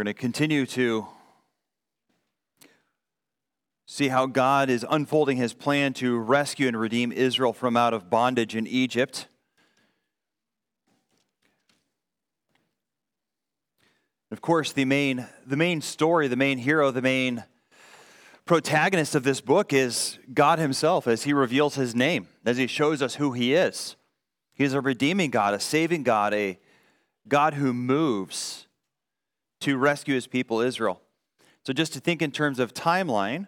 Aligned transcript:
We're 0.00 0.04
going 0.04 0.14
to 0.14 0.20
continue 0.22 0.64
to 0.64 1.08
see 3.84 4.08
how 4.08 4.24
God 4.24 4.70
is 4.70 4.82
unfolding 4.88 5.36
his 5.36 5.52
plan 5.52 5.92
to 5.92 6.18
rescue 6.18 6.68
and 6.68 6.80
redeem 6.80 7.12
Israel 7.12 7.52
from 7.52 7.76
out 7.76 7.92
of 7.92 8.08
bondage 8.08 8.56
in 8.56 8.66
Egypt. 8.66 9.26
Of 14.30 14.40
course, 14.40 14.72
the 14.72 14.86
main, 14.86 15.26
the 15.46 15.58
main 15.58 15.82
story, 15.82 16.28
the 16.28 16.34
main 16.34 16.56
hero, 16.56 16.90
the 16.90 17.02
main 17.02 17.44
protagonist 18.46 19.14
of 19.14 19.22
this 19.22 19.42
book 19.42 19.74
is 19.74 20.18
God 20.32 20.58
Himself 20.58 21.06
as 21.06 21.24
He 21.24 21.34
reveals 21.34 21.74
His 21.74 21.94
name, 21.94 22.28
as 22.46 22.56
He 22.56 22.66
shows 22.66 23.02
us 23.02 23.16
who 23.16 23.32
He 23.32 23.52
is. 23.52 23.96
He's 24.54 24.72
a 24.72 24.80
redeeming 24.80 25.28
God, 25.28 25.52
a 25.52 25.60
saving 25.60 26.04
God, 26.04 26.32
a 26.32 26.58
God 27.28 27.52
who 27.52 27.74
moves 27.74 28.66
to 29.60 29.76
rescue 29.76 30.14
His 30.14 30.26
people, 30.26 30.60
Israel. 30.60 31.00
So, 31.64 31.72
just 31.72 31.92
to 31.92 32.00
think 32.00 32.22
in 32.22 32.30
terms 32.30 32.58
of 32.58 32.72
timeline, 32.72 33.46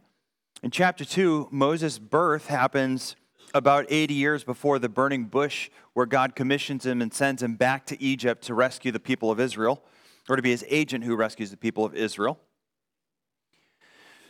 in 0.62 0.70
chapter 0.70 1.05
2, 1.05 1.48
Moses' 1.51 1.98
birth 1.98 2.47
happens 2.47 3.16
about 3.55 3.87
80 3.89 4.15
years 4.15 4.45
before 4.45 4.79
the 4.79 4.89
burning 4.89 5.25
bush, 5.25 5.70
where 5.93 6.06
God 6.06 6.34
commissions 6.34 6.87
him 6.87 7.03
and 7.03 7.12
sends 7.12 7.43
him 7.43 7.56
back 7.56 7.87
to 7.87 8.01
Egypt 8.01 8.45
to 8.45 8.55
rescue 8.55 8.93
the 8.93 9.01
people 9.01 9.30
of 9.30 9.41
Israel, 9.41 9.83
or 10.29 10.37
to 10.37 10.43
be 10.43 10.51
his 10.51 10.65
agent 10.69 11.05
who 11.05 11.17
rescues 11.17 11.51
the 11.51 11.56
people 11.56 11.84
of 11.84 11.95
Israel. 11.95 12.39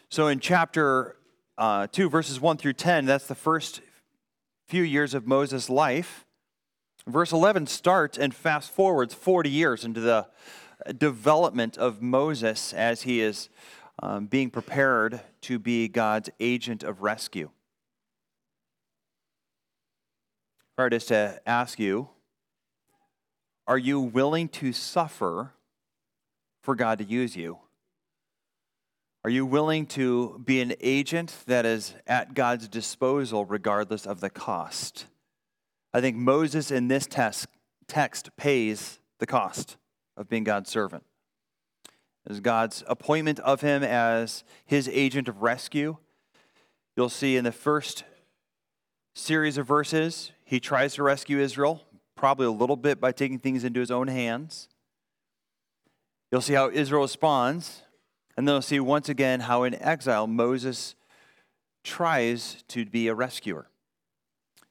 So 0.09 0.29
in 0.29 0.41
chapter 0.41 1.17
uh, 1.57 1.87
2, 1.89 2.09
verses 2.11 2.41
1 2.41 2.57
through 2.57 2.75
10, 2.75 3.05
that's 3.05 3.27
the 3.27 3.35
first 3.35 3.81
few 4.67 4.83
years 4.83 5.15
of 5.15 5.27
Moses' 5.27 5.69
life. 5.71 6.25
Verse 7.07 7.33
11 7.33 7.67
starts 7.67 8.17
and 8.17 8.35
fast 8.35 8.71
forwards 8.71 9.13
40 9.13 9.51
years 9.51 9.85
into 9.85 10.01
the 10.01 10.29
development 10.97 11.79
of 11.79 12.03
Moses 12.03 12.73
as 12.73 13.03
he 13.03 13.21
is 13.21 13.49
um, 14.03 14.27
being 14.27 14.51
prepared 14.51 15.21
to 15.43 15.59
be 15.59 15.89
God's 15.89 16.31
agent 16.41 16.83
of 16.83 17.03
rescue. 17.03 17.51
If 20.73 20.79
I 20.79 20.89
just 20.89 21.09
to 21.09 21.41
ask 21.47 21.79
you, 21.79 22.09
are 23.67 23.79
you 23.79 24.01
willing 24.01 24.49
to 24.49 24.73
suffer 24.73 25.53
for 26.63 26.75
God 26.75 26.99
to 26.99 27.05
use 27.05 27.37
you? 27.37 27.59
Are 29.25 29.31
you 29.31 29.47
willing 29.47 29.87
to 29.87 30.43
be 30.45 30.61
an 30.61 30.75
agent 30.81 31.37
that 31.47 31.65
is 31.65 31.95
at 32.07 32.35
God's 32.35 32.67
disposal 32.67 33.45
regardless 33.45 34.05
of 34.07 34.21
the 34.21 34.31
cost? 34.31 35.07
I 35.95 36.01
think 36.01 36.17
Moses 36.17 36.71
in 36.71 36.89
this 36.89 37.07
text, 37.07 37.47
text 37.87 38.35
pays 38.37 38.99
the 39.19 39.27
cost 39.27 39.77
of 40.17 40.29
being 40.29 40.45
God's 40.45 40.71
servant. 40.71 41.05
As 42.29 42.41
God's 42.41 42.85
appointment 42.87 43.41
of 43.41 43.61
him 43.61 43.83
as 43.83 44.45
his 44.65 44.89
agent 44.89 45.29
of 45.29 45.43
rescue. 45.43 45.97
You'll 46.97 47.09
see 47.09 47.37
in 47.37 47.45
the 47.45 47.53
first 47.53 48.05
series 49.15 49.59
of 49.59 49.67
verses, 49.67 50.33
he 50.45 50.61
tries 50.61 50.95
to 50.95 51.03
rescue 51.03 51.39
Israel, 51.39 51.83
probably 52.15 52.47
a 52.47 52.51
little 52.51 52.77
bit 52.77 53.01
by 53.01 53.13
taking 53.13 53.39
things 53.39 53.65
into 53.65 53.81
his 53.81 53.91
own 53.91 54.09
hands. 54.09 54.69
You'll 56.31 56.43
see 56.43 56.55
how 56.55 56.71
Israel 56.71 57.03
responds 57.03 57.83
and 58.37 58.47
then 58.47 58.55
we'll 58.55 58.63
see 58.63 58.81
once 58.81 59.09
again 59.09 59.41
how 59.41 59.65
in 59.65 59.75
exile 59.75 60.27
Moses 60.27 60.95
tries 61.85 62.63
to 62.69 62.85
be 62.85 63.09
a 63.09 63.15
rescuer. 63.15 63.69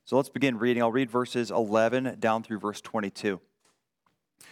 So 0.04 0.16
let's 0.16 0.28
begin 0.28 0.58
reading. 0.58 0.82
I'll 0.82 0.90
read 0.90 1.10
verses 1.10 1.50
11 1.50 2.16
down 2.18 2.42
through 2.42 2.58
verse 2.58 2.80
22. 2.80 3.40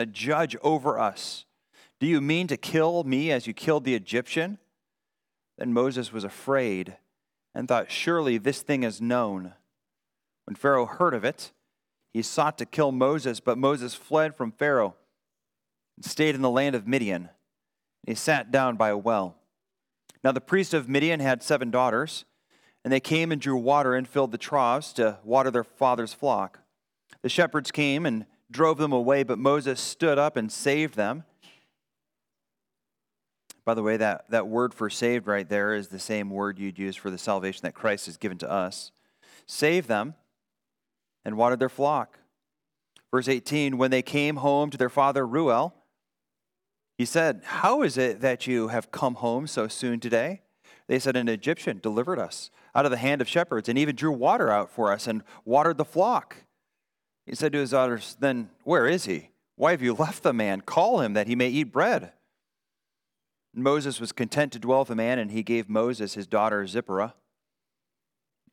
a 0.00 0.06
judge 0.06 0.56
over 0.62 0.98
us? 0.98 1.44
Do 2.00 2.06
you 2.06 2.20
mean 2.20 2.46
to 2.48 2.56
kill 2.56 3.04
me 3.04 3.30
as 3.30 3.46
you 3.46 3.54
killed 3.54 3.84
the 3.84 3.94
Egyptian? 3.94 4.58
Then 5.58 5.72
Moses 5.72 6.12
was 6.12 6.24
afraid 6.24 6.96
and 7.54 7.68
thought, 7.68 7.90
Surely 7.90 8.38
this 8.38 8.62
thing 8.62 8.82
is 8.82 9.00
known. 9.00 9.54
When 10.44 10.56
Pharaoh 10.56 10.86
heard 10.86 11.14
of 11.14 11.24
it, 11.24 11.52
he 12.12 12.22
sought 12.22 12.58
to 12.58 12.66
kill 12.66 12.92
Moses, 12.92 13.40
but 13.40 13.58
Moses 13.58 13.94
fled 13.94 14.34
from 14.34 14.52
Pharaoh 14.52 14.94
and 15.96 16.04
stayed 16.04 16.34
in 16.34 16.42
the 16.42 16.50
land 16.50 16.74
of 16.74 16.86
Midian. 16.86 17.22
And 17.22 17.28
he 18.06 18.14
sat 18.14 18.50
down 18.50 18.76
by 18.76 18.90
a 18.90 18.98
well. 18.98 19.36
Now 20.22 20.32
the 20.32 20.40
priest 20.40 20.74
of 20.74 20.88
Midian 20.88 21.20
had 21.20 21.42
seven 21.42 21.70
daughters, 21.70 22.24
and 22.84 22.92
they 22.92 23.00
came 23.00 23.32
and 23.32 23.40
drew 23.40 23.56
water 23.56 23.94
and 23.94 24.06
filled 24.06 24.32
the 24.32 24.38
troughs 24.38 24.92
to 24.94 25.18
water 25.24 25.50
their 25.50 25.64
father's 25.64 26.12
flock. 26.12 26.60
The 27.22 27.28
shepherds 27.28 27.70
came 27.70 28.04
and 28.04 28.26
drove 28.50 28.78
them 28.78 28.92
away, 28.92 29.22
but 29.22 29.38
Moses 29.38 29.80
stood 29.80 30.18
up 30.18 30.36
and 30.36 30.50
saved 30.50 30.94
them. 30.94 31.24
By 33.64 33.74
the 33.74 33.82
way, 33.82 33.96
that, 33.96 34.30
that 34.30 34.46
word 34.46 34.74
for 34.74 34.90
saved 34.90 35.26
right 35.26 35.48
there 35.48 35.74
is 35.74 35.88
the 35.88 35.98
same 35.98 36.28
word 36.28 36.58
you'd 36.58 36.78
use 36.78 36.96
for 36.96 37.10
the 37.10 37.18
salvation 37.18 37.62
that 37.62 37.74
Christ 37.74 38.06
has 38.06 38.16
given 38.16 38.36
to 38.38 38.50
us. 38.50 38.92
Save 39.46 39.86
them 39.86 40.14
and 41.24 41.36
watered 41.36 41.60
their 41.60 41.70
flock. 41.70 42.18
Verse 43.10 43.28
18 43.28 43.78
When 43.78 43.90
they 43.90 44.02
came 44.02 44.36
home 44.36 44.70
to 44.70 44.76
their 44.76 44.90
father 44.90 45.26
Reuel, 45.26 45.74
he 46.98 47.04
said, 47.04 47.42
How 47.44 47.82
is 47.82 47.96
it 47.96 48.20
that 48.20 48.46
you 48.46 48.68
have 48.68 48.90
come 48.90 49.16
home 49.16 49.46
so 49.46 49.66
soon 49.66 49.98
today? 49.98 50.42
They 50.86 50.98
said, 50.98 51.16
An 51.16 51.28
Egyptian 51.28 51.80
delivered 51.82 52.18
us 52.18 52.50
out 52.74 52.84
of 52.84 52.90
the 52.90 52.98
hand 52.98 53.20
of 53.20 53.28
shepherds 53.28 53.68
and 53.68 53.78
even 53.78 53.96
drew 53.96 54.12
water 54.12 54.50
out 54.50 54.70
for 54.70 54.92
us 54.92 55.06
and 55.06 55.22
watered 55.44 55.78
the 55.78 55.84
flock. 55.84 56.43
He 57.26 57.34
said 57.34 57.52
to 57.52 57.58
his 57.58 57.70
daughters, 57.70 58.16
Then 58.20 58.50
where 58.64 58.86
is 58.86 59.04
he? 59.06 59.30
Why 59.56 59.70
have 59.70 59.82
you 59.82 59.94
left 59.94 60.22
the 60.22 60.32
man? 60.32 60.60
Call 60.60 61.00
him 61.00 61.14
that 61.14 61.26
he 61.26 61.36
may 61.36 61.48
eat 61.48 61.72
bread. 61.72 62.12
Moses 63.54 64.00
was 64.00 64.12
content 64.12 64.52
to 64.52 64.58
dwell 64.58 64.80
with 64.80 64.88
the 64.88 64.96
man, 64.96 65.18
and 65.18 65.30
he 65.30 65.42
gave 65.42 65.68
Moses 65.68 66.14
his 66.14 66.26
daughter 66.26 66.66
Zipporah. 66.66 67.14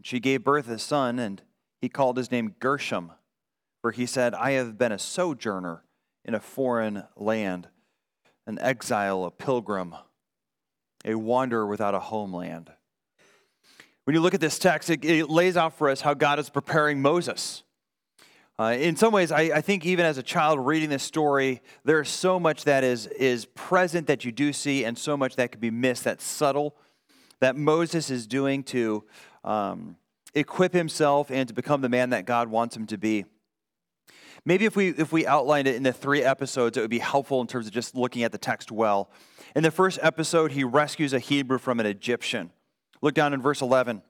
She 0.03 0.19
gave 0.19 0.43
birth 0.43 0.69
a 0.69 0.77
son, 0.77 1.17
and 1.17 1.41
he 1.81 1.89
called 1.89 2.17
his 2.17 2.31
name 2.31 2.55
Gershom, 2.59 3.11
for 3.81 3.91
he 3.91 4.05
said, 4.05 4.35
I 4.35 4.51
have 4.51 4.77
been 4.77 4.91
a 4.91 4.99
sojourner 4.99 5.83
in 6.23 6.35
a 6.35 6.39
foreign 6.39 7.03
land 7.15 7.67
an 8.47 8.57
exile, 8.59 9.23
a 9.23 9.31
pilgrim, 9.31 9.95
a 11.05 11.15
wanderer 11.15 11.65
without 11.67 11.93
a 11.93 11.99
homeland. 11.99 12.71
When 14.03 14.15
you 14.15 14.19
look 14.19 14.33
at 14.33 14.41
this 14.41 14.57
text, 14.57 14.89
it, 14.89 15.05
it 15.05 15.29
lays 15.29 15.55
out 15.55 15.77
for 15.77 15.89
us 15.89 16.01
how 16.01 16.15
God 16.15 16.39
is 16.39 16.49
preparing 16.49 17.01
Moses. 17.01 17.63
Uh, 18.61 18.73
in 18.73 18.95
some 18.95 19.11
ways, 19.11 19.31
I, 19.31 19.41
I, 19.41 19.61
think 19.61 19.87
even 19.87 20.05
as 20.05 20.19
a 20.19 20.23
child 20.23 20.59
reading 20.59 20.91
this 20.91 21.01
story, 21.01 21.63
there's 21.83 22.09
so 22.09 22.39
much 22.39 22.65
that 22.65 22.83
is, 22.83 23.07
is 23.07 23.45
present 23.45 24.05
that 24.05 24.23
you 24.23 24.31
do 24.31 24.53
see, 24.53 24.85
and 24.85 24.95
so 24.95 25.17
much 25.17 25.35
that 25.37 25.51
could 25.51 25.59
be 25.59 25.71
missed, 25.71 26.03
that's 26.03 26.23
subtle, 26.23 26.75
that 27.39 27.55
Moses 27.55 28.11
is 28.11 28.27
doing 28.27 28.61
to 28.65 29.03
um, 29.43 29.95
equip 30.35 30.73
himself 30.73 31.31
and 31.31 31.47
to 31.47 31.55
become 31.55 31.81
the 31.81 31.89
man 31.89 32.11
that 32.11 32.25
God 32.25 32.49
wants 32.49 32.77
him 32.77 32.85
to 32.85 32.99
be. 32.99 33.25
Maybe 34.45 34.65
if 34.65 34.75
we 34.75 34.89
if 34.89 35.11
we 35.11 35.25
outlined 35.25 35.67
it 35.67 35.73
in 35.73 35.81
the 35.81 35.91
three 35.91 36.21
episodes, 36.21 36.77
it 36.77 36.81
would 36.81 36.91
be 36.91 36.99
helpful 36.99 37.41
in 37.41 37.47
terms 37.47 37.65
of 37.65 37.73
just 37.73 37.95
looking 37.95 38.21
at 38.21 38.31
the 38.31 38.37
text 38.37 38.71
well. 38.71 39.09
In 39.55 39.63
the 39.63 39.71
first 39.71 39.97
episode, 40.03 40.51
he 40.51 40.63
rescues 40.63 41.13
a 41.13 41.19
Hebrew 41.19 41.57
from 41.57 41.79
an 41.79 41.87
Egyptian. 41.87 42.51
Look 43.01 43.15
down 43.15 43.33
in 43.33 43.41
verse 43.41 43.61
11. 43.61 44.03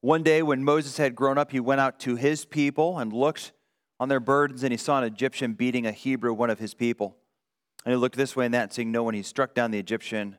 One 0.00 0.22
day 0.22 0.42
when 0.42 0.64
Moses 0.64 0.96
had 0.96 1.14
grown 1.14 1.36
up, 1.36 1.52
he 1.52 1.60
went 1.60 1.82
out 1.82 1.98
to 2.00 2.16
his 2.16 2.46
people 2.46 2.98
and 2.98 3.12
looked 3.12 3.52
on 3.98 4.08
their 4.08 4.20
burdens, 4.20 4.62
and 4.62 4.72
he 4.72 4.76
saw 4.76 4.98
an 4.98 5.04
Egyptian 5.04 5.54
beating 5.54 5.86
a 5.86 5.92
Hebrew, 5.92 6.32
one 6.32 6.50
of 6.50 6.58
his 6.58 6.74
people. 6.74 7.16
And 7.84 7.92
he 7.92 7.96
looked 7.96 8.16
this 8.16 8.36
way 8.36 8.44
and 8.44 8.54
that, 8.54 8.72
seeing 8.72 8.92
no 8.92 9.02
one, 9.02 9.14
he 9.14 9.22
struck 9.22 9.54
down 9.54 9.70
the 9.70 9.78
Egyptian, 9.78 10.36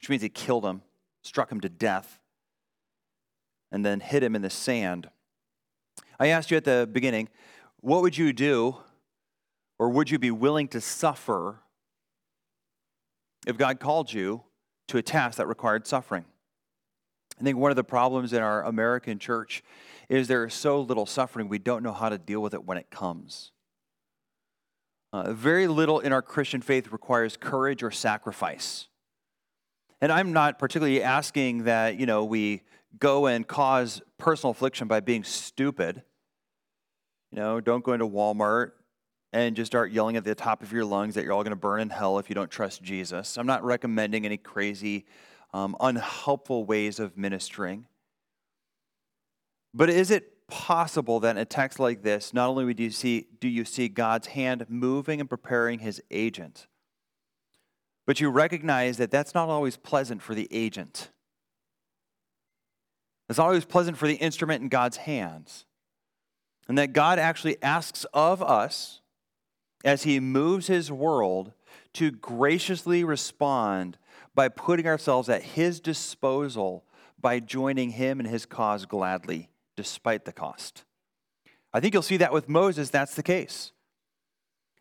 which 0.00 0.08
means 0.08 0.22
he 0.22 0.28
killed 0.28 0.64
him, 0.64 0.82
struck 1.22 1.50
him 1.50 1.60
to 1.60 1.68
death, 1.68 2.18
and 3.70 3.84
then 3.84 4.00
hid 4.00 4.22
him 4.22 4.34
in 4.34 4.42
the 4.42 4.50
sand. 4.50 5.08
I 6.18 6.26
asked 6.28 6.50
you 6.50 6.56
at 6.56 6.64
the 6.64 6.88
beginning, 6.90 7.28
what 7.80 8.02
would 8.02 8.18
you 8.18 8.32
do, 8.32 8.76
or 9.78 9.88
would 9.88 10.10
you 10.10 10.18
be 10.18 10.30
willing 10.30 10.68
to 10.68 10.80
suffer 10.80 11.60
if 13.46 13.56
God 13.56 13.80
called 13.80 14.12
you 14.12 14.42
to 14.88 14.98
a 14.98 15.02
task 15.02 15.38
that 15.38 15.46
required 15.46 15.86
suffering? 15.86 16.24
I 17.40 17.44
think 17.44 17.58
one 17.58 17.70
of 17.70 17.76
the 17.76 17.84
problems 17.84 18.32
in 18.32 18.42
our 18.42 18.62
American 18.64 19.18
church 19.18 19.62
is 20.08 20.28
there 20.28 20.44
is 20.44 20.54
so 20.54 20.80
little 20.80 21.06
suffering, 21.06 21.48
we 21.48 21.58
don't 21.58 21.82
know 21.82 21.92
how 21.92 22.08
to 22.08 22.18
deal 22.18 22.40
with 22.40 22.54
it 22.54 22.64
when 22.64 22.78
it 22.78 22.90
comes. 22.90 23.52
Uh, 25.12 25.32
very 25.32 25.66
little 25.66 26.00
in 26.00 26.12
our 26.12 26.22
Christian 26.22 26.62
faith 26.62 26.90
requires 26.90 27.36
courage 27.36 27.82
or 27.82 27.90
sacrifice. 27.90 28.88
And 30.00 30.10
I'm 30.10 30.32
not 30.32 30.58
particularly 30.58 31.02
asking 31.02 31.64
that, 31.64 32.00
you 32.00 32.06
know, 32.06 32.24
we 32.24 32.62
go 32.98 33.26
and 33.26 33.46
cause 33.46 34.00
personal 34.18 34.50
affliction 34.50 34.88
by 34.88 35.00
being 35.00 35.22
stupid. 35.22 36.02
You 37.30 37.36
know, 37.36 37.60
don't 37.60 37.84
go 37.84 37.92
into 37.92 38.06
Walmart 38.06 38.72
and 39.32 39.56
just 39.56 39.70
start 39.70 39.92
yelling 39.92 40.16
at 40.16 40.24
the 40.24 40.34
top 40.34 40.62
of 40.62 40.72
your 40.72 40.84
lungs 40.84 41.14
that 41.14 41.24
you're 41.24 41.32
all 41.32 41.42
going 41.42 41.50
to 41.50 41.56
burn 41.56 41.80
in 41.80 41.90
hell 41.90 42.18
if 42.18 42.28
you 42.28 42.34
don't 42.34 42.50
trust 42.50 42.82
Jesus. 42.82 43.38
I'm 43.38 43.46
not 43.46 43.64
recommending 43.64 44.26
any 44.26 44.36
crazy, 44.36 45.06
um, 45.54 45.76
unhelpful 45.80 46.64
ways 46.64 46.98
of 46.98 47.16
ministering. 47.16 47.86
But 49.74 49.90
is 49.90 50.10
it 50.10 50.46
possible 50.48 51.20
that 51.20 51.36
in 51.36 51.38
a 51.38 51.44
text 51.44 51.78
like 51.78 52.02
this, 52.02 52.34
not 52.34 52.48
only 52.48 52.74
do 52.74 52.82
you 52.82 52.90
see, 52.90 53.26
do 53.40 53.48
you 53.48 53.64
see 53.64 53.88
God's 53.88 54.28
hand 54.28 54.66
moving 54.68 55.20
and 55.20 55.28
preparing 55.28 55.78
his 55.78 56.02
agent, 56.10 56.66
but 58.06 58.20
you 58.20 58.28
recognize 58.28 58.98
that 58.98 59.10
that's 59.10 59.34
not 59.34 59.48
always 59.48 59.76
pleasant 59.76 60.20
for 60.20 60.34
the 60.34 60.48
agent? 60.50 61.10
It's 63.28 63.38
not 63.38 63.46
always 63.46 63.64
pleasant 63.64 63.96
for 63.96 64.06
the 64.06 64.16
instrument 64.16 64.62
in 64.62 64.68
God's 64.68 64.98
hands. 64.98 65.64
And 66.68 66.76
that 66.76 66.92
God 66.92 67.18
actually 67.18 67.60
asks 67.62 68.04
of 68.12 68.42
us 68.42 69.00
as 69.84 70.02
he 70.02 70.20
moves 70.20 70.66
his 70.66 70.92
world 70.92 71.52
to 71.94 72.10
graciously 72.10 73.04
respond 73.04 73.96
by 74.34 74.48
putting 74.48 74.86
ourselves 74.86 75.28
at 75.28 75.42
his 75.42 75.80
disposal 75.80 76.84
by 77.18 77.40
joining 77.40 77.90
him 77.90 78.20
in 78.20 78.26
his 78.26 78.46
cause 78.46 78.84
gladly, 78.84 79.48
despite 79.76 80.24
the 80.24 80.32
cost. 80.32 80.84
I 81.72 81.80
think 81.80 81.94
you'll 81.94 82.02
see 82.02 82.18
that 82.18 82.32
with 82.32 82.48
Moses, 82.48 82.90
that's 82.90 83.14
the 83.14 83.22
case. 83.22 83.72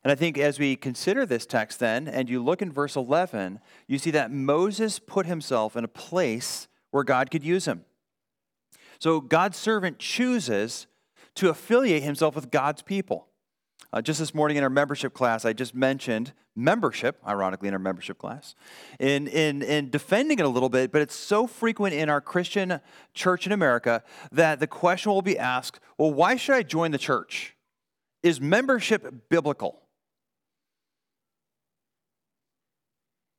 And 0.04 0.12
I 0.12 0.16
think 0.16 0.38
as 0.38 0.60
we 0.60 0.76
consider 0.76 1.26
this 1.26 1.46
text, 1.46 1.80
then, 1.80 2.08
and 2.08 2.30
you 2.30 2.44
look 2.44 2.62
in 2.62 2.72
verse 2.72 2.96
11, 2.96 3.60
you 3.88 4.00
see 4.00 4.12
that 4.12 4.32
Moses 4.32 5.00
put 5.00 5.26
himself 5.26 5.76
in 5.76 5.84
a 5.84 5.90
place 5.90 6.68
where 6.90 7.04
God 7.04 7.30
could 7.30 7.44
use 7.44 7.66
him. 7.66 7.86
So 9.00 9.22
God's 9.22 9.58
servant 9.58 10.00
chooses 10.00 10.88
to 11.36 11.50
affiliate 11.50 12.04
himself 12.04 12.36
with 12.36 12.52
God's 12.52 12.82
people. 12.82 13.28
Uh, 13.94 14.02
just 14.02 14.20
this 14.20 14.34
morning 14.34 14.56
in 14.56 14.64
our 14.64 14.70
membership 14.70 15.14
class, 15.14 15.44
I 15.44 15.52
just 15.52 15.76
mentioned 15.76 16.32
membership, 16.56 17.18
ironically, 17.28 17.68
in 17.68 17.74
our 17.74 17.80
membership 17.80 18.18
class, 18.18 18.56
in, 19.00 19.28
in, 19.28 19.62
in 19.62 19.90
defending 19.90 20.40
it 20.40 20.46
a 20.46 20.50
little 20.50 20.70
bit, 20.70 20.94
but 20.94 21.02
it's 21.02 21.16
so 21.16 21.46
frequent 21.46 21.94
in 21.94 22.10
our 22.10 22.22
Christian 22.22 22.80
church 23.14 23.46
in 23.46 23.52
America 23.52 24.02
that 24.32 24.62
the 24.62 24.68
question 24.68 25.12
will 25.12 25.22
be 25.22 25.38
asked 25.38 25.80
well, 25.98 26.14
why 26.14 26.36
should 26.36 26.56
I 26.56 26.64
join 26.64 26.92
the 26.92 26.98
church? 26.98 27.56
Is 28.24 28.40
membership 28.40 29.30
biblical? 29.30 29.82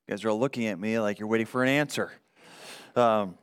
You 0.07 0.13
guys 0.13 0.25
are 0.25 0.31
all 0.31 0.39
looking 0.39 0.67
at 0.67 0.79
me 0.79 0.99
like 0.99 1.19
you're 1.19 1.29
waiting 1.29 1.47
for 1.47 1.63
an 1.63 1.69
answer. 1.69 2.13
Um, 2.95 3.39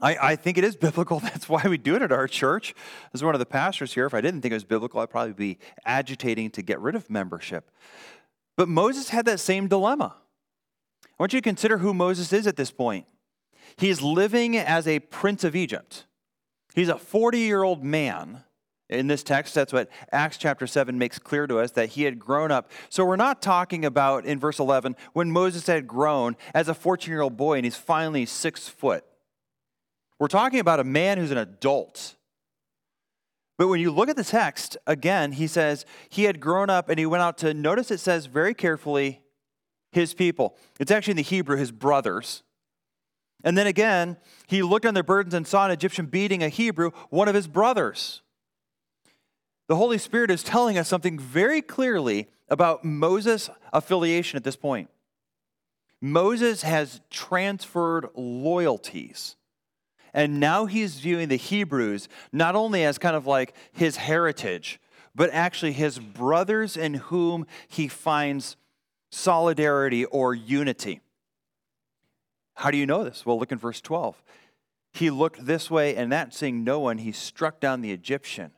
I, 0.00 0.16
I, 0.16 0.36
think 0.36 0.58
it 0.58 0.64
is 0.64 0.76
biblical. 0.86 1.20
That's 1.20 1.48
why 1.48 1.62
we 1.64 1.78
do 1.78 1.94
it 1.96 2.02
at 2.02 2.12
our 2.12 2.28
church. 2.28 2.74
As 3.14 3.24
one 3.24 3.34
of 3.34 3.38
the 3.38 3.46
pastors 3.46 3.94
here, 3.94 4.06
if 4.06 4.14
I 4.14 4.20
didn't 4.20 4.42
think 4.42 4.52
it 4.52 4.56
was 4.56 4.64
biblical, 4.64 5.00
I'd 5.00 5.10
probably 5.10 5.32
be 5.32 5.58
agitating 5.84 6.50
to 6.50 6.62
get 6.62 6.80
rid 6.80 6.94
of 6.94 7.08
membership. 7.08 7.70
But 8.56 8.68
Moses 8.68 9.10
had 9.10 9.26
that 9.26 9.40
same 9.40 9.68
dilemma. 9.68 10.16
I 11.04 11.08
want 11.18 11.32
you 11.32 11.40
to 11.40 11.44
consider 11.44 11.78
who 11.78 11.94
Moses 11.94 12.32
is 12.32 12.46
at 12.46 12.56
this 12.56 12.70
point. 12.70 13.06
He's 13.76 14.02
living 14.02 14.56
as 14.56 14.86
a 14.86 15.00
prince 15.00 15.44
of 15.44 15.56
Egypt. 15.56 16.04
He's 16.74 16.88
a 16.88 16.98
40 16.98 17.38
year 17.38 17.62
old 17.62 17.82
man. 17.82 18.42
In 18.88 19.08
this 19.08 19.24
text, 19.24 19.54
that's 19.54 19.72
what 19.72 19.90
Acts 20.12 20.36
chapter 20.36 20.64
7 20.64 20.96
makes 20.96 21.18
clear 21.18 21.48
to 21.48 21.58
us 21.58 21.72
that 21.72 21.90
he 21.90 22.04
had 22.04 22.20
grown 22.20 22.52
up. 22.52 22.70
So 22.88 23.04
we're 23.04 23.16
not 23.16 23.42
talking 23.42 23.84
about 23.84 24.24
in 24.24 24.38
verse 24.38 24.60
11 24.60 24.94
when 25.12 25.32
Moses 25.32 25.66
had 25.66 25.88
grown 25.88 26.36
as 26.54 26.68
a 26.68 26.74
14 26.74 27.10
year 27.10 27.22
old 27.22 27.36
boy 27.36 27.56
and 27.56 27.64
he's 27.64 27.76
finally 27.76 28.26
six 28.26 28.68
foot. 28.68 29.04
We're 30.18 30.28
talking 30.28 30.60
about 30.60 30.80
a 30.80 30.84
man 30.84 31.18
who's 31.18 31.30
an 31.30 31.38
adult. 31.38 32.14
But 33.58 33.68
when 33.68 33.80
you 33.80 33.90
look 33.90 34.08
at 34.08 34.16
the 34.16 34.24
text, 34.24 34.76
again, 34.86 35.32
he 35.32 35.46
says 35.46 35.86
he 36.08 36.24
had 36.24 36.40
grown 36.40 36.68
up 36.70 36.88
and 36.88 36.98
he 36.98 37.06
went 37.06 37.22
out 37.22 37.38
to, 37.38 37.54
notice 37.54 37.90
it 37.90 38.00
says 38.00 38.26
very 38.26 38.54
carefully, 38.54 39.22
his 39.92 40.14
people. 40.14 40.56
It's 40.78 40.90
actually 40.90 41.12
in 41.12 41.16
the 41.18 41.22
Hebrew, 41.22 41.56
his 41.56 41.72
brothers. 41.72 42.42
And 43.44 43.56
then 43.56 43.66
again, 43.66 44.16
he 44.46 44.62
looked 44.62 44.84
on 44.84 44.94
their 44.94 45.02
burdens 45.02 45.34
and 45.34 45.46
saw 45.46 45.64
an 45.64 45.70
Egyptian 45.70 46.06
beating 46.06 46.42
a 46.42 46.48
Hebrew, 46.48 46.90
one 47.10 47.28
of 47.28 47.34
his 47.34 47.48
brothers. 47.48 48.22
The 49.68 49.76
Holy 49.76 49.98
Spirit 49.98 50.30
is 50.30 50.42
telling 50.42 50.78
us 50.78 50.88
something 50.88 51.18
very 51.18 51.62
clearly 51.62 52.28
about 52.48 52.84
Moses' 52.84 53.50
affiliation 53.72 54.36
at 54.36 54.44
this 54.44 54.56
point. 54.56 54.90
Moses 56.00 56.62
has 56.62 57.00
transferred 57.10 58.08
loyalties. 58.14 59.36
And 60.16 60.40
now 60.40 60.64
he's 60.64 60.98
viewing 60.98 61.28
the 61.28 61.36
Hebrews 61.36 62.08
not 62.32 62.56
only 62.56 62.82
as 62.84 62.96
kind 62.96 63.14
of 63.14 63.26
like 63.26 63.54
his 63.70 63.96
heritage, 63.96 64.80
but 65.14 65.28
actually 65.30 65.72
his 65.72 65.98
brothers 65.98 66.74
in 66.74 66.94
whom 66.94 67.46
he 67.68 67.86
finds 67.86 68.56
solidarity 69.10 70.06
or 70.06 70.34
unity. 70.34 71.02
How 72.54 72.70
do 72.70 72.78
you 72.78 72.86
know 72.86 73.04
this? 73.04 73.26
Well, 73.26 73.38
look 73.38 73.52
in 73.52 73.58
verse 73.58 73.82
12. 73.82 74.22
He 74.94 75.10
looked 75.10 75.44
this 75.44 75.70
way 75.70 75.94
and 75.94 76.10
that, 76.12 76.32
seeing 76.32 76.64
no 76.64 76.80
one, 76.80 76.96
he 76.96 77.12
struck 77.12 77.60
down 77.60 77.82
the 77.82 77.92
Egyptian. 77.92 78.52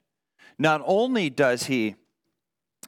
Not 0.60 0.80
only 0.86 1.28
does 1.28 1.64
he 1.64 1.96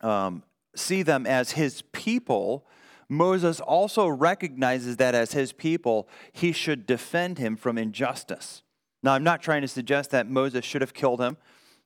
um, 0.00 0.44
see 0.76 1.02
them 1.02 1.26
as 1.26 1.52
his 1.52 1.82
people, 1.90 2.64
Moses 3.10 3.60
also 3.60 4.06
recognizes 4.06 4.96
that 4.98 5.16
as 5.16 5.32
his 5.32 5.52
people, 5.52 6.08
he 6.32 6.52
should 6.52 6.86
defend 6.86 7.38
him 7.38 7.56
from 7.56 7.76
injustice. 7.76 8.62
Now, 9.02 9.14
I'm 9.14 9.24
not 9.24 9.42
trying 9.42 9.62
to 9.62 9.68
suggest 9.68 10.12
that 10.12 10.30
Moses 10.30 10.64
should 10.64 10.80
have 10.80 10.94
killed 10.94 11.20
him. 11.20 11.36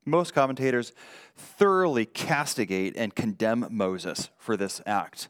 Most 0.04 0.34
commentators 0.34 0.92
thoroughly 1.34 2.04
castigate 2.04 2.94
and 2.94 3.14
condemn 3.14 3.66
Moses 3.70 4.28
for 4.36 4.54
this 4.54 4.82
act. 4.84 5.28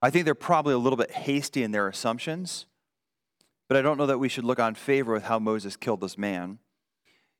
I 0.00 0.08
think 0.08 0.24
they're 0.24 0.34
probably 0.34 0.72
a 0.72 0.78
little 0.78 0.96
bit 0.96 1.10
hasty 1.10 1.62
in 1.62 1.72
their 1.72 1.88
assumptions, 1.88 2.64
but 3.68 3.76
I 3.76 3.82
don't 3.82 3.98
know 3.98 4.06
that 4.06 4.18
we 4.18 4.30
should 4.30 4.44
look 4.44 4.60
on 4.60 4.74
favor 4.74 5.12
with 5.12 5.24
how 5.24 5.38
Moses 5.38 5.76
killed 5.76 6.00
this 6.00 6.16
man. 6.16 6.58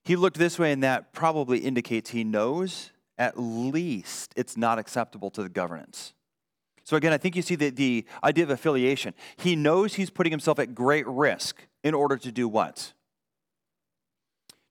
He 0.04 0.14
looked 0.14 0.38
this 0.38 0.58
way, 0.58 0.72
and 0.72 0.82
that 0.82 1.14
probably 1.14 1.60
indicates 1.60 2.10
he 2.10 2.22
knows 2.22 2.90
at 3.16 3.40
least 3.40 4.34
it's 4.36 4.58
not 4.58 4.78
acceptable 4.78 5.30
to 5.30 5.42
the 5.42 5.48
governance. 5.48 6.12
So 6.86 6.96
again, 6.96 7.12
I 7.12 7.18
think 7.18 7.34
you 7.34 7.42
see 7.42 7.56
the, 7.56 7.70
the 7.70 8.06
idea 8.22 8.44
of 8.44 8.50
affiliation. 8.50 9.12
He 9.36 9.56
knows 9.56 9.94
he's 9.94 10.08
putting 10.08 10.30
himself 10.30 10.60
at 10.60 10.72
great 10.72 11.04
risk 11.08 11.66
in 11.82 11.94
order 11.94 12.16
to 12.16 12.30
do 12.30 12.46
what? 12.46 12.92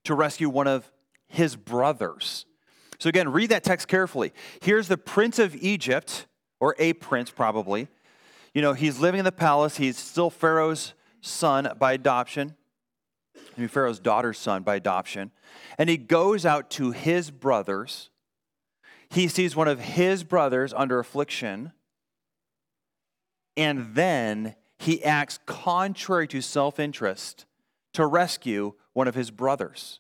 To 0.06 0.16
rescue 0.16 0.48
one 0.48 0.66
of 0.66 0.90
his 1.28 1.58
brothers. 1.58 2.46
So 3.00 3.10
again, 3.10 3.28
read 3.34 3.50
that 3.50 3.66
text 3.66 3.90
carefully. 3.90 4.32
Here's 4.62 4.88
the 4.88 4.98
prince 4.98 5.40
of 5.40 5.58
Egypt, 5.58 6.26
or 6.62 6.74
a 6.80 6.94
prince 6.94 7.32
probably. 7.32 7.90
You 8.54 8.62
know, 8.62 8.72
he's 8.72 8.98
living 8.98 9.20
in 9.20 9.26
the 9.26 9.34
palace. 9.34 9.76
He's 9.76 9.98
still 9.98 10.30
Pharaoh's 10.30 10.94
son 11.20 11.70
by 11.78 11.92
adoption. 11.92 12.56
I 13.36 13.60
mean, 13.60 13.68
Pharaoh's 13.68 14.00
daughter's 14.00 14.40
son 14.40 14.64
by 14.64 14.78
adoption. 14.78 15.32
And 15.78 15.90
he 15.90 15.98
goes 15.98 16.46
out 16.46 16.70
to 16.72 16.92
his 16.92 17.30
brothers. 17.30 18.10
He 19.10 19.28
sees 19.28 19.54
one 19.54 19.68
of 19.68 19.82
his 19.82 20.24
brothers 20.24 20.74
under 20.74 21.00
affliction 21.00 21.74
and 23.58 23.96
then 23.96 24.56
he 24.78 25.04
acts 25.04 25.40
contrary 25.46 26.28
to 26.28 26.42
self 26.42 26.80
interest 26.80 27.46
to 27.94 28.06
rescue 28.06 28.74
one 28.94 29.08
of 29.08 29.16
his 29.16 29.32
brothers. 29.32 30.00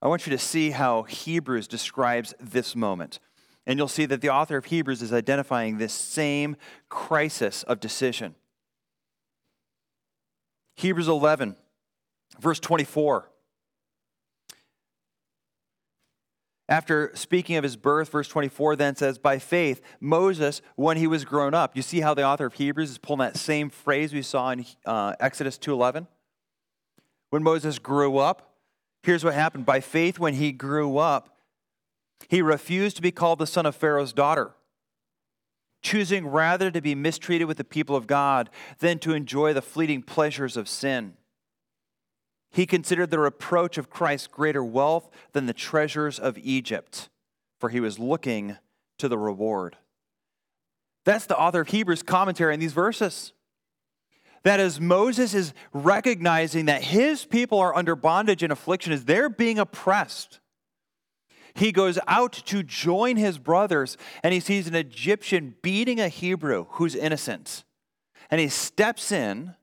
I 0.00 0.08
want 0.08 0.26
you 0.26 0.30
to 0.30 0.38
see 0.38 0.70
how 0.70 1.02
Hebrews 1.02 1.66
describes 1.66 2.34
this 2.38 2.76
moment. 2.76 3.20
And 3.66 3.78
you'll 3.78 3.88
see 3.88 4.04
that 4.06 4.20
the 4.20 4.28
author 4.28 4.58
of 4.58 4.66
Hebrews 4.66 5.00
is 5.00 5.12
identifying 5.12 5.78
this 5.78 5.94
same 5.94 6.56
crisis 6.90 7.62
of 7.62 7.80
decision. 7.80 8.34
Hebrews 10.76 11.08
11, 11.08 11.56
verse 12.38 12.60
24. 12.60 13.30
After 16.68 17.10
speaking 17.14 17.56
of 17.56 17.62
his 17.62 17.76
birth, 17.76 18.10
verse 18.10 18.28
24 18.28 18.76
then 18.76 18.96
says, 18.96 19.18
By 19.18 19.38
faith, 19.38 19.82
Moses, 20.00 20.62
when 20.76 20.96
he 20.96 21.06
was 21.06 21.24
grown 21.24 21.52
up. 21.52 21.76
You 21.76 21.82
see 21.82 22.00
how 22.00 22.14
the 22.14 22.24
author 22.24 22.46
of 22.46 22.54
Hebrews 22.54 22.90
is 22.90 22.98
pulling 22.98 23.20
that 23.20 23.36
same 23.36 23.68
phrase 23.68 24.14
we 24.14 24.22
saw 24.22 24.50
in 24.50 24.64
uh, 24.86 25.14
Exodus 25.20 25.58
2.11? 25.58 26.06
When 27.28 27.42
Moses 27.42 27.78
grew 27.78 28.16
up, 28.16 28.54
here's 29.02 29.24
what 29.24 29.34
happened. 29.34 29.66
By 29.66 29.80
faith, 29.80 30.18
when 30.18 30.34
he 30.34 30.52
grew 30.52 30.96
up, 30.96 31.36
he 32.28 32.40
refused 32.40 32.96
to 32.96 33.02
be 33.02 33.10
called 33.10 33.40
the 33.40 33.46
son 33.46 33.66
of 33.66 33.76
Pharaoh's 33.76 34.14
daughter, 34.14 34.52
choosing 35.82 36.26
rather 36.26 36.70
to 36.70 36.80
be 36.80 36.94
mistreated 36.94 37.46
with 37.46 37.58
the 37.58 37.64
people 37.64 37.94
of 37.94 38.06
God 38.06 38.48
than 38.78 38.98
to 39.00 39.12
enjoy 39.12 39.52
the 39.52 39.60
fleeting 39.60 40.02
pleasures 40.02 40.56
of 40.56 40.66
sin. 40.66 41.14
He 42.54 42.66
considered 42.66 43.10
the 43.10 43.18
reproach 43.18 43.78
of 43.78 43.90
Christ 43.90 44.30
greater 44.30 44.62
wealth 44.62 45.10
than 45.32 45.46
the 45.46 45.52
treasures 45.52 46.20
of 46.20 46.38
Egypt, 46.38 47.08
for 47.58 47.68
he 47.68 47.80
was 47.80 47.98
looking 47.98 48.58
to 48.98 49.08
the 49.08 49.18
reward. 49.18 49.76
That's 51.04 51.26
the 51.26 51.36
author 51.36 51.62
of 51.62 51.68
Hebrews' 51.68 52.04
commentary 52.04 52.54
in 52.54 52.60
these 52.60 52.72
verses. 52.72 53.32
That 54.44 54.60
as 54.60 54.80
Moses 54.80 55.34
is 55.34 55.52
recognizing 55.72 56.66
that 56.66 56.84
his 56.84 57.24
people 57.24 57.58
are 57.58 57.74
under 57.74 57.96
bondage 57.96 58.44
and 58.44 58.52
affliction, 58.52 58.92
as 58.92 59.04
they're 59.04 59.28
being 59.28 59.58
oppressed, 59.58 60.38
he 61.56 61.72
goes 61.72 61.98
out 62.06 62.34
to 62.34 62.62
join 62.62 63.16
his 63.16 63.36
brothers 63.36 63.96
and 64.22 64.32
he 64.32 64.38
sees 64.38 64.68
an 64.68 64.76
Egyptian 64.76 65.56
beating 65.60 65.98
a 65.98 66.06
Hebrew 66.06 66.66
who's 66.70 66.94
innocent. 66.94 67.64
And 68.30 68.40
he 68.40 68.48
steps 68.48 69.10
in 69.10 69.56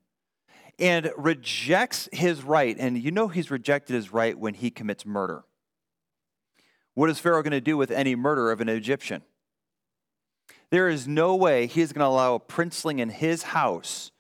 and 0.82 1.12
rejects 1.16 2.10
his 2.12 2.44
right. 2.44 2.76
And 2.78 2.98
you 2.98 3.12
know 3.12 3.28
he's 3.28 3.52
rejected 3.52 3.94
his 3.94 4.12
right 4.12 4.38
when 4.38 4.56
he 4.56 4.72
commits 4.72 5.06
murder. 5.06 5.44
What 6.96 7.10
is 7.10 7.20
Pharaoh 7.20 7.44
going 7.44 7.52
to 7.52 7.62
do 7.62 7.78
with 7.78 7.92
any 7.92 8.16
murder 8.16 8.52
of 8.52 8.60
an 8.60 8.68
Egyptian? 8.68 9.22
There 10.72 10.90
is 10.90 11.08
no 11.08 11.36
way 11.36 11.68
he's 11.68 11.94
going 11.94 12.02
to 12.02 12.08
allow 12.08 12.36
a 12.36 12.40
princeling 12.40 13.00
in 13.00 13.10
his 13.10 13.44
house 13.44 14.12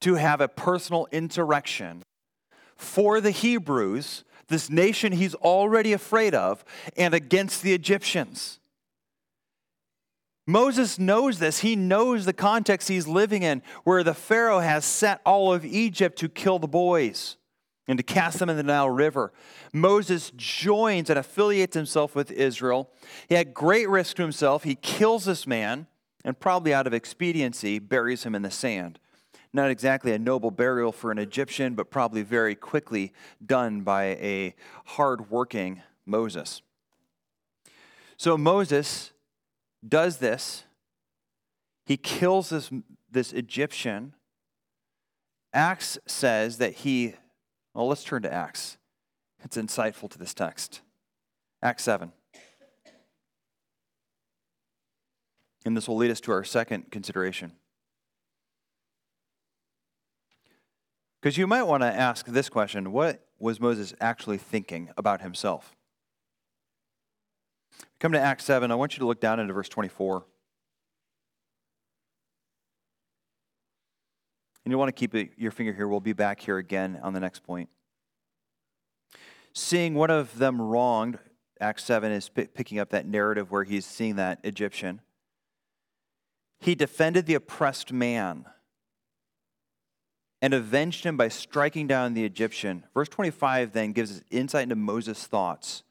to 0.00 0.16
have 0.16 0.40
a 0.40 0.48
personal 0.48 1.08
insurrection 1.10 2.02
for 2.76 3.20
the 3.20 3.30
Hebrews, 3.30 4.24
this 4.48 4.68
nation 4.68 5.12
he's 5.12 5.34
already 5.36 5.92
afraid 5.92 6.34
of, 6.34 6.64
and 6.96 7.14
against 7.14 7.62
the 7.62 7.72
Egyptians. 7.72 8.58
Moses 10.46 10.98
knows 10.98 11.38
this. 11.38 11.60
He 11.60 11.76
knows 11.76 12.24
the 12.24 12.32
context 12.32 12.88
he's 12.88 13.06
living 13.06 13.42
in, 13.42 13.62
where 13.84 14.02
the 14.02 14.14
Pharaoh 14.14 14.60
has 14.60 14.84
set 14.84 15.20
all 15.24 15.52
of 15.52 15.64
Egypt 15.64 16.18
to 16.18 16.28
kill 16.28 16.58
the 16.58 16.66
boys 16.66 17.36
and 17.86 17.96
to 17.98 18.02
cast 18.02 18.38
them 18.38 18.50
in 18.50 18.56
the 18.56 18.62
Nile 18.62 18.90
River. 18.90 19.32
Moses 19.72 20.32
joins 20.36 21.10
and 21.10 21.18
affiliates 21.18 21.76
himself 21.76 22.14
with 22.14 22.30
Israel. 22.30 22.90
He 23.28 23.34
had 23.34 23.54
great 23.54 23.88
risk 23.88 24.16
to 24.16 24.22
himself. 24.22 24.64
He 24.64 24.74
kills 24.74 25.24
this 25.24 25.46
man 25.46 25.86
and, 26.24 26.38
probably 26.38 26.74
out 26.74 26.86
of 26.86 26.94
expediency, 26.94 27.78
buries 27.78 28.24
him 28.24 28.34
in 28.34 28.42
the 28.42 28.50
sand. 28.50 28.98
Not 29.52 29.70
exactly 29.70 30.12
a 30.12 30.18
noble 30.18 30.50
burial 30.50 30.92
for 30.92 31.10
an 31.12 31.18
Egyptian, 31.18 31.74
but 31.74 31.90
probably 31.90 32.22
very 32.22 32.54
quickly 32.54 33.12
done 33.44 33.82
by 33.82 34.04
a 34.04 34.54
hard-working 34.86 35.82
Moses. 36.06 36.62
So 38.16 38.38
Moses 38.38 39.11
does 39.86 40.18
this. 40.18 40.64
He 41.86 41.96
kills 41.96 42.50
this, 42.50 42.70
this 43.10 43.32
Egyptian. 43.32 44.14
Acts 45.52 45.98
says 46.06 46.58
that 46.58 46.74
he, 46.74 47.14
well, 47.74 47.88
let's 47.88 48.04
turn 48.04 48.22
to 48.22 48.32
Acts. 48.32 48.78
It's 49.44 49.56
insightful 49.56 50.08
to 50.10 50.18
this 50.18 50.34
text. 50.34 50.80
Acts 51.62 51.82
7. 51.84 52.12
And 55.64 55.76
this 55.76 55.86
will 55.86 55.96
lead 55.96 56.10
us 56.10 56.20
to 56.20 56.32
our 56.32 56.44
second 56.44 56.90
consideration. 56.90 57.52
Because 61.20 61.38
you 61.38 61.46
might 61.46 61.62
want 61.62 61.82
to 61.82 61.86
ask 61.86 62.26
this 62.26 62.48
question 62.48 62.90
what 62.90 63.24
was 63.38 63.60
Moses 63.60 63.94
actually 64.00 64.38
thinking 64.38 64.90
about 64.96 65.20
himself? 65.20 65.76
Come 68.00 68.12
to 68.12 68.20
Acts 68.20 68.44
7. 68.44 68.70
I 68.70 68.74
want 68.74 68.94
you 68.94 69.00
to 69.00 69.06
look 69.06 69.20
down 69.20 69.40
into 69.40 69.52
verse 69.52 69.68
24. 69.68 70.24
And 74.64 74.70
you 74.70 74.78
want 74.78 74.94
to 74.94 75.08
keep 75.08 75.14
your 75.36 75.50
finger 75.50 75.72
here. 75.72 75.88
We'll 75.88 76.00
be 76.00 76.12
back 76.12 76.40
here 76.40 76.58
again 76.58 77.00
on 77.02 77.12
the 77.14 77.20
next 77.20 77.42
point. 77.42 77.68
Seeing 79.52 79.94
one 79.94 80.10
of 80.10 80.38
them 80.38 80.60
wronged, 80.60 81.18
Acts 81.60 81.84
7 81.84 82.10
is 82.10 82.28
picking 82.28 82.78
up 82.78 82.90
that 82.90 83.06
narrative 83.06 83.50
where 83.50 83.64
he's 83.64 83.84
seeing 83.84 84.16
that 84.16 84.40
Egyptian. 84.44 85.00
He 86.60 86.74
defended 86.74 87.26
the 87.26 87.34
oppressed 87.34 87.92
man 87.92 88.46
and 90.40 90.54
avenged 90.54 91.04
him 91.04 91.16
by 91.16 91.28
striking 91.28 91.86
down 91.86 92.14
the 92.14 92.24
Egyptian. 92.24 92.84
Verse 92.94 93.08
25 93.08 93.72
then 93.72 93.92
gives 93.92 94.10
us 94.12 94.22
insight 94.30 94.64
into 94.64 94.76
Moses' 94.76 95.26
thoughts. 95.26 95.82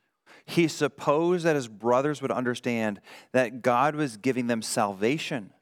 He 0.51 0.67
supposed 0.67 1.45
that 1.45 1.55
his 1.55 1.69
brothers 1.69 2.21
would 2.21 2.29
understand 2.29 2.99
that 3.31 3.61
God 3.61 3.95
was 3.95 4.17
giving 4.17 4.47
them 4.47 4.61
salvation 4.61 5.53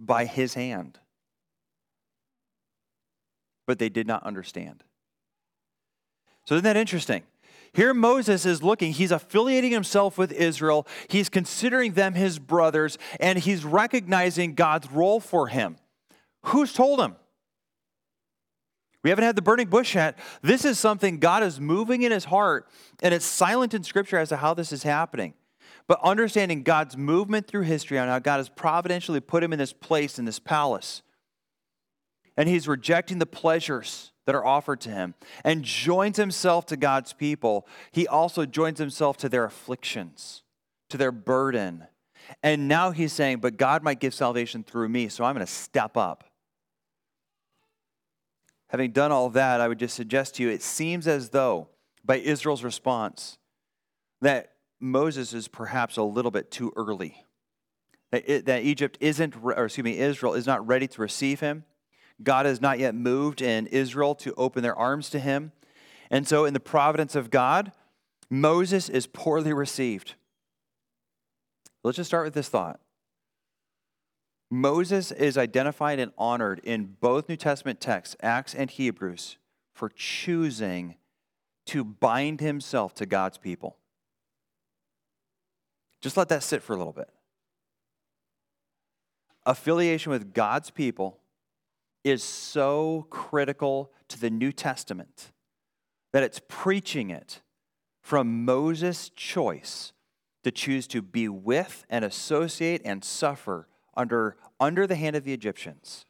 by 0.00 0.24
his 0.24 0.54
hand. 0.54 0.98
But 3.66 3.78
they 3.78 3.90
did 3.90 4.06
not 4.06 4.22
understand. 4.22 4.82
So, 6.46 6.54
isn't 6.54 6.64
that 6.64 6.78
interesting? 6.78 7.24
Here, 7.74 7.92
Moses 7.92 8.46
is 8.46 8.62
looking, 8.62 8.92
he's 8.92 9.10
affiliating 9.10 9.72
himself 9.72 10.16
with 10.16 10.32
Israel, 10.32 10.86
he's 11.08 11.28
considering 11.28 11.92
them 11.92 12.14
his 12.14 12.38
brothers, 12.38 12.96
and 13.20 13.38
he's 13.38 13.62
recognizing 13.62 14.54
God's 14.54 14.90
role 14.90 15.20
for 15.20 15.48
him. 15.48 15.76
Who's 16.44 16.72
told 16.72 16.98
him? 16.98 17.16
We 19.06 19.10
haven't 19.10 19.22
had 19.22 19.36
the 19.36 19.42
burning 19.42 19.68
bush 19.68 19.94
yet. 19.94 20.18
This 20.42 20.64
is 20.64 20.80
something 20.80 21.20
God 21.20 21.44
is 21.44 21.60
moving 21.60 22.02
in 22.02 22.10
his 22.10 22.24
heart, 22.24 22.68
and 23.00 23.14
it's 23.14 23.24
silent 23.24 23.72
in 23.72 23.84
Scripture 23.84 24.18
as 24.18 24.30
to 24.30 24.36
how 24.36 24.52
this 24.52 24.72
is 24.72 24.82
happening. 24.82 25.34
But 25.86 26.00
understanding 26.02 26.64
God's 26.64 26.96
movement 26.96 27.46
through 27.46 27.62
history 27.62 28.00
on 28.00 28.08
how 28.08 28.18
God 28.18 28.38
has 28.38 28.48
providentially 28.48 29.20
put 29.20 29.44
him 29.44 29.52
in 29.52 29.60
this 29.60 29.72
place, 29.72 30.18
in 30.18 30.24
this 30.24 30.40
palace, 30.40 31.02
and 32.36 32.48
he's 32.48 32.66
rejecting 32.66 33.20
the 33.20 33.26
pleasures 33.26 34.10
that 34.24 34.34
are 34.34 34.44
offered 34.44 34.80
to 34.80 34.90
him 34.90 35.14
and 35.44 35.62
joins 35.62 36.16
himself 36.16 36.66
to 36.66 36.76
God's 36.76 37.12
people, 37.12 37.64
he 37.92 38.08
also 38.08 38.44
joins 38.44 38.80
himself 38.80 39.16
to 39.18 39.28
their 39.28 39.44
afflictions, 39.44 40.42
to 40.90 40.96
their 40.96 41.12
burden. 41.12 41.86
And 42.42 42.66
now 42.66 42.90
he's 42.90 43.12
saying, 43.12 43.38
But 43.38 43.56
God 43.56 43.84
might 43.84 44.00
give 44.00 44.14
salvation 44.14 44.64
through 44.64 44.88
me, 44.88 45.08
so 45.08 45.22
I'm 45.22 45.36
going 45.36 45.46
to 45.46 45.52
step 45.52 45.96
up. 45.96 46.24
Having 48.68 48.92
done 48.92 49.12
all 49.12 49.30
that, 49.30 49.60
I 49.60 49.68
would 49.68 49.78
just 49.78 49.94
suggest 49.94 50.36
to 50.36 50.42
you 50.42 50.48
it 50.48 50.62
seems 50.62 51.06
as 51.06 51.30
though, 51.30 51.68
by 52.04 52.16
Israel's 52.18 52.64
response, 52.64 53.38
that 54.20 54.52
Moses 54.80 55.32
is 55.32 55.48
perhaps 55.48 55.96
a 55.96 56.02
little 56.02 56.30
bit 56.30 56.50
too 56.50 56.72
early. 56.76 57.24
That, 58.10 58.28
it, 58.28 58.46
that 58.46 58.62
Egypt 58.62 58.98
isn't, 59.00 59.34
or 59.42 59.64
excuse 59.64 59.84
me, 59.84 59.98
Israel 59.98 60.34
is 60.34 60.46
not 60.46 60.66
ready 60.66 60.86
to 60.88 61.00
receive 61.00 61.40
him. 61.40 61.64
God 62.22 62.46
has 62.46 62.60
not 62.60 62.78
yet 62.78 62.94
moved 62.94 63.42
in 63.42 63.66
Israel 63.68 64.14
to 64.16 64.34
open 64.36 64.62
their 64.62 64.76
arms 64.76 65.10
to 65.10 65.18
him. 65.18 65.52
And 66.10 66.26
so, 66.26 66.44
in 66.44 66.54
the 66.54 66.60
providence 66.60 67.14
of 67.14 67.30
God, 67.30 67.72
Moses 68.30 68.88
is 68.88 69.06
poorly 69.06 69.52
received. 69.52 70.14
Let's 71.84 71.96
just 71.96 72.08
start 72.08 72.24
with 72.24 72.34
this 72.34 72.48
thought 72.48 72.80
Moses 74.50 75.10
is 75.10 75.36
identified 75.36 75.98
and 75.98 76.12
honored 76.16 76.60
in 76.60 76.96
both 77.00 77.28
New 77.28 77.36
Testament 77.36 77.80
texts, 77.80 78.16
Acts 78.22 78.54
and 78.54 78.70
Hebrews, 78.70 79.38
for 79.74 79.88
choosing 79.88 80.96
to 81.66 81.82
bind 81.82 82.40
himself 82.40 82.94
to 82.94 83.06
God's 83.06 83.38
people. 83.38 83.76
Just 86.00 86.16
let 86.16 86.28
that 86.28 86.44
sit 86.44 86.62
for 86.62 86.74
a 86.74 86.76
little 86.76 86.92
bit. 86.92 87.08
Affiliation 89.44 90.12
with 90.12 90.32
God's 90.32 90.70
people 90.70 91.18
is 92.04 92.22
so 92.22 93.06
critical 93.10 93.92
to 94.08 94.20
the 94.20 94.30
New 94.30 94.52
Testament 94.52 95.32
that 96.12 96.22
it's 96.22 96.40
preaching 96.46 97.10
it 97.10 97.42
from 98.00 98.44
Moses' 98.44 99.08
choice 99.08 99.92
to 100.44 100.52
choose 100.52 100.86
to 100.86 101.02
be 101.02 101.28
with 101.28 101.84
and 101.90 102.04
associate 102.04 102.80
and 102.84 103.02
suffer 103.02 103.66
under, 103.96 104.36
under 104.60 104.86
the 104.86 104.94
hand 104.94 105.16
of 105.16 105.24
the 105.24 105.32
Egyptians 105.32 106.04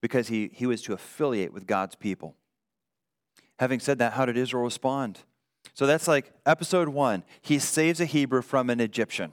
because 0.00 0.28
he, 0.28 0.50
he 0.52 0.66
was 0.66 0.82
to 0.82 0.92
affiliate 0.92 1.52
with 1.52 1.66
God's 1.66 1.94
people. 1.94 2.34
Having 3.58 3.80
said 3.80 3.98
that, 3.98 4.12
how 4.14 4.26
did 4.26 4.36
Israel 4.36 4.64
respond? 4.64 5.20
So 5.72 5.86
that's 5.86 6.06
like 6.06 6.32
episode 6.44 6.88
one, 6.88 7.24
he 7.40 7.58
saves 7.58 8.00
a 8.00 8.04
Hebrew 8.04 8.42
from 8.42 8.68
an 8.68 8.80
Egyptian. 8.80 9.32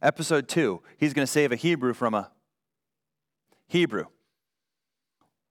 Episode 0.00 0.48
two, 0.48 0.82
he's 0.98 1.14
going 1.14 1.26
to 1.26 1.32
save 1.32 1.50
a 1.50 1.56
Hebrew 1.56 1.94
from 1.94 2.14
a 2.14 2.30
Hebrew. 3.68 4.04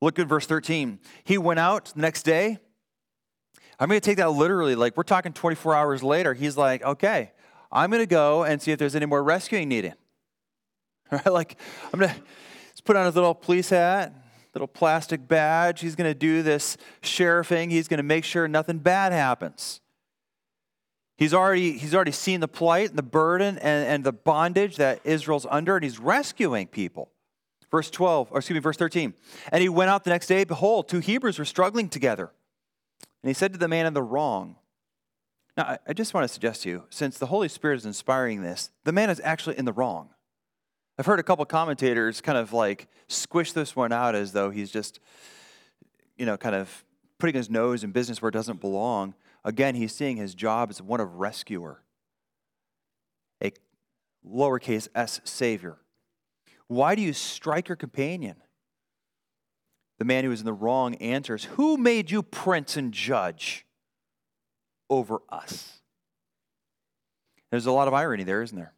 Look 0.02 0.20
at 0.20 0.28
verse 0.28 0.46
13. 0.46 1.00
He 1.24 1.38
went 1.38 1.60
out 1.60 1.92
the 1.96 2.02
next 2.02 2.24
day. 2.24 2.58
I'm 3.80 3.90
going 3.90 4.00
to 4.00 4.06
take 4.06 4.18
that 4.18 4.32
literally. 4.32 4.76
Like 4.76 4.96
we're 4.96 5.04
talking 5.04 5.34
24 5.34 5.76
hours 5.76 6.04
later. 6.04 6.34
He's 6.34 6.56
like, 6.56 6.84
okay, 6.84 7.32
I'm 7.72 7.90
going 7.90 8.02
to 8.02 8.08
go 8.08 8.44
and 8.44 8.62
see 8.62 8.72
if 8.72 8.80
there's 8.80 8.96
any 8.96 9.08
more 9.08 9.24
rescuing 9.24 9.68
needed. 9.68 9.96
Right? 11.26 11.32
Like, 11.32 11.58
I'm 11.92 12.00
going 12.00 12.14
to 12.14 12.84
put 12.84 12.96
on 12.96 13.06
his 13.06 13.16
little 13.16 13.36
police 13.36 13.70
hat, 13.70 14.14
little 14.54 14.68
plastic 14.68 15.28
badge. 15.28 15.82
He's 15.82 15.96
going 15.96 16.10
to 16.10 16.18
do 16.18 16.44
this 16.44 16.78
sheriffing. 17.02 17.70
He's 17.70 17.88
going 17.88 17.98
to 17.98 18.04
make 18.04 18.24
sure 18.24 18.48
nothing 18.48 18.80
bad 18.80 19.12
happens. 19.12 19.82
He's 21.18 21.34
already, 21.34 21.78
he's 21.78 21.94
already 21.94 22.12
seen 22.12 22.40
the 22.40 22.48
plight 22.48 22.90
and 22.90 22.98
the 22.98 23.04
burden 23.04 23.58
and, 23.60 23.88
and 23.88 24.04
the 24.04 24.12
bondage 24.12 24.78
that 24.78 25.00
Israel's 25.04 25.46
under, 25.50 25.76
and 25.76 25.84
he's 25.84 26.00
rescuing 26.00 26.68
people. 26.68 27.12
Verse 27.70 27.90
12, 27.90 28.30
or 28.32 28.40
excuse 28.40 28.56
me, 28.56 28.60
verse 28.60 28.78
13. 28.78 29.14
And 29.52 29.62
he 29.62 29.70
went 29.70 29.90
out 29.90 30.04
the 30.04 30.10
next 30.10 30.28
day. 30.28 30.44
Behold, 30.44 30.88
two 30.88 31.00
Hebrews 31.00 31.40
were 31.40 31.46
struggling 31.46 31.90
together. 31.90 32.32
And 33.24 33.30
he 33.30 33.34
said 33.34 33.54
to 33.54 33.60
the 33.60 33.68
man 33.68 33.86
in 33.86 33.94
the 33.94 34.04
wrong, 34.04 34.58
Now, 35.58 35.78
I 35.88 35.94
just 35.94 36.14
want 36.14 36.26
to 36.26 36.28
suggest 36.28 36.64
to 36.64 36.70
you, 36.70 36.84
since 36.90 37.18
the 37.18 37.28
Holy 37.28 37.48
Spirit 37.48 37.78
is 37.78 37.86
inspiring 37.86 38.42
this, 38.42 38.70
the 38.84 38.92
man 38.92 39.10
is 39.10 39.22
actually 39.24 39.58
in 39.58 39.66
the 39.66 39.74
wrong. 39.74 40.10
I've 40.98 41.08
heard 41.08 41.20
a 41.20 41.24
couple 41.24 41.44
commentators 41.46 42.22
kind 42.22 42.38
of 42.38 42.54
like 42.54 42.88
squish 43.08 43.52
this 43.52 43.76
one 43.76 43.92
out 43.92 44.14
as 44.14 44.32
though 44.32 44.52
he's 44.52 44.70
just, 44.70 45.00
you 46.18 46.26
know, 46.26 46.38
kind 46.38 46.56
of 46.56 46.84
putting 47.18 47.36
his 47.36 47.50
nose 47.50 47.84
in 47.84 47.92
business 47.92 48.22
where 48.22 48.30
it 48.30 48.34
doesn't 48.34 48.62
belong. 48.62 49.16
Again, 49.44 49.76
he's 49.76 49.94
seeing 49.94 50.18
his 50.18 50.36
job 50.36 50.70
as 50.70 50.82
one 50.82 51.00
of 51.00 51.16
rescuer, 51.16 51.82
a 53.44 53.52
lowercase 54.26 54.88
s 54.94 55.20
savior. 55.24 55.78
Why 56.68 56.96
do 56.96 57.02
you 57.02 57.14
strike 57.14 57.70
your 57.70 57.76
companion? 57.76 58.36
The 60.00 60.06
man 60.06 60.24
who 60.24 60.32
is 60.32 60.42
in 60.42 60.46
the 60.46 60.54
wrong 60.54 60.96
answers, 60.96 61.46
Who 61.46 61.78
made 61.78 62.12
you 62.12 62.22
prince 62.22 62.78
and 62.78 62.94
judge 62.94 63.66
over 64.90 65.22
us? 65.30 65.82
There's 67.52 67.66
a 67.66 67.72
lot 67.72 67.88
of 67.88 67.94
irony 67.94 68.24
there, 68.24 68.42
isn't 68.42 68.58
there? 68.58 68.74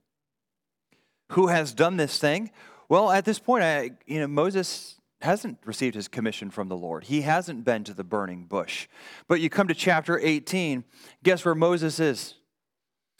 Who 1.29 1.47
has 1.47 1.73
done 1.73 1.97
this 1.97 2.17
thing? 2.19 2.51
Well, 2.87 3.11
at 3.11 3.25
this 3.25 3.39
point, 3.39 3.63
I, 3.63 3.91
you 4.05 4.19
know, 4.19 4.27
Moses 4.27 4.99
hasn't 5.21 5.57
received 5.65 5.95
his 5.95 6.07
commission 6.07 6.51
from 6.51 6.67
the 6.67 6.77
Lord. 6.77 7.05
He 7.05 7.21
hasn't 7.21 7.65
been 7.65 7.83
to 7.85 7.93
the 7.93 8.03
burning 8.03 8.45
bush. 8.45 8.87
But 9.27 9.41
you 9.41 9.49
come 9.49 9.67
to 9.67 9.73
chapter 9.73 10.19
18, 10.19 10.83
guess 11.23 11.43
where 11.43 11.55
Moses 11.55 11.99
is? 11.99 12.35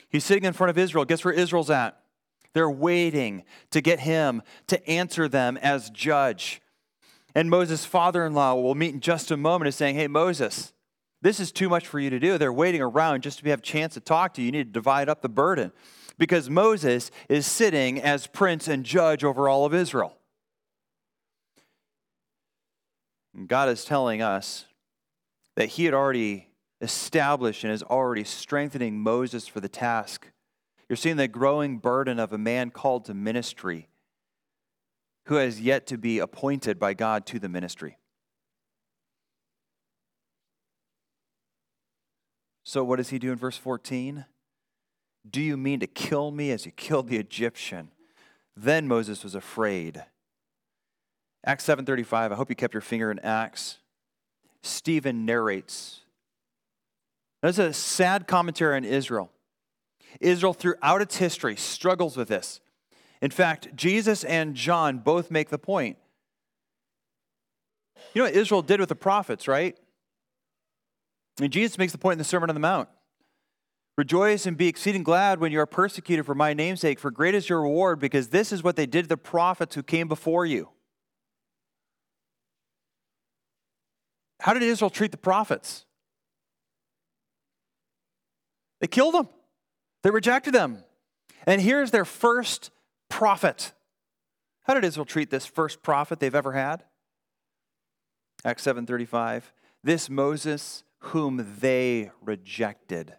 He's 0.09 0.23
sitting 0.23 0.43
in 0.43 0.53
front 0.53 0.69
of 0.69 0.77
Israel. 0.77 1.05
Guess 1.05 1.25
where 1.25 1.33
Israel's 1.33 1.71
at? 1.71 1.99
They're 2.53 2.69
waiting 2.69 3.43
to 3.71 3.81
get 3.81 3.99
him 3.99 4.41
to 4.67 4.87
answer 4.87 5.27
them 5.27 5.57
as 5.57 5.89
judge. 5.89 6.61
And 7.33 7.49
Moses' 7.49 7.85
father 7.85 8.25
in 8.25 8.33
law 8.33 8.55
will 8.55 8.75
meet 8.75 8.93
in 8.93 9.01
just 9.01 9.31
a 9.31 9.35
moment 9.35 9.67
is 9.67 9.75
saying, 9.75 9.95
Hey, 9.95 10.07
Moses, 10.07 10.71
this 11.21 11.39
is 11.39 11.51
too 11.51 11.67
much 11.67 11.87
for 11.87 11.99
you 11.99 12.09
to 12.09 12.19
do. 12.19 12.37
They're 12.37 12.53
waiting 12.53 12.81
around 12.81 13.23
just 13.23 13.39
to 13.39 13.49
have 13.49 13.59
a 13.59 13.63
chance 13.63 13.95
to 13.95 13.99
talk 13.99 14.35
to 14.35 14.41
you. 14.41 14.45
You 14.45 14.51
need 14.53 14.67
to 14.67 14.71
divide 14.71 15.09
up 15.09 15.21
the 15.21 15.27
burden 15.27 15.73
because 16.17 16.49
Moses 16.49 17.11
is 17.29 17.45
sitting 17.45 18.01
as 18.01 18.27
prince 18.27 18.67
and 18.67 18.83
judge 18.83 19.23
over 19.23 19.49
all 19.49 19.65
of 19.65 19.73
Israel. 19.73 20.17
And 23.33 23.47
God 23.47 23.69
is 23.69 23.83
telling 23.83 24.21
us 24.21 24.65
that 25.55 25.69
He 25.69 25.85
had 25.85 25.93
already 25.93 26.49
established 26.81 27.63
and 27.63 27.73
is 27.73 27.83
already 27.83 28.23
strengthening 28.23 28.99
Moses 28.99 29.47
for 29.47 29.59
the 29.59 29.69
task. 29.69 30.31
You're 30.87 30.97
seeing 30.97 31.17
the 31.17 31.27
growing 31.27 31.79
burden 31.79 32.19
of 32.19 32.31
a 32.31 32.37
man 32.37 32.69
called 32.69 33.05
to 33.05 33.13
ministry 33.13 33.89
who 35.25 35.35
has 35.35 35.59
yet 35.59 35.87
to 35.87 35.97
be 35.97 36.19
appointed 36.19 36.79
by 36.79 36.93
God 36.93 37.25
to 37.27 37.39
the 37.39 37.49
ministry. 37.49 37.97
So, 42.63 42.83
what 42.83 42.97
does 42.97 43.09
he 43.09 43.19
do 43.19 43.31
in 43.31 43.37
verse 43.37 43.57
14? 43.57 44.25
Do 45.29 45.41
you 45.41 45.57
mean 45.57 45.79
to 45.79 45.87
kill 45.87 46.31
me 46.31 46.51
as 46.51 46.65
you 46.65 46.71
killed 46.71 47.07
the 47.07 47.17
Egyptian? 47.17 47.91
Then 48.55 48.87
Moses 48.87 49.23
was 49.23 49.35
afraid. 49.35 50.03
Acts 51.45 51.63
7:35. 51.65 52.31
I 52.31 52.35
hope 52.35 52.49
you 52.49 52.55
kept 52.55 52.73
your 52.73 52.81
finger 52.81 53.11
in 53.11 53.19
Acts. 53.19 53.79
Stephen 54.63 55.25
narrates. 55.25 56.01
That's 57.41 57.59
a 57.59 57.73
sad 57.73 58.27
commentary 58.27 58.75
on 58.75 58.83
Israel. 58.83 59.31
Israel 60.19 60.53
throughout 60.53 61.01
its 61.01 61.17
history 61.17 61.55
struggles 61.55 62.17
with 62.17 62.27
this. 62.27 62.61
In 63.21 63.31
fact, 63.31 63.75
Jesus 63.75 64.23
and 64.23 64.55
John 64.55 64.99
both 64.99 65.29
make 65.29 65.49
the 65.49 65.57
point. 65.59 65.97
You 68.13 68.21
know 68.21 68.25
what 68.25 68.35
Israel 68.35 68.61
did 68.61 68.79
with 68.79 68.89
the 68.89 68.95
prophets, 68.95 69.47
right? 69.47 69.77
And 71.39 71.51
Jesus 71.51 71.77
makes 71.77 71.91
the 71.91 71.97
point 71.97 72.13
in 72.13 72.17
the 72.19 72.23
Sermon 72.23 72.49
on 72.49 72.55
the 72.55 72.59
Mount. 72.59 72.89
Rejoice 73.97 74.45
and 74.45 74.57
be 74.57 74.67
exceeding 74.67 75.03
glad 75.03 75.39
when 75.39 75.51
you 75.51 75.59
are 75.59 75.65
persecuted 75.65 76.25
for 76.25 76.35
my 76.35 76.53
namesake, 76.53 76.99
for 76.99 77.11
great 77.11 77.33
is 77.33 77.47
your 77.47 77.61
reward, 77.61 77.99
because 77.99 78.29
this 78.29 78.51
is 78.51 78.61
what 78.61 78.75
they 78.75 78.85
did 78.85 79.03
to 79.03 79.09
the 79.09 79.17
prophets 79.17 79.75
who 79.75 79.83
came 79.83 80.07
before 80.07 80.45
you. 80.45 80.69
How 84.41 84.53
did 84.53 84.63
Israel 84.63 84.89
treat 84.89 85.11
the 85.11 85.17
prophets? 85.17 85.85
They 88.81 88.87
killed 88.87 89.13
them, 89.13 89.29
they 90.03 90.11
rejected 90.11 90.53
them. 90.53 90.83
And 91.47 91.61
here's 91.61 91.91
their 91.91 92.05
first 92.05 92.71
prophet. 93.09 93.71
How 94.63 94.73
did 94.73 94.83
Israel 94.83 95.05
treat 95.05 95.29
this 95.29 95.45
first 95.45 95.83
prophet 95.83 96.19
they've 96.19 96.35
ever 96.35 96.51
had? 96.53 96.83
Acts 98.43 98.63
7:35. 98.63 99.53
This 99.83 100.09
Moses 100.09 100.83
whom 100.99 101.55
they 101.59 102.11
rejected 102.21 103.15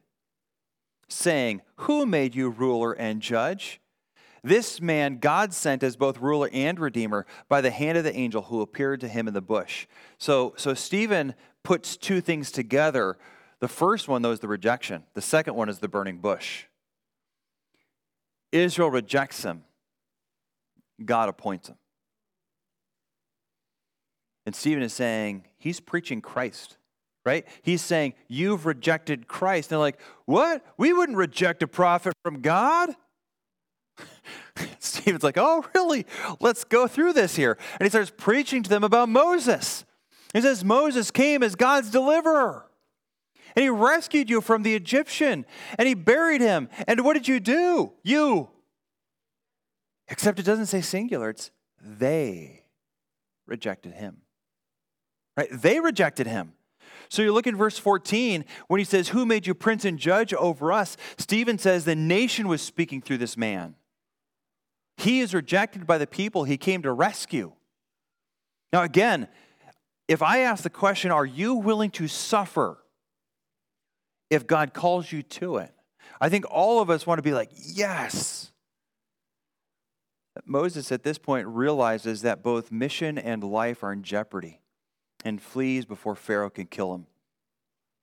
saying, 1.09 1.63
Who 1.77 2.07
made 2.07 2.35
you 2.35 2.51
ruler 2.51 2.93
and 2.93 3.21
judge? 3.21 3.81
This 4.43 4.81
man 4.81 5.19
God 5.19 5.53
sent 5.53 5.83
as 5.83 5.97
both 5.97 6.19
ruler 6.19 6.49
and 6.53 6.79
redeemer 6.79 7.27
by 7.49 7.61
the 7.61 7.71
hand 7.71 7.99
of 7.99 8.05
the 8.05 8.15
angel 8.15 8.43
who 8.43 8.61
appeared 8.61 9.01
to 9.01 9.09
him 9.09 9.27
in 9.27 9.35
the 9.35 9.41
bush. 9.41 9.87
So, 10.19 10.55
so 10.57 10.73
Stephen 10.73 11.35
puts 11.65 11.97
two 11.97 12.21
things 12.21 12.53
together. 12.53 13.17
The 13.59 13.69
first 13.69 14.07
one, 14.07 14.23
though, 14.23 14.31
is 14.31 14.41
the 14.41 14.49
rejection. 14.49 15.03
The 15.15 15.23
second 15.23 15.55
one 15.55 15.69
is 15.69 15.81
the 15.81 15.89
burning 15.89 16.19
bush. 16.19 16.67
Israel 18.53 18.91
rejects 18.91 19.43
him, 19.43 19.65
God 21.05 21.29
appoints 21.29 21.69
him. 21.69 21.77
And 24.47 24.55
Stephen 24.55 24.85
is 24.85 24.93
saying, 24.93 25.45
he's 25.59 25.81
preaching 25.81 26.21
Christ 26.21 26.77
right? 27.27 27.47
He's 27.63 27.83
saying, 27.83 28.15
You've 28.29 28.65
rejected 28.65 29.29
Christ. 29.29 29.67
And 29.67 29.73
they're 29.73 29.81
like, 29.81 30.01
What? 30.25 30.65
We 30.79 30.93
wouldn't 30.93 31.19
reject 31.19 31.63
a 31.63 31.69
prophet 31.69 32.15
from 32.23 32.41
God. 32.41 32.91
Stephen's 34.79 35.25
like, 35.25 35.37
Oh, 35.37 35.65
really? 35.75 36.07
Let's 36.41 36.65
go 36.65 36.87
through 36.87 37.13
this 37.13 37.37
here. 37.37 37.59
And 37.79 37.83
he 37.83 37.91
starts 37.91 38.13
preaching 38.17 38.63
to 38.63 38.71
them 38.71 38.85
about 38.85 39.09
Moses. 39.09 39.85
He 40.33 40.41
says, 40.41 40.65
Moses 40.65 41.11
came 41.11 41.43
as 41.43 41.55
God's 41.55 41.91
deliverer. 41.91 42.67
And 43.55 43.63
he 43.63 43.71
rescued 43.71 44.29
you 44.29 44.41
from 44.41 44.63
the 44.63 44.75
Egyptian. 44.75 45.47
And 45.79 45.89
he 45.89 45.95
buried 45.95 46.41
him. 46.41 46.69
And 46.87 47.05
what 47.05 47.15
did 47.15 47.27
you 47.27 47.41
do? 47.41 47.93
You. 48.03 48.51
Except 50.09 50.39
it 50.39 50.45
doesn't 50.45 50.67
say 50.67 50.83
singular, 50.83 51.31
it's 51.31 51.51
they 51.83 52.63
rejected 53.47 53.95
him. 53.95 54.19
Right? 55.37 55.49
They 55.51 55.81
rejected 55.81 56.27
him. 56.27 56.53
So 57.09 57.23
you 57.23 57.33
look 57.33 57.47
in 57.47 57.57
verse 57.57 57.79
14 57.79 58.45
when 58.69 58.79
he 58.79 58.85
says, 58.85 59.09
Who 59.09 59.27
made 59.27 59.47
you 59.47 59.55
prince 59.55 59.85
and 59.85 59.99
judge 59.99 60.35
over 60.35 60.73
us? 60.73 60.97
Stephen 61.19 61.59
says 61.59 61.85
the 61.85 61.95
nation 61.95 62.49
was 62.49 62.63
speaking 62.63 63.01
through 63.01 63.19
this 63.19 63.37
man. 63.37 63.75
He 64.97 65.21
is 65.21 65.35
rejected 65.35 65.87
by 65.87 65.99
the 65.99 66.07
people 66.07 66.45
he 66.45 66.57
came 66.57 66.83
to 66.83 66.93
rescue. 66.93 67.53
Now, 68.73 68.83
again, 68.83 69.29
if 70.09 70.23
I 70.23 70.41
ask 70.41 70.63
the 70.63 70.71
question, 70.71 71.11
Are 71.11 71.27
you 71.27 71.55
willing 71.55 71.91
to 71.93 72.09
suffer 72.09 72.79
if 74.31 74.47
God 74.47 74.75
calls 74.75 75.13
you 75.13 75.23
to 75.23 75.59
it? 75.59 75.73
I 76.21 76.29
think 76.29 76.45
all 76.51 76.81
of 76.81 76.91
us 76.91 77.07
want 77.07 77.19
to 77.19 77.23
be 77.23 77.35
like, 77.35 77.51
Yes. 77.55 78.53
Moses 80.45 80.93
at 80.93 81.03
this 81.03 81.17
point 81.17 81.47
realizes 81.47 82.21
that 82.23 82.43
both 82.43 82.71
mission 82.71 83.17
and 83.17 83.43
life 83.43 83.83
are 83.83 83.93
in 83.93 84.03
jeopardy 84.03 84.61
and 85.27 85.43
flees 85.43 85.85
before 85.85 86.15
Pharaoh 86.15 86.49
can 86.49 86.67
kill 86.67 86.95
him. 86.95 87.07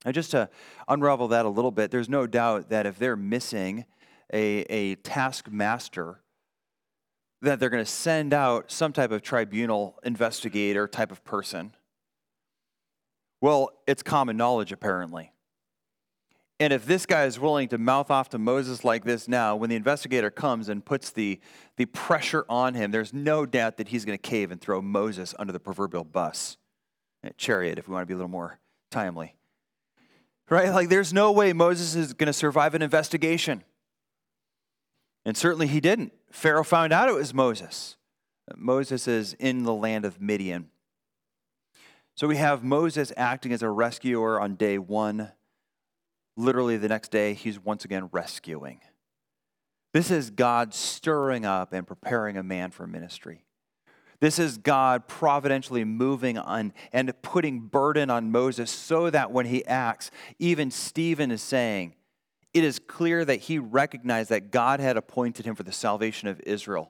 Now, 0.05 0.11
just 0.11 0.31
to 0.31 0.49
unravel 0.89 1.29
that 1.29 1.45
a 1.45 1.49
little 1.49 1.71
bit, 1.71 1.89
there's 1.89 2.09
no 2.09 2.27
doubt 2.27 2.69
that 2.69 2.85
if 2.85 2.99
they're 2.99 3.15
missing 3.15 3.85
a, 4.33 4.65
a 4.69 4.95
taskmaster, 4.95 6.19
that 7.41 7.59
they're 7.59 7.69
going 7.69 7.83
to 7.83 7.89
send 7.89 8.33
out 8.33 8.69
some 8.69 8.91
type 8.91 9.11
of 9.11 9.21
tribunal 9.21 9.97
investigator 10.03 10.85
type 10.85 11.11
of 11.11 11.23
person. 11.23 11.73
Well, 13.39 13.71
it's 13.87 14.03
common 14.03 14.35
knowledge, 14.35 14.73
apparently. 14.73 15.31
And 16.59 16.71
if 16.73 16.85
this 16.85 17.05
guy 17.05 17.23
is 17.23 17.39
willing 17.39 17.69
to 17.69 17.77
mouth 17.77 18.11
off 18.11 18.29
to 18.29 18.37
Moses 18.37 18.83
like 18.83 19.05
this 19.05 19.27
now, 19.29 19.55
when 19.55 19.69
the 19.69 19.75
investigator 19.75 20.29
comes 20.29 20.67
and 20.67 20.83
puts 20.83 21.09
the, 21.09 21.39
the 21.77 21.85
pressure 21.85 22.45
on 22.49 22.73
him, 22.73 22.91
there's 22.91 23.13
no 23.13 23.45
doubt 23.45 23.77
that 23.77 23.89
he's 23.89 24.05
going 24.05 24.17
to 24.17 24.21
cave 24.21 24.51
and 24.51 24.59
throw 24.59 24.81
Moses 24.81 25.33
under 25.39 25.51
the 25.51 25.59
proverbial 25.59 26.03
bus 26.03 26.57
chariot 27.37 27.77
if 27.77 27.87
we 27.87 27.93
want 27.93 28.03
to 28.03 28.07
be 28.07 28.13
a 28.13 28.17
little 28.17 28.29
more 28.29 28.59
timely. 28.91 29.35
Right? 30.49 30.69
Like, 30.69 30.89
there's 30.89 31.13
no 31.13 31.31
way 31.31 31.53
Moses 31.53 31.95
is 31.95 32.13
going 32.13 32.27
to 32.27 32.33
survive 32.33 32.75
an 32.75 32.81
investigation. 32.81 33.63
And 35.25 35.37
certainly 35.37 35.67
he 35.67 35.79
didn't. 35.79 36.13
Pharaoh 36.31 36.63
found 36.63 36.91
out 36.91 37.09
it 37.09 37.15
was 37.15 37.33
Moses. 37.33 37.95
Moses 38.55 39.07
is 39.07 39.33
in 39.39 39.63
the 39.63 39.73
land 39.73 40.03
of 40.03 40.19
Midian. 40.19 40.69
So 42.15 42.27
we 42.27 42.37
have 42.37 42.63
Moses 42.63 43.11
acting 43.15 43.53
as 43.53 43.63
a 43.63 43.69
rescuer 43.69 44.39
on 44.39 44.55
day 44.55 44.77
one. 44.77 45.31
Literally, 46.35 46.77
the 46.77 46.89
next 46.89 47.09
day, 47.09 47.33
he's 47.33 47.59
once 47.59 47.85
again 47.85 48.09
rescuing. 48.11 48.81
This 49.93 50.11
is 50.11 50.29
God 50.29 50.73
stirring 50.73 51.45
up 51.45 51.73
and 51.73 51.87
preparing 51.87 52.37
a 52.37 52.43
man 52.43 52.71
for 52.71 52.85
ministry. 52.87 53.45
This 54.23 54.39
is 54.39 54.57
God 54.57 55.09
providentially 55.09 55.83
moving 55.83 56.37
on 56.37 56.71
and 56.93 57.13
putting 57.21 57.59
burden 57.59 58.09
on 58.09 58.31
Moses 58.31 58.71
so 58.71 59.09
that 59.09 59.31
when 59.31 59.45
he 59.45 59.65
acts, 59.65 60.11
even 60.39 60.71
Stephen 60.71 61.29
is 61.29 61.41
saying, 61.41 61.95
it 62.53 62.63
is 62.63 62.79
clear 62.79 63.25
that 63.25 63.41
he 63.41 63.59
recognized 63.59 64.29
that 64.29 64.49
God 64.49 64.79
had 64.79 64.95
appointed 64.95 65.45
him 65.45 65.55
for 65.55 65.63
the 65.63 65.73
salvation 65.73 66.29
of 66.29 66.39
Israel. 66.45 66.89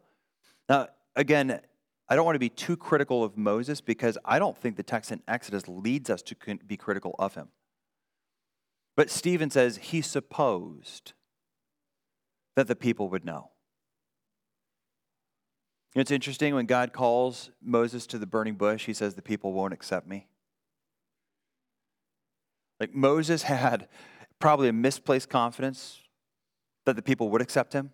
Now, 0.69 0.89
again, 1.15 1.59
I 2.07 2.15
don't 2.15 2.23
want 2.23 2.35
to 2.35 2.39
be 2.39 2.49
too 2.49 2.77
critical 2.77 3.23
of 3.23 3.35
Moses 3.35 3.81
because 3.81 4.15
I 4.23 4.37
don't 4.37 4.55
think 4.55 4.75
the 4.75 4.83
text 4.83 5.11
in 5.11 5.19
Exodus 5.27 5.67
leads 5.67 6.11
us 6.11 6.21
to 6.21 6.35
be 6.67 6.77
critical 6.77 7.15
of 7.17 7.33
him. 7.33 7.47
But 8.95 9.09
Stephen 9.09 9.49
says 9.49 9.77
he 9.77 10.03
supposed 10.03 11.13
that 12.55 12.67
the 12.67 12.75
people 12.75 13.09
would 13.09 13.25
know. 15.95 16.01
It's 16.01 16.11
interesting 16.11 16.55
when 16.55 16.65
God 16.65 16.93
calls 16.93 17.51
Moses 17.61 18.07
to 18.07 18.17
the 18.17 18.25
burning 18.25 18.55
bush, 18.55 18.85
he 18.85 18.93
says, 18.93 19.15
The 19.15 19.21
people 19.21 19.53
won't 19.53 19.73
accept 19.73 20.07
me. 20.07 20.27
Like 22.79 22.93
Moses 22.93 23.43
had 23.43 23.87
probably 24.39 24.69
a 24.69 24.73
misplaced 24.73 25.29
confidence 25.29 26.01
that 26.85 26.95
the 26.95 27.01
people 27.01 27.29
would 27.29 27.41
accept 27.41 27.73
him. 27.73 27.91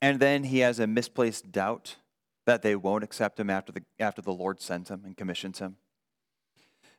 And 0.00 0.20
then 0.20 0.44
he 0.44 0.58
has 0.58 0.78
a 0.78 0.86
misplaced 0.86 1.52
doubt 1.52 1.96
that 2.44 2.62
they 2.62 2.76
won't 2.76 3.04
accept 3.04 3.38
him 3.38 3.48
after 3.48 3.72
the, 3.72 3.82
after 3.98 4.20
the 4.20 4.32
Lord 4.32 4.60
sends 4.60 4.90
him 4.90 5.02
and 5.04 5.16
commissions 5.16 5.60
him. 5.60 5.76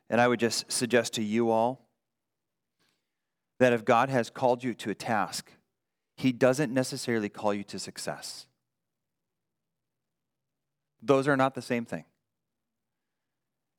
And 0.08 0.20
I 0.20 0.28
would 0.28 0.40
just 0.40 0.70
suggest 0.70 1.12
to 1.14 1.22
you 1.22 1.50
all 1.50 1.86
that 3.58 3.72
if 3.72 3.84
God 3.84 4.08
has 4.08 4.30
called 4.30 4.64
you 4.64 4.74
to 4.74 4.90
a 4.90 4.94
task, 4.94 5.52
he 6.16 6.32
doesn't 6.32 6.72
necessarily 6.72 7.28
call 7.28 7.54
you 7.54 7.64
to 7.64 7.78
success. 7.78 8.46
Those 11.04 11.28
are 11.28 11.36
not 11.36 11.54
the 11.54 11.62
same 11.62 11.84
thing. 11.84 12.04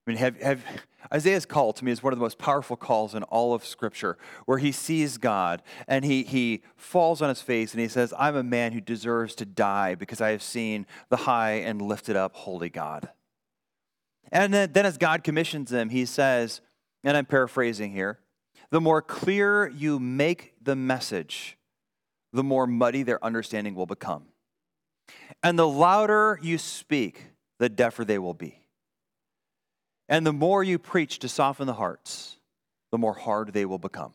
I 0.05 0.11
mean, 0.11 0.17
have, 0.17 0.39
have, 0.41 0.63
Isaiah's 1.11 1.47
call 1.47 1.73
to 1.73 1.83
me 1.83 1.91
is 1.91 2.03
one 2.03 2.13
of 2.13 2.19
the 2.19 2.23
most 2.23 2.37
powerful 2.37 2.75
calls 2.75 3.15
in 3.15 3.23
all 3.23 3.55
of 3.55 3.65
Scripture, 3.65 4.17
where 4.45 4.59
he 4.59 4.71
sees 4.71 5.17
God 5.17 5.63
and 5.87 6.05
he, 6.05 6.23
he 6.23 6.61
falls 6.75 7.23
on 7.23 7.29
his 7.29 7.41
face 7.41 7.73
and 7.73 7.81
he 7.81 7.87
says, 7.87 8.13
I'm 8.17 8.35
a 8.35 8.43
man 8.43 8.73
who 8.73 8.81
deserves 8.81 9.33
to 9.35 9.45
die 9.45 9.95
because 9.95 10.21
I 10.21 10.29
have 10.29 10.43
seen 10.43 10.85
the 11.09 11.17
high 11.17 11.53
and 11.53 11.81
lifted 11.81 12.15
up 12.15 12.35
holy 12.35 12.69
God. 12.69 13.09
And 14.31 14.53
then, 14.53 14.73
then 14.73 14.85
as 14.85 14.99
God 14.99 15.23
commissions 15.23 15.71
him, 15.71 15.89
he 15.89 16.05
says, 16.05 16.61
and 17.03 17.17
I'm 17.17 17.25
paraphrasing 17.25 17.91
here, 17.91 18.19
the 18.69 18.81
more 18.81 19.01
clear 19.01 19.67
you 19.67 19.99
make 19.99 20.53
the 20.61 20.75
message, 20.75 21.57
the 22.31 22.43
more 22.43 22.67
muddy 22.67 23.01
their 23.01 23.23
understanding 23.23 23.73
will 23.73 23.85
become. 23.85 24.25
And 25.43 25.57
the 25.59 25.67
louder 25.67 26.39
you 26.41 26.57
speak, 26.57 27.23
the 27.59 27.69
deafer 27.69 28.03
they 28.05 28.19
will 28.19 28.33
be. 28.33 28.59
And 30.07 30.25
the 30.25 30.33
more 30.33 30.63
you 30.63 30.77
preach 30.77 31.19
to 31.19 31.29
soften 31.29 31.67
the 31.67 31.73
hearts, 31.73 32.37
the 32.91 32.97
more 32.97 33.13
hard 33.13 33.53
they 33.53 33.65
will 33.65 33.79
become. 33.79 34.13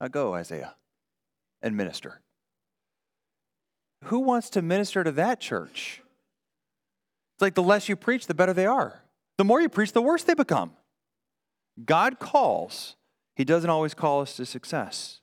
Now 0.00 0.08
go, 0.08 0.34
Isaiah, 0.34 0.74
and 1.62 1.76
minister. 1.76 2.20
Who 4.04 4.20
wants 4.20 4.50
to 4.50 4.62
minister 4.62 5.04
to 5.04 5.12
that 5.12 5.40
church? 5.40 6.00
It's 7.34 7.42
like 7.42 7.54
the 7.54 7.62
less 7.62 7.88
you 7.88 7.96
preach, 7.96 8.26
the 8.26 8.34
better 8.34 8.52
they 8.52 8.66
are. 8.66 9.02
The 9.36 9.44
more 9.44 9.60
you 9.60 9.68
preach, 9.68 9.92
the 9.92 10.02
worse 10.02 10.22
they 10.24 10.34
become. 10.34 10.72
God 11.84 12.18
calls, 12.18 12.96
He 13.36 13.44
doesn't 13.44 13.70
always 13.70 13.94
call 13.94 14.20
us 14.20 14.36
to 14.36 14.46
success. 14.46 15.20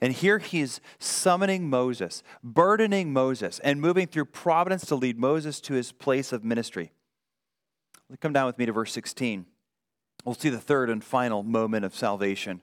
And 0.00 0.12
here 0.14 0.38
he's 0.38 0.80
summoning 0.98 1.68
Moses, 1.68 2.22
burdening 2.42 3.12
Moses, 3.12 3.58
and 3.60 3.80
moving 3.80 4.06
through 4.06 4.26
providence 4.26 4.86
to 4.86 4.94
lead 4.94 5.18
Moses 5.18 5.60
to 5.62 5.74
his 5.74 5.92
place 5.92 6.32
of 6.32 6.42
ministry. 6.42 6.92
Come 8.20 8.32
down 8.32 8.46
with 8.46 8.58
me 8.58 8.66
to 8.66 8.72
verse 8.72 8.92
16. 8.92 9.46
We'll 10.24 10.34
see 10.34 10.48
the 10.48 10.58
third 10.58 10.90
and 10.90 11.04
final 11.04 11.42
moment 11.42 11.84
of 11.84 11.94
salvation 11.94 12.62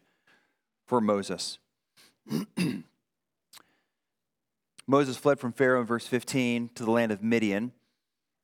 for 0.85 0.99
Moses. 0.99 1.59
Moses 4.87 5.17
fled 5.17 5.39
from 5.39 5.51
Pharaoh 5.51 5.81
in 5.81 5.85
verse 5.85 6.07
15 6.07 6.71
to 6.75 6.85
the 6.85 6.91
land 6.91 7.11
of 7.11 7.21
Midian, 7.21 7.73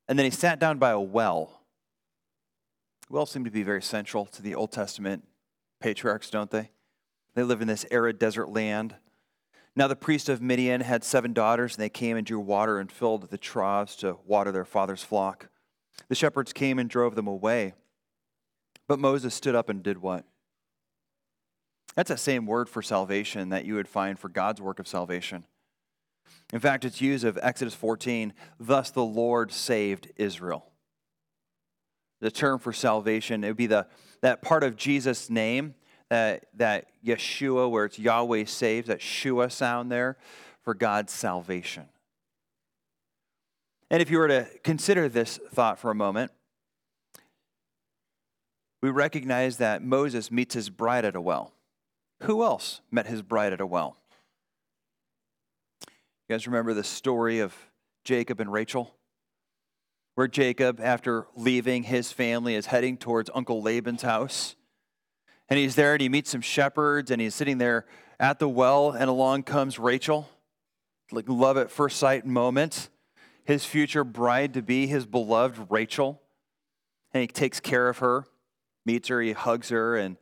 and 0.07 0.19
then 0.19 0.25
he 0.25 0.31
sat 0.31 0.59
down 0.59 0.77
by 0.77 0.91
a 0.91 0.99
well. 0.99 1.61
Wells 3.09 3.31
seem 3.31 3.45
to 3.45 3.51
be 3.51 3.63
very 3.63 3.81
central 3.81 4.25
to 4.27 4.41
the 4.41 4.55
Old 4.55 4.71
Testament 4.71 5.23
patriarchs, 5.79 6.29
don't 6.29 6.51
they? 6.51 6.69
They 7.35 7.43
live 7.43 7.61
in 7.61 7.67
this 7.67 7.85
arid 7.91 8.19
desert 8.19 8.49
land. 8.49 8.95
Now, 9.75 9.87
the 9.87 9.95
priest 9.95 10.29
of 10.29 10.41
Midian 10.41 10.81
had 10.81 11.03
seven 11.03 11.33
daughters, 11.33 11.75
and 11.75 11.83
they 11.83 11.89
came 11.89 12.15
and 12.15 12.25
drew 12.25 12.39
water 12.39 12.79
and 12.79 12.91
filled 12.91 13.29
the 13.29 13.37
troughs 13.39 13.95
to 13.97 14.17
water 14.25 14.51
their 14.51 14.65
father's 14.65 15.03
flock. 15.03 15.49
The 16.09 16.15
shepherds 16.15 16.53
came 16.53 16.77
and 16.77 16.89
drove 16.89 17.15
them 17.15 17.27
away. 17.27 17.73
But 18.87 18.99
Moses 18.99 19.33
stood 19.33 19.55
up 19.55 19.69
and 19.69 19.81
did 19.81 19.97
what? 19.99 20.25
That's 21.95 22.09
that 22.09 22.19
same 22.19 22.45
word 22.45 22.69
for 22.69 22.81
salvation 22.81 23.49
that 23.49 23.65
you 23.65 23.75
would 23.75 23.87
find 23.87 24.17
for 24.17 24.29
God's 24.29 24.61
work 24.61 24.79
of 24.79 24.87
salvation. 24.87 25.45
In 26.51 26.59
fact, 26.59 26.85
it's 26.85 27.01
used 27.01 27.23
of 27.23 27.39
Exodus 27.41 27.73
14, 27.73 28.33
thus 28.59 28.91
the 28.91 29.03
Lord 29.03 29.51
saved 29.51 30.11
Israel. 30.17 30.71
The 32.19 32.31
term 32.31 32.59
for 32.59 32.73
salvation, 32.73 33.43
it 33.43 33.47
would 33.47 33.57
be 33.57 33.67
the, 33.67 33.87
that 34.21 34.41
part 34.41 34.63
of 34.63 34.75
Jesus' 34.75 35.29
name, 35.29 35.75
that, 36.13 36.87
Yeshua, 37.05 37.69
where 37.69 37.85
it's 37.85 37.99
Yahweh 37.99 38.45
saves, 38.45 38.87
that 38.87 39.01
Shua 39.01 39.49
sound 39.49 39.91
there 39.91 40.17
for 40.61 40.73
God's 40.73 41.11
salvation. 41.11 41.85
And 43.89 44.01
if 44.01 44.09
you 44.09 44.17
were 44.17 44.27
to 44.27 44.47
consider 44.63 45.09
this 45.09 45.39
thought 45.51 45.77
for 45.77 45.91
a 45.91 45.95
moment, 45.95 46.31
we 48.81 48.89
recognize 48.89 49.57
that 49.57 49.83
Moses 49.83 50.31
meets 50.31 50.55
his 50.55 50.69
bride 50.69 51.05
at 51.05 51.15
a 51.15 51.21
well. 51.21 51.53
Who 52.23 52.43
else 52.43 52.81
met 52.91 53.07
his 53.07 53.21
bride 53.21 53.53
at 53.53 53.61
a 53.61 53.65
well? 53.65 53.97
You 55.87 56.35
guys 56.35 56.47
remember 56.47 56.73
the 56.73 56.83
story 56.83 57.39
of 57.39 57.53
Jacob 58.03 58.39
and 58.39 58.51
Rachel? 58.51 58.95
Where 60.15 60.27
Jacob, 60.27 60.79
after 60.81 61.27
leaving 61.35 61.83
his 61.83 62.11
family, 62.11 62.55
is 62.55 62.67
heading 62.67 62.97
towards 62.97 63.29
Uncle 63.33 63.61
Laban's 63.61 64.03
house. 64.03 64.55
And 65.53 65.59
he's 65.59 65.75
there 65.75 65.93
and 65.93 66.01
he 66.01 66.09
meets 66.09 66.31
some 66.31 66.41
shepherds 66.41 67.11
and 67.11 67.21
he's 67.21 67.35
sitting 67.35 67.59
there 67.59 67.85
at 68.19 68.39
the 68.39 68.49
well, 68.49 68.89
and 68.89 69.07
along 69.07 69.43
comes 69.43 69.77
Rachel. 69.77 70.27
Like 71.11 71.29
love 71.29 71.57
at 71.57 71.69
first 71.69 71.97
sight 71.97 72.25
moment 72.25 72.89
his 73.43 73.63
future 73.63 74.03
bride 74.03 74.55
to 74.55 74.63
be, 74.63 74.87
his 74.87 75.05
beloved 75.05 75.67
Rachel. 75.69 76.19
And 77.13 77.21
he 77.21 77.27
takes 77.27 77.59
care 77.59 77.87
of 77.87 77.99
her, 77.99 78.25
meets 78.83 79.09
her, 79.09 79.21
he 79.21 79.33
hugs 79.33 79.69
her, 79.69 79.95
and 79.95 80.17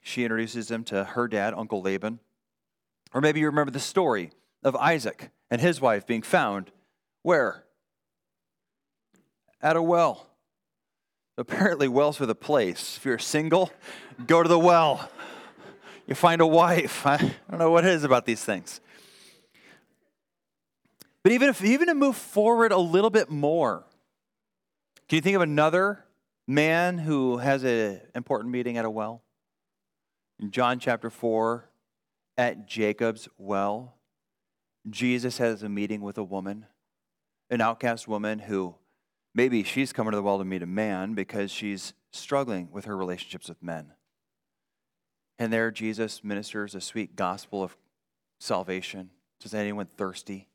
she 0.00 0.24
introduces 0.24 0.70
him 0.70 0.84
to 0.84 1.04
her 1.04 1.28
dad, 1.28 1.52
Uncle 1.52 1.82
Laban. 1.82 2.18
Or 3.12 3.20
maybe 3.20 3.40
you 3.40 3.46
remember 3.46 3.72
the 3.72 3.78
story 3.78 4.30
of 4.64 4.74
Isaac 4.74 5.32
and 5.50 5.60
his 5.60 5.82
wife 5.82 6.06
being 6.06 6.22
found 6.22 6.70
where? 7.20 7.64
At 9.60 9.76
a 9.76 9.82
well. 9.82 10.30
Apparently, 11.38 11.86
wells 11.86 12.20
are 12.20 12.26
the 12.26 12.34
place. 12.34 12.96
If 12.96 13.04
you're 13.04 13.16
single, 13.16 13.70
go 14.26 14.42
to 14.42 14.48
the 14.48 14.58
well. 14.58 15.08
You 16.08 16.16
find 16.16 16.40
a 16.40 16.46
wife. 16.46 17.06
I 17.06 17.16
don't 17.48 17.60
know 17.60 17.70
what 17.70 17.84
it 17.84 17.92
is 17.92 18.02
about 18.02 18.26
these 18.26 18.44
things. 18.44 18.80
But 21.22 21.30
even 21.30 21.48
if 21.48 21.62
even 21.62 21.86
to 21.86 21.94
move 21.94 22.16
forward 22.16 22.72
a 22.72 22.78
little 22.78 23.10
bit 23.10 23.30
more, 23.30 23.84
can 25.08 25.14
you 25.14 25.22
think 25.22 25.36
of 25.36 25.42
another 25.42 26.04
man 26.48 26.98
who 26.98 27.36
has 27.36 27.62
an 27.62 28.00
important 28.16 28.50
meeting 28.50 28.76
at 28.76 28.84
a 28.84 28.90
well? 28.90 29.22
In 30.40 30.50
John 30.50 30.80
chapter 30.80 31.08
4, 31.08 31.70
at 32.36 32.66
Jacob's 32.66 33.28
well, 33.38 33.94
Jesus 34.90 35.38
has 35.38 35.62
a 35.62 35.68
meeting 35.68 36.00
with 36.00 36.18
a 36.18 36.24
woman, 36.24 36.66
an 37.48 37.60
outcast 37.60 38.08
woman 38.08 38.40
who 38.40 38.74
maybe 39.38 39.62
she's 39.62 39.92
coming 39.92 40.10
to 40.10 40.16
the 40.16 40.22
well 40.22 40.38
to 40.38 40.44
meet 40.44 40.64
a 40.64 40.66
man 40.66 41.14
because 41.14 41.52
she's 41.52 41.94
struggling 42.10 42.68
with 42.72 42.86
her 42.86 42.96
relationships 42.96 43.48
with 43.48 43.62
men. 43.62 43.92
And 45.38 45.52
there, 45.52 45.70
Jesus 45.70 46.24
ministers 46.24 46.74
a 46.74 46.80
sweet 46.80 47.14
gospel 47.14 47.62
of 47.62 47.76
salvation. 48.40 49.10
Does 49.38 49.54
anyone 49.54 49.86
thirsty? 49.86 50.48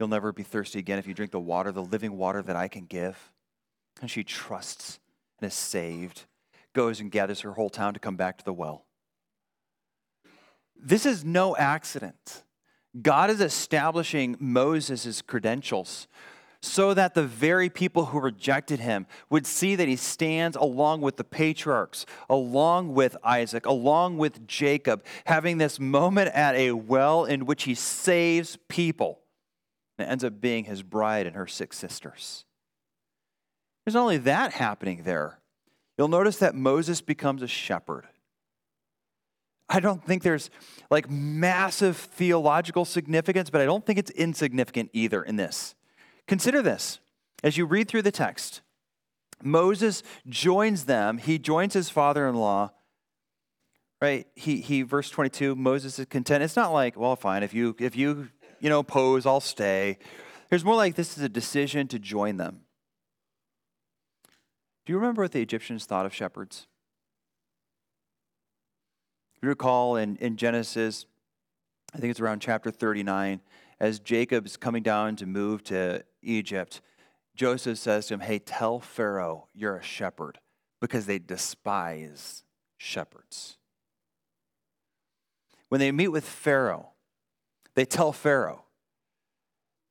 You'll 0.00 0.08
never 0.08 0.32
be 0.32 0.42
thirsty 0.42 0.78
again 0.78 0.98
if 0.98 1.06
you 1.06 1.12
drink 1.12 1.32
the 1.32 1.38
water, 1.38 1.70
the 1.70 1.82
living 1.82 2.16
water 2.16 2.40
that 2.40 2.56
I 2.56 2.66
can 2.66 2.86
give. 2.86 3.30
And 4.00 4.10
she 4.10 4.24
trusts 4.24 4.98
and 5.38 5.46
is 5.46 5.54
saved, 5.54 6.24
goes 6.72 6.98
and 6.98 7.10
gathers 7.10 7.40
her 7.40 7.52
whole 7.52 7.68
town 7.68 7.92
to 7.92 8.00
come 8.00 8.16
back 8.16 8.38
to 8.38 8.44
the 8.44 8.54
well. 8.54 8.86
This 10.74 11.04
is 11.04 11.26
no 11.26 11.54
accident. 11.58 12.42
God 13.02 13.28
is 13.28 13.42
establishing 13.42 14.38
Moses' 14.40 15.20
credentials 15.20 16.08
so 16.60 16.94
that 16.94 17.14
the 17.14 17.22
very 17.22 17.68
people 17.68 18.06
who 18.06 18.20
rejected 18.20 18.80
him 18.80 19.06
would 19.30 19.46
see 19.46 19.76
that 19.76 19.88
he 19.88 19.96
stands 19.96 20.56
along 20.56 21.00
with 21.00 21.16
the 21.16 21.24
patriarchs, 21.24 22.06
along 22.28 22.94
with 22.94 23.16
Isaac, 23.22 23.66
along 23.66 24.18
with 24.18 24.46
Jacob, 24.46 25.04
having 25.26 25.58
this 25.58 25.78
moment 25.78 26.30
at 26.34 26.54
a 26.54 26.72
well 26.72 27.24
in 27.24 27.46
which 27.46 27.64
he 27.64 27.74
saves 27.74 28.58
people 28.68 29.20
and 29.98 30.06
it 30.06 30.10
ends 30.10 30.24
up 30.24 30.40
being 30.40 30.64
his 30.64 30.82
bride 30.82 31.26
and 31.26 31.36
her 31.36 31.46
six 31.46 31.78
sisters. 31.78 32.44
There's 33.84 33.96
only 33.96 34.18
that 34.18 34.52
happening 34.52 35.02
there. 35.04 35.38
You'll 35.96 36.08
notice 36.08 36.38
that 36.38 36.54
Moses 36.54 37.00
becomes 37.00 37.42
a 37.42 37.48
shepherd. 37.48 38.06
I 39.68 39.80
don't 39.80 40.04
think 40.04 40.22
there's 40.22 40.50
like 40.90 41.10
massive 41.10 41.96
theological 41.96 42.84
significance, 42.84 43.50
but 43.50 43.60
I 43.60 43.64
don't 43.64 43.84
think 43.84 43.98
it's 43.98 44.10
insignificant 44.10 44.90
either 44.92 45.22
in 45.22 45.36
this. 45.36 45.74
Consider 46.26 46.62
this 46.62 46.98
as 47.42 47.56
you 47.56 47.66
read 47.66 47.88
through 47.88 48.02
the 48.02 48.12
text. 48.12 48.60
Moses 49.42 50.02
joins 50.28 50.84
them, 50.84 51.18
he 51.18 51.38
joins 51.38 51.74
his 51.74 51.90
father 51.90 52.26
in 52.26 52.34
law. 52.34 52.72
Right? 54.00 54.26
He, 54.34 54.60
he 54.60 54.82
verse 54.82 55.08
22, 55.08 55.56
Moses 55.56 55.98
is 55.98 56.06
content. 56.06 56.44
It's 56.44 56.56
not 56.56 56.72
like, 56.72 56.98
well, 56.98 57.16
fine, 57.16 57.42
if 57.42 57.54
you 57.54 57.74
if 57.78 57.96
you 57.96 58.28
you 58.60 58.68
know 58.68 58.82
pose, 58.82 59.24
I'll 59.24 59.40
stay. 59.40 59.98
There's 60.50 60.64
more 60.64 60.76
like 60.76 60.94
this 60.94 61.16
is 61.16 61.24
a 61.24 61.28
decision 61.28 61.88
to 61.88 61.98
join 61.98 62.36
them. 62.36 62.60
Do 64.84 64.92
you 64.92 64.98
remember 64.98 65.22
what 65.22 65.32
the 65.32 65.40
Egyptians 65.40 65.86
thought 65.86 66.06
of 66.06 66.14
shepherds? 66.14 66.66
you 69.46 69.50
recall 69.50 69.96
in, 69.96 70.16
in 70.16 70.36
Genesis, 70.36 71.06
I 71.94 71.98
think 71.98 72.10
it's 72.10 72.20
around 72.20 72.40
chapter 72.40 72.70
39, 72.70 73.40
as 73.78 74.00
Jacob's 74.00 74.56
coming 74.56 74.82
down 74.82 75.14
to 75.16 75.26
move 75.26 75.62
to 75.64 76.04
Egypt, 76.26 76.80
Joseph 77.34 77.78
says 77.78 78.06
to 78.06 78.14
him, 78.14 78.20
Hey, 78.20 78.38
tell 78.38 78.80
Pharaoh 78.80 79.48
you're 79.54 79.76
a 79.76 79.82
shepherd 79.82 80.38
because 80.80 81.06
they 81.06 81.18
despise 81.18 82.44
shepherds. 82.76 83.58
When 85.68 85.80
they 85.80 85.92
meet 85.92 86.08
with 86.08 86.24
Pharaoh, 86.24 86.90
they 87.74 87.84
tell 87.84 88.12
Pharaoh, 88.12 88.64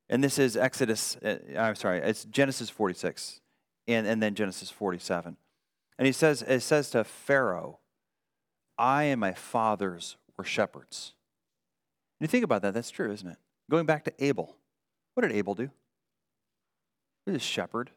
and 0.08 0.22
this 0.22 0.38
is 0.38 0.56
Exodus, 0.56 1.16
uh, 1.16 1.38
I'm 1.56 1.74
sorry, 1.74 1.98
it's 1.98 2.24
Genesis 2.24 2.70
46 2.70 3.40
and, 3.88 4.06
and 4.06 4.22
then 4.22 4.34
Genesis 4.34 4.70
47. 4.70 5.36
And 5.98 6.06
he 6.06 6.12
says, 6.12 6.42
it 6.42 6.60
says 6.60 6.90
to 6.90 7.04
Pharaoh, 7.04 7.78
I 8.78 9.04
and 9.04 9.20
my 9.20 9.32
fathers 9.32 10.16
were 10.36 10.44
shepherds. 10.44 11.14
And 12.20 12.26
you 12.26 12.30
think 12.30 12.44
about 12.44 12.62
that, 12.62 12.74
that's 12.74 12.90
true, 12.90 13.12
isn't 13.12 13.28
it? 13.28 13.38
Going 13.70 13.86
back 13.86 14.04
to 14.04 14.12
Abel. 14.18 14.56
What 15.14 15.22
did 15.22 15.32
Abel 15.32 15.54
do? 15.54 15.70
Was 17.26 17.34
a 17.34 17.38
shepherd. 17.40 17.90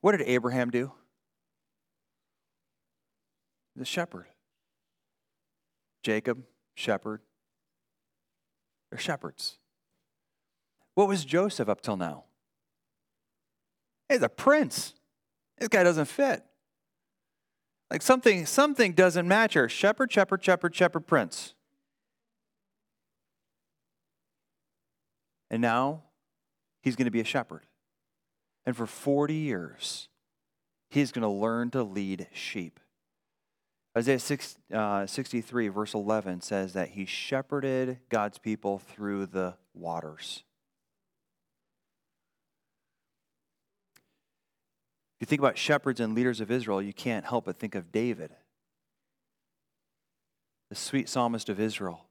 What 0.00 0.12
did 0.12 0.22
Abraham 0.22 0.70
do? 0.70 0.92
The 3.76 3.84
shepherd. 3.84 4.26
Jacob, 6.02 6.42
shepherd. 6.74 7.20
They're 8.90 8.98
shepherds. 8.98 9.58
What 10.94 11.06
was 11.06 11.24
Joseph 11.24 11.68
up 11.68 11.82
till 11.82 11.96
now? 11.96 12.24
He's 14.08 14.22
a 14.22 14.28
prince. 14.28 14.94
This 15.58 15.68
guy 15.68 15.82
doesn't 15.82 16.06
fit. 16.06 16.42
Like 17.90 18.02
something, 18.02 18.46
something 18.46 18.92
doesn't 18.92 19.28
match 19.28 19.54
her. 19.54 19.68
Shepherd, 19.68 20.10
shepherd, 20.10 20.42
shepherd, 20.42 20.74
shepherd, 20.74 21.06
prince. 21.06 21.54
And 25.50 25.60
now 25.60 26.04
he's 26.82 26.96
going 26.96 27.06
to 27.06 27.10
be 27.10 27.20
a 27.20 27.24
shepherd. 27.24 27.66
And 28.66 28.76
for 28.76 28.86
40 28.86 29.34
years, 29.34 30.08
he's 30.90 31.12
going 31.12 31.22
to 31.22 31.28
learn 31.28 31.70
to 31.70 31.82
lead 31.82 32.28
sheep. 32.32 32.80
Isaiah 33.96 34.20
6, 34.20 34.56
uh, 34.72 35.06
63, 35.06 35.68
verse 35.68 35.94
11 35.94 36.42
says 36.42 36.74
that 36.74 36.90
he 36.90 37.06
shepherded 37.06 37.98
God's 38.08 38.38
people 38.38 38.78
through 38.78 39.26
the 39.26 39.54
waters. 39.74 40.44
If 45.16 45.26
you 45.26 45.26
think 45.26 45.40
about 45.40 45.58
shepherds 45.58 46.00
and 46.00 46.14
leaders 46.14 46.40
of 46.40 46.50
Israel, 46.50 46.80
you 46.80 46.92
can't 46.92 47.26
help 47.26 47.46
but 47.46 47.58
think 47.58 47.74
of 47.74 47.92
David, 47.92 48.30
the 50.70 50.76
sweet 50.76 51.08
psalmist 51.08 51.48
of 51.48 51.60
Israel, 51.60 52.06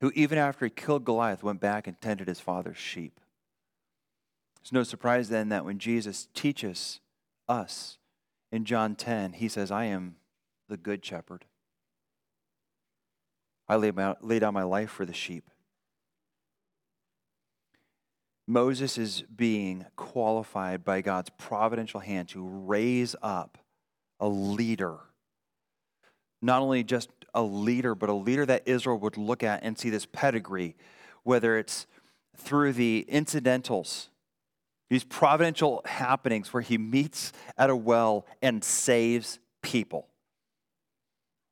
who 0.00 0.10
even 0.14 0.38
after 0.38 0.64
he 0.64 0.70
killed 0.70 1.04
Goliath 1.04 1.42
went 1.42 1.60
back 1.60 1.86
and 1.86 2.00
tended 2.00 2.26
his 2.26 2.40
father's 2.40 2.78
sheep. 2.78 3.20
It's 4.64 4.72
no 4.72 4.82
surprise 4.82 5.28
then 5.28 5.50
that 5.50 5.66
when 5.66 5.78
Jesus 5.78 6.26
teaches 6.32 7.00
us 7.46 7.98
in 8.50 8.64
John 8.64 8.94
10, 8.96 9.34
he 9.34 9.46
says, 9.46 9.70
I 9.70 9.84
am 9.84 10.16
the 10.70 10.78
good 10.78 11.04
shepherd. 11.04 11.44
I 13.68 13.76
lay, 13.76 13.90
my, 13.90 14.14
lay 14.22 14.38
down 14.38 14.54
my 14.54 14.62
life 14.62 14.88
for 14.88 15.04
the 15.04 15.12
sheep. 15.12 15.50
Moses 18.46 18.96
is 18.96 19.22
being 19.36 19.84
qualified 19.96 20.82
by 20.82 21.02
God's 21.02 21.28
providential 21.36 22.00
hand 22.00 22.30
to 22.30 22.42
raise 22.42 23.14
up 23.20 23.58
a 24.18 24.28
leader. 24.28 24.96
Not 26.40 26.62
only 26.62 26.84
just 26.84 27.10
a 27.34 27.42
leader, 27.42 27.94
but 27.94 28.08
a 28.08 28.14
leader 28.14 28.46
that 28.46 28.62
Israel 28.64 28.98
would 29.00 29.18
look 29.18 29.42
at 29.42 29.62
and 29.62 29.76
see 29.78 29.90
this 29.90 30.06
pedigree, 30.06 30.74
whether 31.22 31.58
it's 31.58 31.86
through 32.34 32.72
the 32.72 33.04
incidentals, 33.08 34.08
these 34.94 35.04
providential 35.04 35.82
happenings 35.84 36.52
where 36.52 36.62
he 36.62 36.78
meets 36.78 37.32
at 37.58 37.68
a 37.68 37.76
well 37.76 38.26
and 38.40 38.62
saves 38.62 39.38
people, 39.62 40.08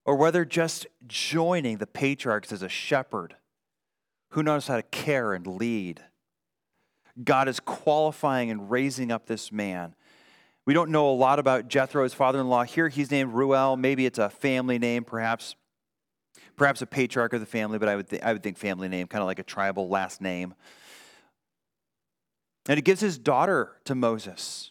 or 0.04 0.16
whether 0.16 0.44
just 0.44 0.86
joining 1.06 1.78
the 1.78 1.86
patriarchs 1.86 2.52
as 2.52 2.62
a 2.62 2.68
shepherd 2.68 3.36
who 4.30 4.42
knows 4.42 4.66
how 4.66 4.76
to 4.76 4.82
care 4.82 5.34
and 5.34 5.46
lead 5.46 6.02
God 7.22 7.48
is 7.48 7.60
qualifying 7.60 8.50
and 8.50 8.70
raising 8.70 9.12
up 9.12 9.26
this 9.26 9.52
man. 9.52 9.94
We 10.64 10.74
don't 10.74 10.90
know 10.90 11.10
a 11.10 11.12
lot 11.12 11.38
about 11.38 11.68
Jethro, 11.68 12.04
his 12.04 12.14
father 12.14 12.40
in 12.40 12.48
law. 12.48 12.62
Here 12.62 12.88
he's 12.88 13.10
named 13.10 13.34
Reuel. 13.34 13.76
Maybe 13.76 14.06
it's 14.06 14.18
a 14.18 14.30
family 14.30 14.78
name, 14.78 15.04
perhaps. 15.04 15.54
Perhaps 16.56 16.82
a 16.82 16.86
patriarch 16.86 17.32
of 17.32 17.40
the 17.40 17.46
family, 17.46 17.78
but 17.78 17.88
I 17.88 17.96
would, 17.96 18.08
th- 18.08 18.22
I 18.22 18.32
would 18.32 18.42
think 18.42 18.56
family 18.56 18.88
name, 18.88 19.06
kind 19.06 19.20
of 19.20 19.26
like 19.26 19.38
a 19.38 19.44
tribal 19.44 19.88
last 19.88 20.20
name. 20.20 20.54
And 22.68 22.76
he 22.76 22.82
gives 22.82 23.00
his 23.00 23.18
daughter 23.18 23.72
to 23.84 23.94
Moses. 23.94 24.70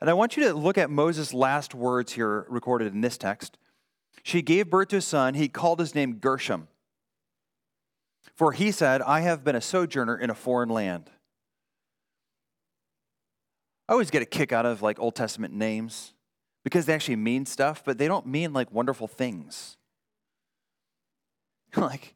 And 0.00 0.10
I 0.10 0.14
want 0.14 0.36
you 0.36 0.44
to 0.44 0.54
look 0.54 0.76
at 0.76 0.90
Moses' 0.90 1.32
last 1.32 1.74
words 1.74 2.12
here 2.12 2.44
recorded 2.48 2.92
in 2.92 3.00
this 3.00 3.16
text. 3.16 3.56
She 4.22 4.42
gave 4.42 4.70
birth 4.70 4.88
to 4.88 4.96
a 4.96 5.00
son. 5.00 5.34
He 5.34 5.48
called 5.48 5.78
his 5.78 5.94
name 5.94 6.14
Gershom. 6.14 6.68
For 8.34 8.52
he 8.52 8.72
said, 8.72 9.02
I 9.02 9.20
have 9.20 9.44
been 9.44 9.54
a 9.54 9.60
sojourner 9.60 10.16
in 10.16 10.30
a 10.30 10.34
foreign 10.34 10.68
land. 10.68 11.10
I 13.88 13.92
always 13.92 14.10
get 14.10 14.22
a 14.22 14.26
kick 14.26 14.52
out 14.52 14.66
of 14.66 14.82
like 14.82 14.98
Old 14.98 15.14
Testament 15.14 15.54
names 15.54 16.14
because 16.64 16.86
they 16.86 16.94
actually 16.94 17.16
mean 17.16 17.46
stuff, 17.46 17.82
but 17.84 17.98
they 17.98 18.08
don't 18.08 18.26
mean 18.26 18.52
like 18.52 18.72
wonderful 18.72 19.06
things. 19.06 19.76
like, 21.76 22.14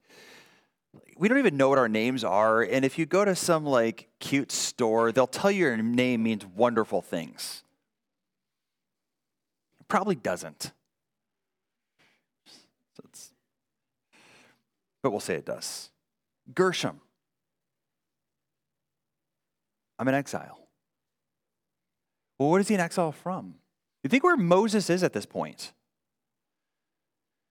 we 1.19 1.29
don't 1.29 1.39
even 1.39 1.57
know 1.57 1.69
what 1.69 1.79
our 1.79 1.89
names 1.89 2.25
are. 2.25 2.63
And 2.63 2.85
if 2.85 2.99
you 2.99 3.07
go 3.07 3.25
to 3.25 3.35
some 3.35 3.65
like 3.65 4.09
cute 4.21 4.53
store, 4.53 5.13
they'll 5.13 5.27
tell 5.27 5.51
you 5.51 5.67
your 5.67 5.77
name 5.77 6.23
means 6.23 6.45
wonderful 6.45 7.01
things. 7.03 7.63
It 9.81 9.89
probably 9.89 10.15
doesn't. 10.15 10.73
So 12.95 13.33
but 15.03 15.11
we'll 15.11 15.21
say 15.21 15.35
it 15.35 15.47
does. 15.47 15.91
Gershom. 16.55 17.01
I'm 19.99 20.09
in 20.09 20.15
exile. 20.15 20.59
Well, 22.39 22.51
what 22.51 22.61
is 22.61 22.69
he 22.69 22.75
in 22.75 22.81
exile 22.81 23.13
from? 23.13 23.55
You 24.03 24.11
think 24.11 24.25
where 24.25 24.37
Moses 24.37 24.91
is 24.91 25.03
at 25.03 25.13
this 25.13 25.27
point? 25.27 25.73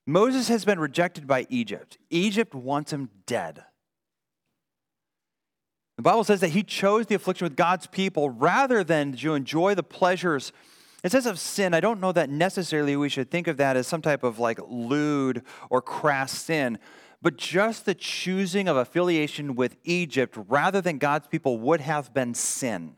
Moses 0.07 0.47
has 0.49 0.65
been 0.65 0.79
rejected 0.79 1.25
by 1.25 1.47
Egypt. 1.49 1.97
Egypt 2.09 2.53
wants 2.53 2.93
him 2.93 3.09
dead. 3.25 3.63
The 5.97 6.03
Bible 6.03 6.23
says 6.23 6.41
that 6.41 6.49
he 6.49 6.63
chose 6.63 7.05
the 7.05 7.15
affliction 7.15 7.45
with 7.45 7.55
God's 7.55 7.87
people 7.87 8.29
rather 8.29 8.83
than 8.83 9.13
to 9.13 9.33
enjoy 9.33 9.75
the 9.75 9.83
pleasures. 9.83 10.51
It 11.03 11.11
says 11.11 11.25
of 11.25 11.39
sin. 11.39 11.73
I 11.73 11.79
don't 11.79 12.01
know 12.01 12.11
that 12.11 12.29
necessarily 12.29 12.95
we 12.95 13.09
should 13.09 13.31
think 13.31 13.47
of 13.47 13.57
that 13.57 13.77
as 13.77 13.87
some 13.87 14.01
type 14.01 14.23
of 14.23 14.37
like 14.37 14.59
lewd 14.67 15.43
or 15.69 15.81
crass 15.81 16.31
sin, 16.31 16.79
but 17.21 17.37
just 17.37 17.85
the 17.85 17.95
choosing 17.95 18.67
of 18.67 18.75
affiliation 18.75 19.55
with 19.55 19.77
Egypt 19.83 20.37
rather 20.47 20.81
than 20.81 20.97
God's 20.97 21.27
people 21.27 21.59
would 21.59 21.81
have 21.81 22.13
been 22.13 22.33
sin. 22.33 22.97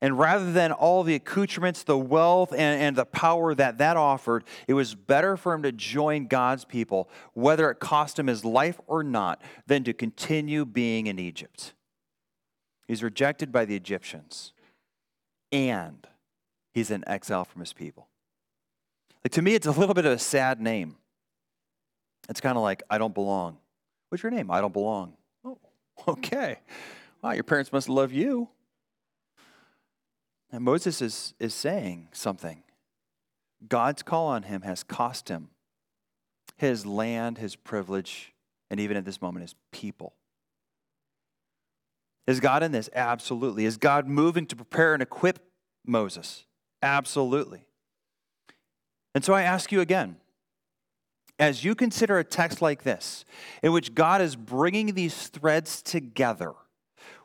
And 0.00 0.16
rather 0.16 0.52
than 0.52 0.70
all 0.70 1.02
the 1.02 1.16
accoutrements, 1.16 1.82
the 1.82 1.98
wealth, 1.98 2.52
and, 2.52 2.80
and 2.80 2.96
the 2.96 3.04
power 3.04 3.54
that 3.54 3.78
that 3.78 3.96
offered, 3.96 4.44
it 4.68 4.74
was 4.74 4.94
better 4.94 5.36
for 5.36 5.52
him 5.52 5.62
to 5.64 5.72
join 5.72 6.26
God's 6.26 6.64
people, 6.64 7.08
whether 7.34 7.68
it 7.70 7.80
cost 7.80 8.18
him 8.18 8.28
his 8.28 8.44
life 8.44 8.80
or 8.86 9.02
not, 9.02 9.42
than 9.66 9.82
to 9.84 9.92
continue 9.92 10.64
being 10.64 11.08
in 11.08 11.18
Egypt. 11.18 11.74
He's 12.86 13.02
rejected 13.02 13.50
by 13.50 13.64
the 13.64 13.74
Egyptians, 13.74 14.52
and 15.50 16.06
he's 16.72 16.90
in 16.92 17.06
exile 17.08 17.44
from 17.44 17.60
his 17.60 17.72
people. 17.72 18.06
Like, 19.24 19.32
to 19.32 19.42
me, 19.42 19.54
it's 19.54 19.66
a 19.66 19.72
little 19.72 19.94
bit 19.94 20.06
of 20.06 20.12
a 20.12 20.18
sad 20.18 20.60
name. 20.60 20.96
It's 22.28 22.40
kind 22.40 22.56
of 22.56 22.62
like, 22.62 22.84
I 22.88 22.98
don't 22.98 23.14
belong. 23.14 23.58
What's 24.10 24.22
your 24.22 24.30
name? 24.30 24.50
I 24.50 24.60
don't 24.60 24.72
belong. 24.72 25.14
Oh, 25.44 25.58
okay. 26.08 26.60
Wow, 27.20 27.32
your 27.32 27.42
parents 27.42 27.72
must 27.72 27.88
love 27.88 28.12
you. 28.12 28.48
And 30.50 30.64
Moses 30.64 31.02
is, 31.02 31.34
is 31.38 31.54
saying 31.54 32.08
something. 32.12 32.62
God's 33.68 34.02
call 34.02 34.28
on 34.28 34.44
him 34.44 34.62
has 34.62 34.82
cost 34.82 35.28
him 35.28 35.48
his 36.56 36.84
land, 36.84 37.38
his 37.38 37.54
privilege, 37.54 38.34
and 38.68 38.80
even 38.80 38.96
at 38.96 39.04
this 39.04 39.22
moment, 39.22 39.42
his 39.42 39.54
people. 39.70 40.14
Is 42.26 42.40
God 42.40 42.62
in 42.62 42.72
this? 42.72 42.90
Absolutely. 42.94 43.64
Is 43.64 43.76
God 43.76 44.08
moving 44.08 44.44
to 44.46 44.56
prepare 44.56 44.92
and 44.92 45.02
equip 45.02 45.38
Moses? 45.86 46.44
Absolutely. 46.82 47.64
And 49.14 49.24
so 49.24 49.32
I 49.32 49.42
ask 49.42 49.72
you 49.72 49.80
again, 49.80 50.16
as 51.38 51.64
you 51.64 51.74
consider 51.74 52.18
a 52.18 52.24
text 52.24 52.60
like 52.60 52.82
this, 52.82 53.24
in 53.62 53.72
which 53.72 53.94
God 53.94 54.20
is 54.20 54.34
bringing 54.34 54.94
these 54.94 55.28
threads 55.28 55.80
together, 55.80 56.52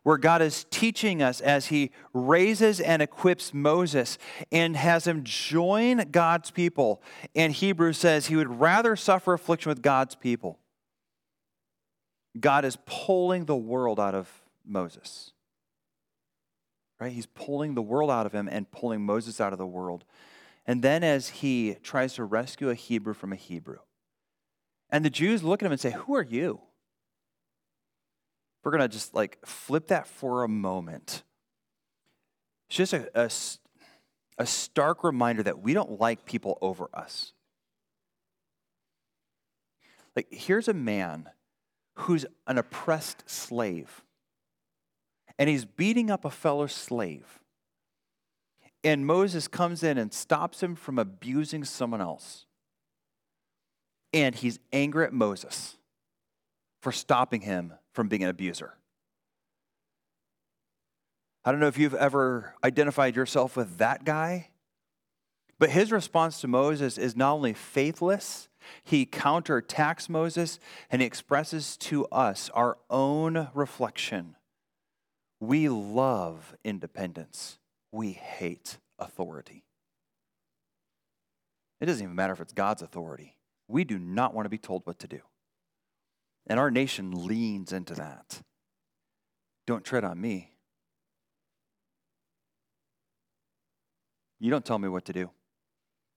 where 0.04 0.18
God 0.18 0.42
is 0.42 0.66
teaching 0.70 1.22
us 1.22 1.42
as 1.42 1.68
he 1.68 1.92
raises 2.13 2.80
and 2.80 3.02
equips 3.02 3.54
Moses 3.54 4.18
and 4.52 4.76
has 4.76 5.08
him 5.08 5.22
join 5.24 6.10
God's 6.12 6.52
people. 6.52 7.02
And 7.36 7.54
Hebrews 7.54 7.98
says 7.98 8.28
he 8.28 8.36
would 8.36 8.60
rather 8.60 8.96
suffer 8.96 9.34
affliction 9.34 9.70
with 9.70 9.82
God's 9.82 10.16
people. 10.16 10.60
God 12.39 12.66
is 12.66 12.78
pulling 12.86 13.46
the 13.46 13.56
world 13.56 14.00
out 14.00 14.16
of 14.16 14.30
Moses. 14.66 15.32
Right? 17.00 17.12
He's 17.12 17.26
pulling 17.26 17.74
the 17.74 17.82
world 17.82 18.12
out 18.12 18.26
of 18.26 18.34
him 18.34 18.48
and 18.52 18.70
pulling 18.72 19.06
Moses 19.06 19.39
out 19.39 19.54
of 19.54 19.60
the 19.60 19.66
world. 19.66 20.04
And 20.66 20.82
then 20.82 21.04
as 21.04 21.30
he 21.30 21.76
tries 21.84 22.13
to 22.16 22.24
rescue 22.24 22.70
a 22.70 22.76
Hebrew 22.76 23.13
from 23.13 23.34
a 23.34 23.38
Hebrew. 23.38 23.80
And 24.89 25.04
the 25.04 25.10
Jews 25.10 25.44
look 25.44 25.62
at 25.62 25.66
him 25.66 25.72
and 25.72 25.82
say, 25.82 25.92
Who 25.92 26.16
are 26.16 26.24
you? 26.24 26.62
We're 28.63 28.71
going 28.71 28.82
to 28.82 28.88
just 28.88 29.13
like 29.13 29.45
flip 29.45 29.88
that 29.88 30.08
for 30.08 30.43
a 30.43 30.47
moment. 30.47 31.23
It's 32.69 32.78
just 32.78 32.93
a, 32.93 33.10
a, 33.13 33.30
a 34.38 34.45
stark 34.45 35.04
reminder 35.04 35.43
that 35.43 35.62
we 35.62 35.73
don't 35.73 35.99
like 35.99 36.26
people 36.26 36.58
over 36.62 36.88
us. 36.93 37.34
Like, 40.15 40.28
here's 40.32 40.67
a 40.67 40.73
man 40.73 41.30
who's 41.95 42.26
an 42.47 42.58
oppressed 42.58 43.30
slave, 43.30 44.04
and 45.38 45.49
he's 45.49 45.65
beating 45.65 46.10
up 46.10 46.23
a 46.23 46.30
fellow 46.30 46.67
slave. 46.67 47.39
And 48.84 49.06
Moses 49.06 49.47
comes 49.47 49.82
in 49.82 49.97
and 49.97 50.13
stops 50.13 50.62
him 50.62 50.76
from 50.76 50.99
abusing 50.99 51.63
someone 51.63 52.02
else. 52.02 52.45
And 54.12 54.36
he's 54.36 54.60
angry 54.71 55.06
at 55.06 55.13
Moses 55.13 55.78
for 56.82 56.91
stopping 56.91 57.41
him 57.41 57.73
from 57.94 58.08
being 58.08 58.24
an 58.24 58.30
abuser. 58.30 58.74
I 61.46 61.52
don't 61.52 61.60
know 61.60 61.68
if 61.68 61.78
you've 61.78 61.94
ever 61.94 62.56
identified 62.64 63.16
yourself 63.16 63.58
with 63.58 63.78
that 63.78 64.06
guy, 64.06 64.50
but 65.60 65.70
his 65.70 65.92
response 65.92 66.42
to 66.42 66.48
Moses 66.48 66.98
is 66.98 67.16
not 67.16 67.34
only 67.34 67.54
faithless, 67.54 68.48
he 68.84 69.06
counterattacks 69.06 70.10
Moses 70.10 70.60
and 70.90 71.02
he 71.02 71.06
expresses 71.06 71.76
to 71.78 72.06
us 72.08 72.50
our 72.54 72.78
own 72.90 73.50
reflection. 73.54 74.36
We 75.40 75.68
love 75.68 76.56
independence, 76.64 77.60
we 77.92 78.12
hate 78.12 78.78
authority. 78.98 79.66
It 81.82 81.88
doesn't 81.88 82.04
even 82.04 82.16
matter 82.16 82.32
if 82.32 82.40
it's 82.40 82.54
God's 82.54 82.82
authority. 82.82 83.36
We 83.68 83.84
do 83.84 84.00
not 84.00 84.34
want 84.34 84.46
to 84.46 84.50
be 84.50 84.58
told 84.58 84.86
what 84.86 85.00
to 85.00 85.08
do. 85.08 85.20
And 86.48 86.60
our 86.60 86.70
nation 86.70 87.26
leans 87.26 87.72
into 87.72 87.94
that. 87.96 88.42
Don't 89.66 89.84
tread 89.84 90.04
on 90.04 90.20
me. 90.20 90.52
You 94.40 94.52
don't 94.52 94.66
tell 94.66 94.80
me 94.80 94.90
what 94.90 95.06
to 95.06 95.14
do. 95.14 95.30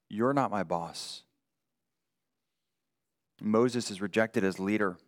You're 0.08 0.32
not 0.32 0.50
my 0.50 0.64
boss. 0.64 1.22
Moses 3.40 3.90
is 3.90 4.00
rejected 4.00 4.42
as 4.42 4.58
leader. 4.58 4.98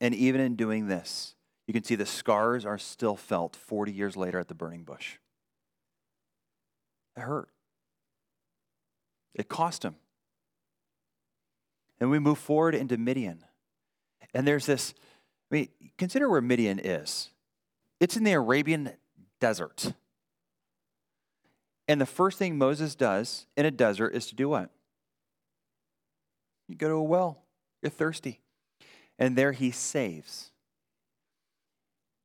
And 0.00 0.14
even 0.14 0.40
in 0.40 0.56
doing 0.56 0.88
this, 0.88 1.34
you 1.66 1.72
can 1.72 1.84
see 1.84 1.94
the 1.94 2.04
scars 2.04 2.66
are 2.66 2.78
still 2.78 3.16
felt 3.16 3.56
40 3.56 3.92
years 3.92 4.16
later 4.16 4.38
at 4.38 4.48
the 4.48 4.54
burning 4.54 4.84
bush. 4.84 5.16
It 7.16 7.20
hurt. 7.20 7.48
It 9.34 9.48
cost 9.48 9.84
him. 9.84 9.96
And 12.00 12.10
we 12.10 12.18
move 12.18 12.38
forward 12.38 12.74
into 12.74 12.98
Midian. 12.98 13.44
And 14.34 14.46
there's 14.46 14.66
this, 14.66 14.94
I 15.50 15.54
mean, 15.54 15.68
consider 15.96 16.28
where 16.28 16.40
Midian 16.40 16.80
is. 16.80 17.30
It's 18.00 18.16
in 18.16 18.24
the 18.24 18.32
Arabian 18.32 18.90
desert. 19.40 19.94
And 21.86 22.00
the 22.00 22.06
first 22.06 22.38
thing 22.38 22.58
Moses 22.58 22.94
does 22.94 23.46
in 23.56 23.64
a 23.64 23.70
desert 23.70 24.14
is 24.14 24.26
to 24.26 24.34
do 24.34 24.48
what? 24.48 24.70
You 26.68 26.76
go 26.76 26.88
to 26.88 26.94
a 26.94 27.02
well, 27.02 27.42
you're 27.82 27.90
thirsty. 27.90 28.40
And 29.18 29.36
there 29.36 29.52
he 29.52 29.70
saves. 29.70 30.50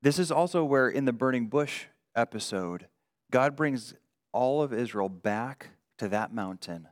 This 0.02 0.18
is 0.18 0.32
also 0.32 0.64
where, 0.64 0.88
in 0.88 1.06
the 1.06 1.14
burning 1.14 1.48
bush 1.48 1.86
episode, 2.16 2.88
God 3.32 3.56
brings 3.56 3.94
all 4.32 4.62
of 4.62 4.74
Israel 4.74 5.10
back 5.10 5.72
to 5.98 6.08
that 6.08 6.34
mountain, 6.34 6.88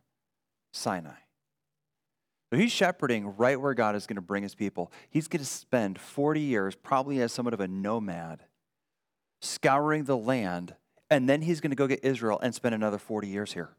Sinai. 0.73 1.15
So 2.49 2.57
he's 2.57 2.71
shepherding 2.71 3.35
right 3.37 3.59
where 3.59 3.73
God 3.73 3.95
is 3.95 4.07
going 4.07 4.15
to 4.15 4.21
bring 4.21 4.43
his 4.43 4.55
people. 4.55 4.91
He's 5.09 5.27
going 5.27 5.41
to 5.41 5.45
spend 5.45 5.99
40 5.99 6.39
years, 6.39 6.75
probably 6.75 7.21
as 7.21 7.33
somewhat 7.33 7.53
of 7.53 7.59
a 7.59 7.67
nomad, 7.67 8.43
scouring 9.41 10.05
the 10.05 10.17
land, 10.17 10.75
and 11.09 11.27
then 11.27 11.41
he's 11.41 11.59
going 11.59 11.71
to 11.71 11.75
go 11.75 11.87
get 11.87 12.03
Israel 12.03 12.39
and 12.41 12.55
spend 12.55 12.73
another 12.73 12.97
40 12.97 13.27
years 13.27 13.53
here 13.53 13.71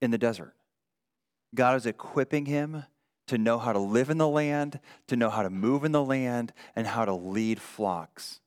in 0.00 0.10
the 0.12 0.18
desert. 0.18 0.54
God 1.54 1.76
is 1.76 1.86
equipping 1.86 2.46
him 2.46 2.84
to 3.26 3.38
know 3.38 3.58
how 3.58 3.72
to 3.72 3.78
live 3.78 4.10
in 4.10 4.18
the 4.18 4.28
land, 4.28 4.78
to 5.08 5.16
know 5.16 5.30
how 5.30 5.42
to 5.42 5.50
move 5.50 5.84
in 5.84 5.92
the 5.92 6.02
land, 6.02 6.52
and 6.76 6.86
how 6.86 7.04
to 7.04 7.14
lead 7.14 7.60
flocks. 7.60 8.40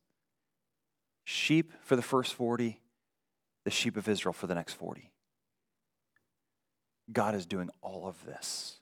Sheep 1.24 1.74
for 1.82 1.96
the 1.96 2.02
first 2.02 2.34
40, 2.34 2.80
the 3.64 3.72
sheep 3.72 3.98
of 3.98 4.08
Israel 4.08 4.34
for 4.34 4.48
the 4.48 4.56
next 4.56 4.74
40. 4.74 5.12
God 7.12 7.36
is 7.36 7.46
doing 7.46 7.70
all 7.82 8.08
of 8.08 8.26
this 8.26 8.80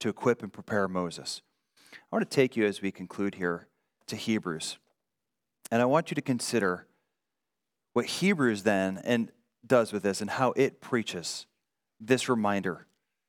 to 0.00 0.08
equip 0.08 0.42
and 0.42 0.52
prepare 0.52 0.88
Moses. 0.88 1.42
I 1.92 2.16
want 2.16 2.28
to 2.28 2.34
take 2.34 2.56
you 2.56 2.66
as 2.66 2.82
we 2.82 2.90
conclude 2.90 3.36
here 3.36 3.68
to 4.06 4.16
Hebrews. 4.16 4.78
And 5.70 5.82
I 5.82 5.86
want 5.86 6.10
you 6.10 6.14
to 6.14 6.22
consider 6.22 6.86
what 7.92 8.06
Hebrews 8.06 8.62
then 8.62 9.00
and 9.04 9.32
does 9.66 9.92
with 9.92 10.02
this 10.02 10.20
and 10.20 10.30
how 10.30 10.52
it 10.52 10.80
preaches 10.80 11.46
this 11.98 12.28
reminder 12.28 12.86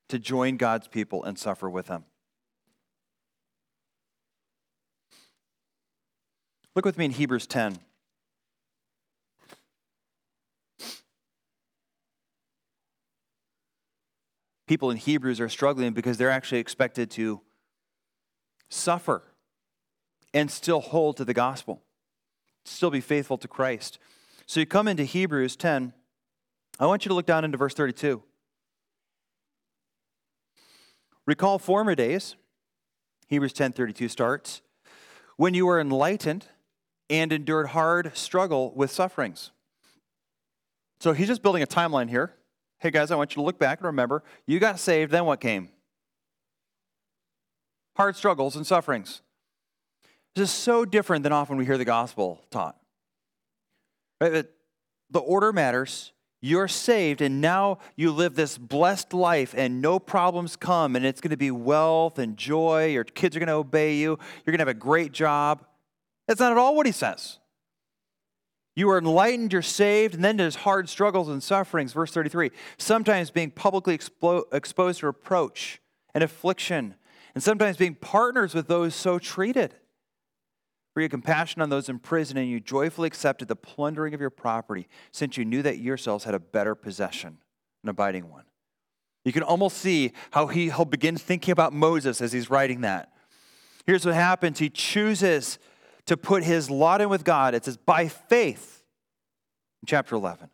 to 0.08 0.18
join 0.18 0.56
God's 0.56 0.88
people 0.88 1.24
and 1.24 1.38
suffer 1.38 1.68
with 1.68 1.86
them. 1.86 2.04
Look 6.76 6.84
with 6.84 6.98
me 6.98 7.06
in 7.06 7.10
Hebrews 7.10 7.46
10. 7.46 7.78
People 14.68 14.90
in 14.90 14.96
Hebrews 14.96 15.40
are 15.40 15.48
struggling 15.48 15.92
because 15.92 16.18
they're 16.18 16.30
actually 16.30 16.60
expected 16.60 17.10
to 17.12 17.40
suffer 18.68 19.22
and 20.34 20.50
still 20.50 20.80
hold 20.80 21.16
to 21.16 21.24
the 21.24 21.34
gospel, 21.34 21.82
still 22.64 22.90
be 22.90 23.00
faithful 23.00 23.38
to 23.38 23.48
Christ. 23.48 23.98
So 24.46 24.60
you 24.60 24.66
come 24.66 24.86
into 24.86 25.04
Hebrews 25.04 25.56
10. 25.56 25.94
I 26.78 26.86
want 26.86 27.04
you 27.04 27.08
to 27.08 27.14
look 27.14 27.26
down 27.26 27.44
into 27.44 27.58
verse 27.58 27.74
32. 27.74 28.22
Recall 31.26 31.58
former 31.58 31.94
days. 31.94 32.36
Hebrews 33.26 33.52
10:32 33.52 34.08
starts, 34.08 34.62
when 35.36 35.52
you 35.52 35.66
were 35.66 35.78
enlightened 35.78 36.46
and 37.10 37.32
endured 37.32 37.68
hard 37.68 38.16
struggle 38.16 38.72
with 38.74 38.90
sufferings. 38.90 39.50
So 41.00 41.12
he's 41.12 41.28
just 41.28 41.42
building 41.42 41.62
a 41.62 41.66
timeline 41.66 42.08
here. 42.08 42.37
Hey 42.80 42.90
guys, 42.90 43.10
I 43.10 43.16
want 43.16 43.32
you 43.32 43.42
to 43.42 43.46
look 43.46 43.58
back 43.58 43.78
and 43.80 43.86
remember 43.86 44.22
you 44.46 44.60
got 44.60 44.78
saved, 44.78 45.10
then 45.10 45.24
what 45.24 45.40
came? 45.40 45.68
Hard 47.96 48.14
struggles 48.14 48.54
and 48.54 48.66
sufferings. 48.66 49.20
This 50.36 50.50
is 50.50 50.54
so 50.54 50.84
different 50.84 51.24
than 51.24 51.32
often 51.32 51.56
we 51.56 51.66
hear 51.66 51.78
the 51.78 51.84
gospel 51.84 52.40
taught. 52.50 52.76
Right? 54.20 54.46
The 55.10 55.18
order 55.18 55.52
matters. 55.52 56.12
You're 56.40 56.68
saved, 56.68 57.20
and 57.20 57.40
now 57.40 57.78
you 57.96 58.12
live 58.12 58.36
this 58.36 58.56
blessed 58.58 59.12
life, 59.12 59.54
and 59.56 59.82
no 59.82 59.98
problems 59.98 60.54
come, 60.54 60.94
and 60.94 61.04
it's 61.04 61.20
going 61.20 61.32
to 61.32 61.36
be 61.36 61.50
wealth 61.50 62.20
and 62.20 62.36
joy. 62.36 62.86
Your 62.86 63.02
kids 63.02 63.34
are 63.34 63.40
going 63.40 63.48
to 63.48 63.54
obey 63.54 63.96
you. 63.96 64.10
You're 64.46 64.52
going 64.52 64.58
to 64.58 64.62
have 64.62 64.68
a 64.68 64.74
great 64.74 65.10
job. 65.10 65.64
That's 66.28 66.38
not 66.38 66.52
at 66.52 66.58
all 66.58 66.76
what 66.76 66.86
he 66.86 66.92
says. 66.92 67.40
You 68.78 68.88
are 68.90 68.98
enlightened, 68.98 69.52
you're 69.52 69.60
saved, 69.60 70.14
and 70.14 70.22
then 70.22 70.36
there's 70.36 70.54
hard 70.54 70.88
struggles 70.88 71.26
and 71.26 71.42
sufferings. 71.42 71.92
Verse 71.92 72.12
33 72.12 72.52
sometimes 72.76 73.28
being 73.28 73.50
publicly 73.50 73.98
expo- 73.98 74.44
exposed 74.52 75.00
to 75.00 75.06
reproach 75.06 75.80
and 76.14 76.22
affliction, 76.22 76.94
and 77.34 77.42
sometimes 77.42 77.76
being 77.76 77.96
partners 77.96 78.54
with 78.54 78.68
those 78.68 78.94
so 78.94 79.18
treated. 79.18 79.74
For 80.94 81.00
you 81.00 81.06
had 81.06 81.10
compassion 81.10 81.60
on 81.60 81.70
those 81.70 81.88
in 81.88 81.98
prison, 81.98 82.36
and 82.36 82.48
you 82.48 82.60
joyfully 82.60 83.08
accepted 83.08 83.48
the 83.48 83.56
plundering 83.56 84.14
of 84.14 84.20
your 84.20 84.30
property, 84.30 84.86
since 85.10 85.36
you 85.36 85.44
knew 85.44 85.62
that 85.62 85.78
yourselves 85.78 86.22
had 86.22 86.36
a 86.36 86.40
better 86.40 86.76
possession. 86.76 87.38
an 87.82 87.88
abiding 87.88 88.30
one. 88.30 88.44
You 89.24 89.32
can 89.32 89.42
almost 89.42 89.78
see 89.78 90.12
how 90.30 90.46
he, 90.46 90.66
he'll 90.66 90.84
begin 90.84 91.16
thinking 91.16 91.50
about 91.50 91.72
Moses 91.72 92.20
as 92.20 92.30
he's 92.30 92.48
writing 92.48 92.82
that. 92.82 93.10
Here's 93.86 94.06
what 94.06 94.14
happens 94.14 94.60
he 94.60 94.70
chooses 94.70 95.58
to 96.08 96.16
put 96.16 96.42
his 96.42 96.70
lot 96.70 97.00
in 97.00 97.08
with 97.08 97.22
God. 97.22 97.54
It 97.54 97.64
says, 97.64 97.76
by 97.76 98.08
faith, 98.08 98.82
in 99.82 99.86
chapter 99.86 100.16
11. 100.16 100.50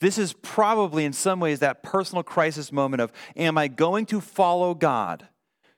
This 0.00 0.18
is 0.18 0.32
probably, 0.32 1.04
in 1.04 1.12
some 1.12 1.38
ways, 1.38 1.60
that 1.60 1.82
personal 1.82 2.22
crisis 2.22 2.72
moment 2.72 3.00
of 3.00 3.12
Am 3.36 3.56
I 3.56 3.68
going 3.68 4.06
to 4.06 4.20
follow 4.20 4.74
God, 4.74 5.28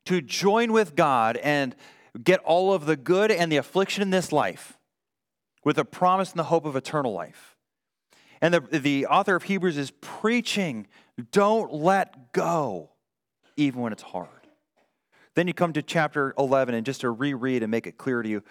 to 0.07 0.20
join 0.20 0.72
with 0.72 0.97
God 0.97 1.37
and 1.37 1.76
get 2.22 2.41
all 2.41 2.72
of 2.72 2.87
the 2.87 2.97
good 2.97 3.30
and 3.30 3.53
the 3.53 3.57
affliction 3.57 4.03
in 4.03 4.11
this 4.11 4.32
life 4.32 4.78
with 5.64 5.78
a 5.78 5.84
promise 5.84 6.30
and 6.30 6.39
the 6.39 6.45
hope 6.45 6.64
of 6.64 6.76
eternal 6.76 7.12
life? 7.12 7.57
And 8.41 8.55
the, 8.55 8.61
the 8.61 9.07
author 9.07 9.34
of 9.34 9.45
Hebrews 9.45 9.76
is 9.76 9.91
preaching 10.01 10.87
don't 11.32 11.72
let 11.72 12.32
go, 12.32 12.91
even 13.57 13.80
when 13.80 13.93
it's 13.93 14.03
hard. 14.03 14.28
Then 15.34 15.47
you 15.47 15.55
come 15.55 15.72
to 15.74 15.82
chapter 15.82 16.34
11, 16.39 16.74
and 16.74 16.84
just 16.84 17.03
to 17.03 17.11
reread 17.11 17.62
and 17.62 17.70
make 17.70 17.87
it 17.87 17.99
clear 17.99 18.22
to 18.22 18.28
you, 18.28 18.43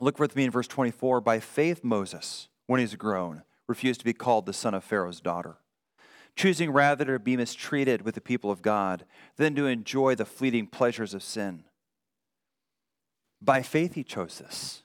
look 0.00 0.18
with 0.18 0.36
me 0.36 0.44
in 0.44 0.50
verse 0.50 0.68
24. 0.68 1.20
By 1.20 1.40
faith, 1.40 1.82
Moses, 1.82 2.48
when 2.66 2.80
he's 2.80 2.94
grown, 2.94 3.42
refused 3.66 4.00
to 4.00 4.04
be 4.04 4.12
called 4.12 4.46
the 4.46 4.52
son 4.52 4.74
of 4.74 4.84
Pharaoh's 4.84 5.20
daughter, 5.20 5.56
choosing 6.36 6.70
rather 6.70 7.04
to 7.04 7.18
be 7.18 7.36
mistreated 7.36 8.02
with 8.02 8.14
the 8.14 8.20
people 8.20 8.50
of 8.50 8.62
God 8.62 9.04
than 9.36 9.54
to 9.54 9.66
enjoy 9.66 10.14
the 10.14 10.24
fleeting 10.24 10.66
pleasures 10.66 11.14
of 11.14 11.22
sin. 11.22 11.64
By 13.40 13.62
faith, 13.62 13.94
he 13.94 14.02
chose 14.02 14.38
this. 14.38 14.82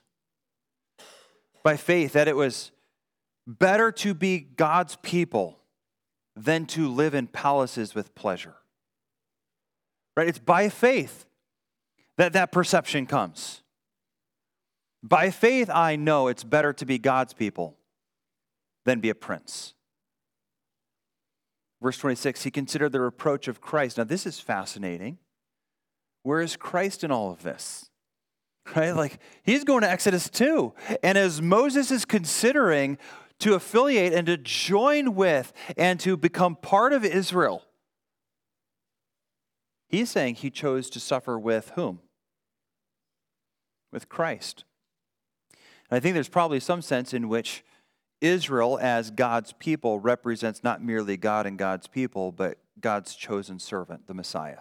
By 1.62 1.76
faith, 1.76 2.12
that 2.12 2.28
it 2.28 2.36
was 2.36 2.70
better 3.46 3.90
to 3.92 4.14
be 4.14 4.38
God's 4.38 4.96
people 4.96 5.58
than 6.36 6.66
to 6.66 6.88
live 6.88 7.14
in 7.14 7.26
palaces 7.26 7.94
with 7.94 8.14
pleasure. 8.14 8.54
Right? 10.16 10.28
It's 10.28 10.38
by 10.38 10.68
faith 10.68 11.26
that 12.16 12.32
that 12.34 12.52
perception 12.52 13.06
comes. 13.06 13.62
By 15.04 15.28
faith, 15.28 15.68
I 15.68 15.96
know 15.96 16.28
it's 16.28 16.44
better 16.44 16.72
to 16.72 16.86
be 16.86 16.98
God's 16.98 17.34
people 17.34 17.76
than 18.86 19.00
be 19.00 19.10
a 19.10 19.14
prince. 19.14 19.74
Verse 21.82 21.98
26, 21.98 22.44
he 22.44 22.50
considered 22.50 22.92
the 22.92 23.02
reproach 23.02 23.46
of 23.46 23.60
Christ. 23.60 23.98
Now, 23.98 24.04
this 24.04 24.24
is 24.24 24.40
fascinating. 24.40 25.18
Where 26.22 26.40
is 26.40 26.56
Christ 26.56 27.04
in 27.04 27.10
all 27.10 27.30
of 27.30 27.42
this? 27.42 27.90
Right? 28.74 28.92
Like, 28.92 29.18
he's 29.42 29.62
going 29.62 29.82
to 29.82 29.90
Exodus 29.90 30.30
2. 30.30 30.72
And 31.02 31.18
as 31.18 31.42
Moses 31.42 31.90
is 31.90 32.06
considering 32.06 32.96
to 33.40 33.52
affiliate 33.52 34.14
and 34.14 34.26
to 34.26 34.38
join 34.38 35.14
with 35.14 35.52
and 35.76 36.00
to 36.00 36.16
become 36.16 36.56
part 36.56 36.94
of 36.94 37.04
Israel. 37.04 37.62
He's 39.86 40.10
saying 40.10 40.36
he 40.36 40.48
chose 40.48 40.88
to 40.88 40.98
suffer 40.98 41.38
with 41.38 41.72
whom? 41.74 42.00
With 43.92 44.08
Christ. 44.08 44.64
And 45.90 45.96
I 45.96 46.00
think 46.00 46.14
there's 46.14 46.28
probably 46.28 46.60
some 46.60 46.82
sense 46.82 47.12
in 47.14 47.28
which 47.28 47.64
Israel, 48.20 48.78
as 48.80 49.10
God's 49.10 49.52
people, 49.52 50.00
represents 50.00 50.64
not 50.64 50.82
merely 50.82 51.16
God 51.16 51.46
and 51.46 51.58
God's 51.58 51.86
people, 51.86 52.32
but 52.32 52.58
God's 52.80 53.14
chosen 53.14 53.58
servant, 53.58 54.06
the 54.06 54.14
Messiah. 54.14 54.60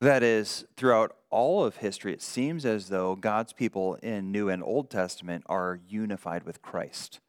That 0.00 0.22
is, 0.22 0.64
throughout 0.76 1.14
all 1.28 1.64
of 1.64 1.76
history, 1.76 2.12
it 2.12 2.22
seems 2.22 2.64
as 2.64 2.88
though 2.88 3.14
God's 3.14 3.52
people 3.52 3.96
in 3.96 4.32
New 4.32 4.48
and 4.48 4.62
Old 4.62 4.90
Testament 4.90 5.44
are 5.46 5.78
unified 5.88 6.44
with 6.44 6.62
Christ. 6.62 7.20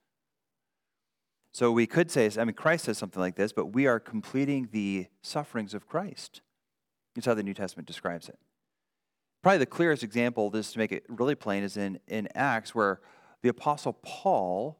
So 1.53 1.71
we 1.71 1.85
could 1.85 2.09
say, 2.09 2.29
I 2.37 2.45
mean, 2.45 2.55
Christ 2.55 2.85
says 2.85 2.97
something 2.97 3.19
like 3.19 3.35
this, 3.35 3.51
but 3.51 3.67
we 3.67 3.87
are 3.87 3.99
completing 3.99 4.69
the 4.71 5.07
sufferings 5.21 5.73
of 5.73 5.85
Christ. 5.85 6.41
That's 7.13 7.27
how 7.27 7.33
the 7.33 7.43
New 7.43 7.53
Testament 7.53 7.87
describes 7.87 8.29
it. 8.29 8.39
Probably 9.41 9.57
the 9.57 9.65
clearest 9.65 10.03
example, 10.03 10.51
just 10.51 10.73
to 10.73 10.79
make 10.79 10.91
it 10.91 11.05
really 11.09 11.35
plain, 11.35 11.63
is 11.63 11.77
in, 11.77 11.99
in 12.07 12.27
Acts, 12.35 12.75
where 12.75 12.99
the 13.41 13.49
Apostle 13.49 13.93
Paul 14.03 14.77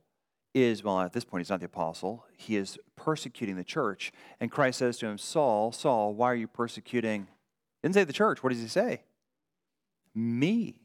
is, 0.53 0.83
well, 0.83 0.99
at 0.99 1.13
this 1.13 1.23
point, 1.23 1.41
he's 1.41 1.49
not 1.49 1.61
the 1.61 1.65
apostle. 1.65 2.25
He 2.37 2.57
is 2.57 2.77
persecuting 2.95 3.55
the 3.55 3.63
church. 3.63 4.11
And 4.39 4.51
Christ 4.51 4.79
says 4.79 4.97
to 4.97 5.07
him, 5.07 5.17
Saul, 5.17 5.71
Saul, 5.71 6.13
why 6.13 6.31
are 6.31 6.35
you 6.35 6.47
persecuting 6.47 7.27
didn't 7.81 7.95
say 7.95 8.03
the 8.03 8.13
church. 8.13 8.43
What 8.43 8.51
does 8.51 8.61
he 8.61 8.67
say? 8.67 9.03
Me. 10.13 10.75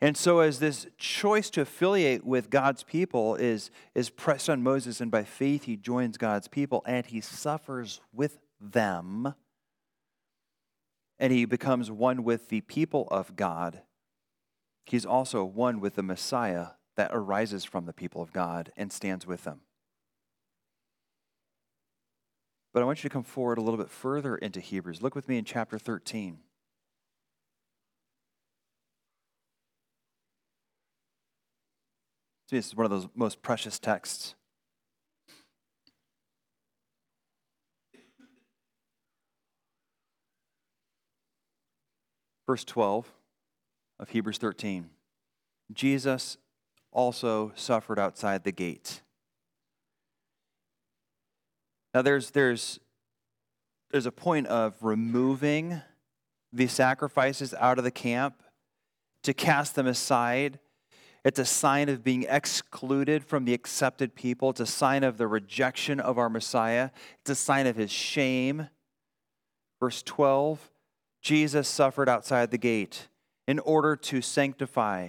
And 0.00 0.16
so, 0.16 0.38
as 0.38 0.60
this 0.60 0.86
choice 0.96 1.50
to 1.50 1.60
affiliate 1.60 2.24
with 2.24 2.48
God's 2.48 2.82
people 2.84 3.34
is, 3.34 3.70
is 3.94 4.08
pressed 4.08 4.48
on 4.48 4.62
Moses, 4.62 5.00
and 5.00 5.10
by 5.10 5.24
faith 5.24 5.64
he 5.64 5.76
joins 5.76 6.16
God's 6.16 6.48
people 6.48 6.82
and 6.86 7.04
he 7.04 7.20
suffers 7.20 8.00
with 8.12 8.38
them, 8.60 9.34
and 11.18 11.32
he 11.32 11.44
becomes 11.44 11.90
one 11.90 12.24
with 12.24 12.48
the 12.48 12.60
people 12.62 13.08
of 13.10 13.36
God, 13.36 13.82
he's 14.84 15.06
also 15.06 15.44
one 15.44 15.80
with 15.80 15.94
the 15.94 16.02
Messiah 16.02 16.68
that 16.96 17.10
arises 17.12 17.64
from 17.64 17.86
the 17.86 17.92
people 17.92 18.22
of 18.22 18.32
God 18.32 18.72
and 18.76 18.92
stands 18.92 19.26
with 19.26 19.44
them. 19.44 19.60
But 22.72 22.82
I 22.82 22.86
want 22.86 23.04
you 23.04 23.08
to 23.08 23.12
come 23.12 23.22
forward 23.22 23.58
a 23.58 23.60
little 23.60 23.78
bit 23.78 23.90
further 23.90 24.36
into 24.36 24.60
Hebrews. 24.60 25.00
Look 25.00 25.14
with 25.14 25.28
me 25.28 25.38
in 25.38 25.44
chapter 25.44 25.78
13. 25.78 26.38
This 32.50 32.66
is 32.68 32.76
one 32.76 32.84
of 32.84 32.90
those 32.90 33.08
most 33.14 33.42
precious 33.42 33.78
texts. 33.78 34.34
Verse 42.46 42.64
12 42.64 43.10
of 43.98 44.08
Hebrews 44.10 44.38
13. 44.38 44.90
Jesus 45.72 46.36
also 46.92 47.52
suffered 47.54 47.98
outside 47.98 48.44
the 48.44 48.52
gate 48.52 49.00
now, 51.94 52.02
there's, 52.02 52.30
there's, 52.32 52.80
there's 53.92 54.06
a 54.06 54.12
point 54.12 54.48
of 54.48 54.74
removing 54.82 55.80
the 56.52 56.66
sacrifices 56.66 57.54
out 57.54 57.78
of 57.78 57.84
the 57.84 57.92
camp 57.92 58.42
to 59.22 59.32
cast 59.32 59.76
them 59.76 59.86
aside. 59.86 60.58
It's 61.24 61.38
a 61.38 61.44
sign 61.44 61.88
of 61.88 62.02
being 62.02 62.26
excluded 62.28 63.24
from 63.24 63.44
the 63.44 63.54
accepted 63.54 64.16
people. 64.16 64.50
It's 64.50 64.60
a 64.60 64.66
sign 64.66 65.04
of 65.04 65.18
the 65.18 65.28
rejection 65.28 66.00
of 66.00 66.18
our 66.18 66.28
Messiah. 66.28 66.90
It's 67.20 67.30
a 67.30 67.34
sign 67.36 67.68
of 67.68 67.76
his 67.76 67.92
shame. 67.92 68.68
Verse 69.78 70.02
12 70.02 70.70
Jesus 71.24 71.66
suffered 71.66 72.08
outside 72.08 72.52
the 72.52 72.58
gate 72.58 73.08
in 73.48 73.58
order 73.58 73.96
to 73.96 74.22
sanctify 74.22 75.08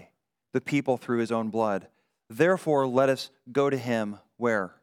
the 0.51 0.61
people 0.61 0.97
through 0.97 1.19
his 1.19 1.31
own 1.31 1.49
blood. 1.49 1.87
Therefore, 2.27 2.87
let 2.87 3.09
us 3.09 3.29
go 3.51 3.69
to 3.69 3.77
him 3.77 4.17
where? 4.37 4.73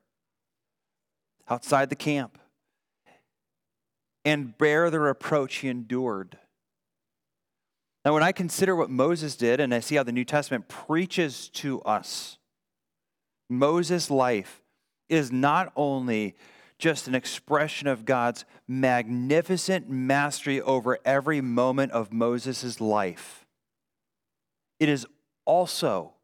outside 1.49 1.91
the 1.91 1.97
camp 1.97 2.39
and 4.25 4.57
bear 4.57 4.91
the 4.91 5.01
reproach 5.01 5.57
he 5.57 5.69
endured. 5.69 6.39
Now, 8.05 8.15
when 8.15 8.23
I 8.23 8.33
consider 8.33 8.75
what 8.75 8.91
Moses 8.91 9.37
did 9.37 9.61
and 9.61 9.75
I 9.75 9.81
see 9.81 9.97
how 9.97 10.03
the 10.03 10.13
New 10.13 10.25
Testament 10.25 10.69
preaches 10.69 11.49
to 11.51 11.83
us, 11.83 12.39
Moses' 13.51 14.11
life 14.11 14.63
is 15.09 15.31
not 15.31 15.73
only 15.77 16.35
just 16.83 17.07
an 17.07 17.15
expression 17.15 17.87
of 17.87 18.05
God's 18.05 18.45
magnificent 18.67 19.89
mastery 19.89 20.61
over 20.61 20.99
every 21.05 21.41
moment 21.41 21.93
of 21.93 22.13
Moses' 22.13 22.81
life, 22.81 23.47
it 24.81 24.89
is 24.89 25.07
also 25.45 26.15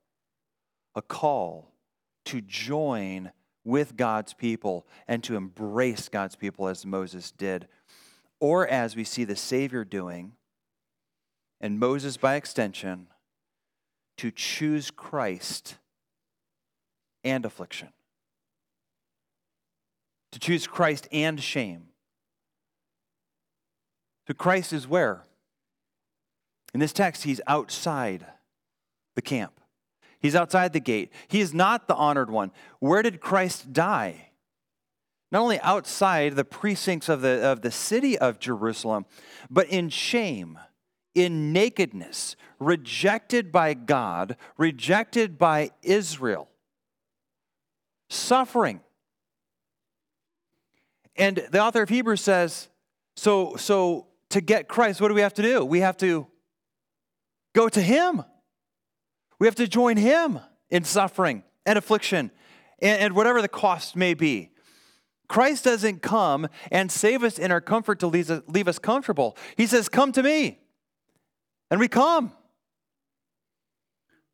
a 0.97 1.01
call 1.01 1.71
to 2.25 2.41
join 2.41 3.31
with 3.63 3.97
God's 3.97 4.35
people 4.35 4.85
and 5.07 5.23
to 5.23 5.37
embrace 5.37 6.09
God's 6.09 6.35
people 6.35 6.67
as 6.67 6.85
Moses 6.85 7.31
did, 7.31 7.69
or 8.41 8.67
as 8.67 8.97
we 8.97 9.05
see 9.05 9.23
the 9.23 9.37
Savior 9.37 9.85
doing, 9.85 10.33
and 11.61 11.79
Moses 11.79 12.17
by 12.17 12.35
extension, 12.35 13.07
to 14.17 14.33
choose 14.33 14.91
Christ 14.91 15.77
and 17.23 17.47
affliction. 17.47 17.91
To 20.33 20.39
choose 20.39 20.67
Christ 20.67 21.09
and 21.11 21.41
shame. 21.43 21.85
So 24.27 24.35
Christ 24.35 24.73
is 24.73 24.87
where? 24.87 25.25
In 26.75 26.81
this 26.81 26.93
text, 26.93 27.23
he's 27.25 27.41
outside 27.47 28.27
the 29.15 29.23
camp. 29.23 29.61
He's 30.21 30.35
outside 30.35 30.73
the 30.73 30.81
gate. 30.81 31.13
He 31.29 31.41
is 31.41 31.55
not 31.55 31.89
the 31.89 31.95
honored 31.95 32.31
one. 32.31 32.51
Where 32.79 33.03
did 33.03 33.21
Christ 33.21 33.73
die? 33.73 34.31
Not 35.31 35.41
only 35.41 35.61
outside 35.61 36.37
the 36.37 36.45
precincts 36.45 37.09
of 37.09 37.21
the, 37.21 37.43
of 37.45 37.63
the 37.63 37.71
city 37.71 38.19
of 38.19 38.39
Jerusalem, 38.39 39.07
but 39.51 39.69
in 39.69 39.89
shame, 39.89 40.59
in 41.15 41.53
nakedness, 41.53 42.37
rejected 42.59 43.53
by 43.53 43.75
God, 43.75 44.37
rejected 44.57 45.39
by 45.39 45.71
Israel, 45.83 46.49
suffering 48.09 48.81
And 51.19 51.45
the 51.51 51.61
author 51.61 51.83
of 51.83 51.89
Hebrews 51.89 52.21
says, 52.21 52.69
so, 53.17 53.57
so 53.57 54.07
to 54.31 54.41
get 54.41 54.69
Christ, 54.69 55.01
what 55.01 55.09
do 55.09 55.15
we 55.15 55.21
have 55.21 55.35
to 55.35 55.43
do? 55.43 55.65
We 55.65 55.81
have 55.81 55.97
to 55.99 56.29
go 57.55 57.69
to 57.69 57.83
Him. 57.83 58.23
We 59.41 59.49
have 59.49 59.57
to 59.57 59.67
join 59.67 59.97
Him 59.97 60.39
in 60.71 60.85
suffering 60.85 61.43
and 61.67 61.77
affliction 61.77 62.31
and, 62.81 63.01
and 63.01 63.17
whatever 63.17 63.43
the 63.43 63.49
cost 63.49 63.97
may 63.97 64.15
be. 64.15 64.51
Christ 65.29 65.65
doesn't 65.65 66.01
come 66.01 66.49
and 66.71 66.91
save 66.91 67.23
us 67.23 67.39
in 67.39 67.53
our 67.53 67.61
comfort 67.61 67.99
to 68.01 68.07
leave 68.07 68.31
us, 68.31 68.43
leave 68.47 68.69
us 68.69 68.79
comfortable. 68.79 69.37
He 69.57 69.67
says, 69.67 69.89
Come 69.89 70.13
to 70.13 70.23
me. 70.23 70.59
And 71.71 71.79
we 71.81 71.89
come. 71.89 72.33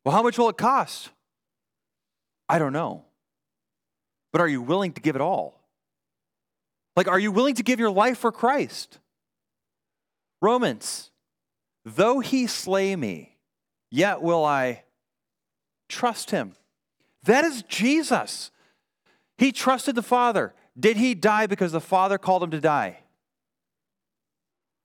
Well, 0.05 0.15
how 0.15 0.21
much 0.21 0.37
will 0.37 0.49
it 0.49 0.57
cost? 0.57 1.09
I 2.47 2.59
don't 2.59 2.71
know. 2.71 3.05
But 4.31 4.41
are 4.41 4.47
you 4.47 4.61
willing 4.61 4.93
to 4.93 5.01
give 5.01 5.15
it 5.15 5.21
all? 5.21 5.54
Like, 6.95 7.07
are 7.07 7.19
you 7.19 7.31
willing 7.31 7.55
to 7.55 7.63
give 7.63 7.79
your 7.79 7.91
life 7.91 8.17
for 8.17 8.31
Christ? 8.31 8.99
Romans, 10.41 11.11
though 11.83 12.19
he 12.19 12.47
slay 12.47 12.95
me, 12.95 13.37
yet 13.91 14.21
will 14.21 14.45
I 14.45 14.83
trust 15.89 16.31
him. 16.31 16.55
That 17.23 17.43
is 17.43 17.63
Jesus. 17.63 18.51
He 19.37 19.51
trusted 19.51 19.95
the 19.95 20.01
Father. 20.01 20.53
Did 20.79 20.97
he 20.97 21.15
die 21.15 21.47
because 21.47 21.71
the 21.71 21.81
Father 21.81 22.17
called 22.17 22.43
him 22.43 22.51
to 22.51 22.61
die? 22.61 22.99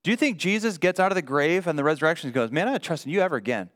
Do 0.03 0.11
you 0.11 0.17
think 0.17 0.37
Jesus 0.37 0.77
gets 0.77 0.99
out 0.99 1.11
of 1.11 1.15
the 1.15 1.21
grave 1.21 1.67
and 1.67 1.77
the 1.77 1.83
resurrection 1.83 2.27
and 2.27 2.33
goes, 2.33 2.51
Man, 2.51 2.67
I'm 2.67 2.73
not 2.73 2.83
trusting 2.83 3.11
you 3.11 3.21
ever 3.21 3.35
again? 3.35 3.69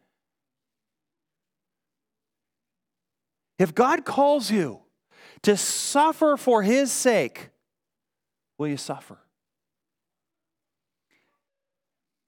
If 3.59 3.75
God 3.75 4.05
calls 4.05 4.51
you 4.51 4.81
to 5.43 5.55
suffer 5.55 6.35
for 6.35 6.63
his 6.63 6.91
sake, 6.91 7.49
will 8.57 8.67
you 8.67 8.77
suffer? 8.77 9.17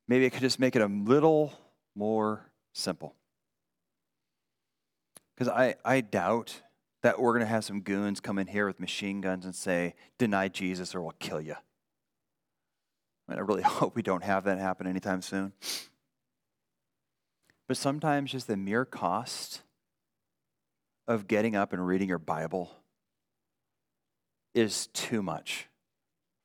Maybe 0.07 0.25
I 0.25 0.29
could 0.29 0.41
just 0.41 0.59
make 0.59 0.75
it 0.75 0.81
a 0.81 0.87
little 0.87 1.53
more 1.95 2.45
simple. 2.73 3.15
Because 5.35 5.51
I, 5.51 5.75
I 5.83 6.01
doubt 6.01 6.61
that 7.03 7.19
we're 7.19 7.33
going 7.33 7.45
to 7.45 7.47
have 7.47 7.65
some 7.65 7.81
goons 7.81 8.19
come 8.19 8.39
in 8.39 8.47
here 8.47 8.65
with 8.65 8.79
machine 8.79 9.21
guns 9.21 9.45
and 9.45 9.53
say, 9.53 9.95
deny 10.17 10.47
Jesus 10.47 10.95
or 10.95 11.01
we'll 11.01 11.13
kill 11.19 11.41
you. 11.41 11.55
Mean, 13.27 13.37
I 13.37 13.41
really 13.41 13.61
hope 13.63 13.95
we 13.95 14.01
don't 14.01 14.23
have 14.23 14.45
that 14.45 14.57
happen 14.57 14.87
anytime 14.87 15.21
soon. 15.21 15.53
But 17.67 17.77
sometimes 17.77 18.31
just 18.31 18.47
the 18.47 18.57
mere 18.57 18.85
cost 18.85 19.61
of 21.07 21.27
getting 21.27 21.55
up 21.55 21.73
and 21.73 21.85
reading 21.85 22.07
your 22.07 22.19
Bible 22.19 22.71
is 24.53 24.87
too 24.87 25.21
much 25.21 25.67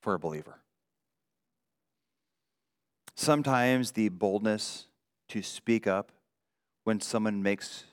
for 0.03 0.13
a 0.13 0.19
believer. 0.19 0.59
Sometimes 3.15 3.91
the 3.91 4.09
boldness 4.09 4.87
to 5.29 5.41
speak 5.41 5.87
up 5.87 6.11
when 6.83 6.99
someone 6.99 7.41
makes 7.41 7.85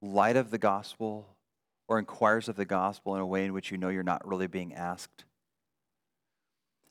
light 0.00 0.36
of 0.36 0.50
the 0.50 0.58
gospel 0.58 1.26
or 1.88 1.98
inquires 1.98 2.48
of 2.48 2.54
the 2.54 2.64
gospel 2.64 3.16
in 3.16 3.20
a 3.20 3.26
way 3.26 3.44
in 3.44 3.52
which 3.52 3.72
you 3.72 3.76
know 3.76 3.88
you're 3.88 4.04
not 4.04 4.26
really 4.26 4.46
being 4.46 4.72
asked. 4.72 5.24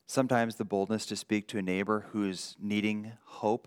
Sometimes 0.06 0.56
the 0.56 0.64
boldness 0.64 1.06
to 1.06 1.16
speak 1.16 1.48
to 1.48 1.58
a 1.58 1.62
neighbor 1.62 2.06
who 2.12 2.28
is 2.28 2.54
needing 2.60 3.12
hope 3.24 3.66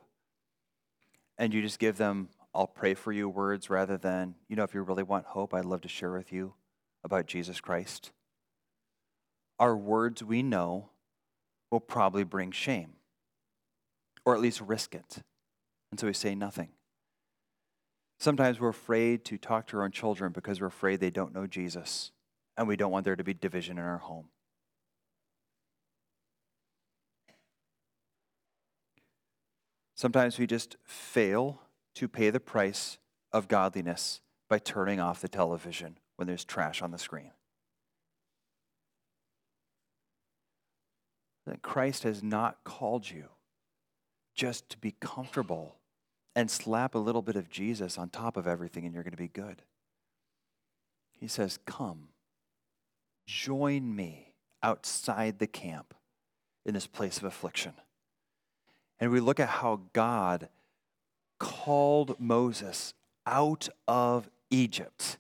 and 1.40 1.54
you 1.54 1.62
just 1.62 1.80
give 1.80 1.98
them 1.98 2.30
I'll 2.54 2.68
pray 2.68 2.96
for 2.96 3.12
you 3.12 3.30
words 3.30 3.70
rather 3.70 3.98
than, 3.98 4.34
you 4.48 4.56
know, 4.56 4.64
if 4.64 4.74
you 4.74 4.82
really 4.82 5.04
want 5.04 5.26
hope, 5.26 5.54
I'd 5.54 5.66
love 5.66 5.82
to 5.82 5.88
share 5.88 6.12
with 6.12 6.34
you 6.34 6.54
about 7.04 7.28
Jesus 7.28 7.62
Christ. 7.62 8.12
Our 9.60 9.76
words 9.76 10.24
we 10.24 10.44
know 10.44 10.90
will 11.72 11.80
probably 11.80 12.24
bring 12.24 12.52
shame, 12.52 12.94
or 14.26 14.36
at 14.36 14.42
least 14.42 14.62
risk 14.62 14.96
it. 14.96 15.18
And 15.92 16.00
so 16.00 16.08
we 16.08 16.14
say 16.14 16.36
nothing. 16.36 16.70
Sometimes 18.20 18.60
we're 18.60 18.70
afraid 18.70 19.24
to 19.26 19.38
talk 19.38 19.68
to 19.68 19.78
our 19.78 19.84
own 19.84 19.92
children 19.92 20.32
because 20.32 20.60
we're 20.60 20.68
afraid 20.68 21.00
they 21.00 21.12
don't 21.12 21.34
know 21.34 21.48
Jesus, 21.48 22.12
and 22.58 22.68
we 22.68 22.76
don't 22.76 22.92
want 22.92 23.06
there 23.06 23.16
to 23.16 23.24
be 23.24 23.34
division 23.34 23.78
in 23.78 23.84
our 23.84 24.00
home. 24.00 24.30
Sometimes 29.96 30.38
we 30.38 30.46
just 30.46 30.78
fail 30.84 31.62
to 31.96 32.08
pay 32.08 32.30
the 32.30 32.40
price 32.40 33.00
of 33.32 33.48
godliness 33.48 34.22
by 34.48 34.60
turning 34.60 35.00
off 35.00 35.22
the 35.22 35.28
television 35.28 35.98
when 36.16 36.28
there's 36.28 36.46
trash 36.46 36.82
on 36.82 36.92
the 36.92 37.00
screen. 37.00 37.32
That 41.48 41.62
Christ 41.62 42.04
has 42.04 42.22
not 42.22 42.58
called 42.66 43.10
you 43.10 43.30
just 44.36 44.70
to 44.70 44.78
be 44.78 44.94
comfortable 45.00 45.78
and 46.36 46.52
slap 46.52 46.94
a 46.94 47.00
little 47.00 47.22
bit 47.22 47.38
of 47.38 47.50
Jesus 47.50 47.98
on 47.98 48.10
top 48.10 48.36
of 48.36 48.46
everything 48.46 48.86
and 48.86 48.94
you're 48.94 49.04
going 49.04 49.12
to 49.12 49.18
be 49.18 49.30
good. 49.30 49.62
He 51.20 51.28
says, 51.28 51.58
Come, 51.66 52.10
join 53.26 53.96
me 53.96 54.34
outside 54.62 55.40
the 55.40 55.48
camp 55.48 55.94
in 56.66 56.74
this 56.74 56.86
place 56.86 57.18
of 57.18 57.24
affliction. 57.24 57.74
And 59.00 59.10
we 59.10 59.22
look 59.22 59.40
at 59.40 59.48
how 59.50 59.82
God 59.94 60.50
called 61.40 62.20
Moses 62.20 62.94
out 63.26 63.70
of 63.88 64.30
Egypt 64.50 65.18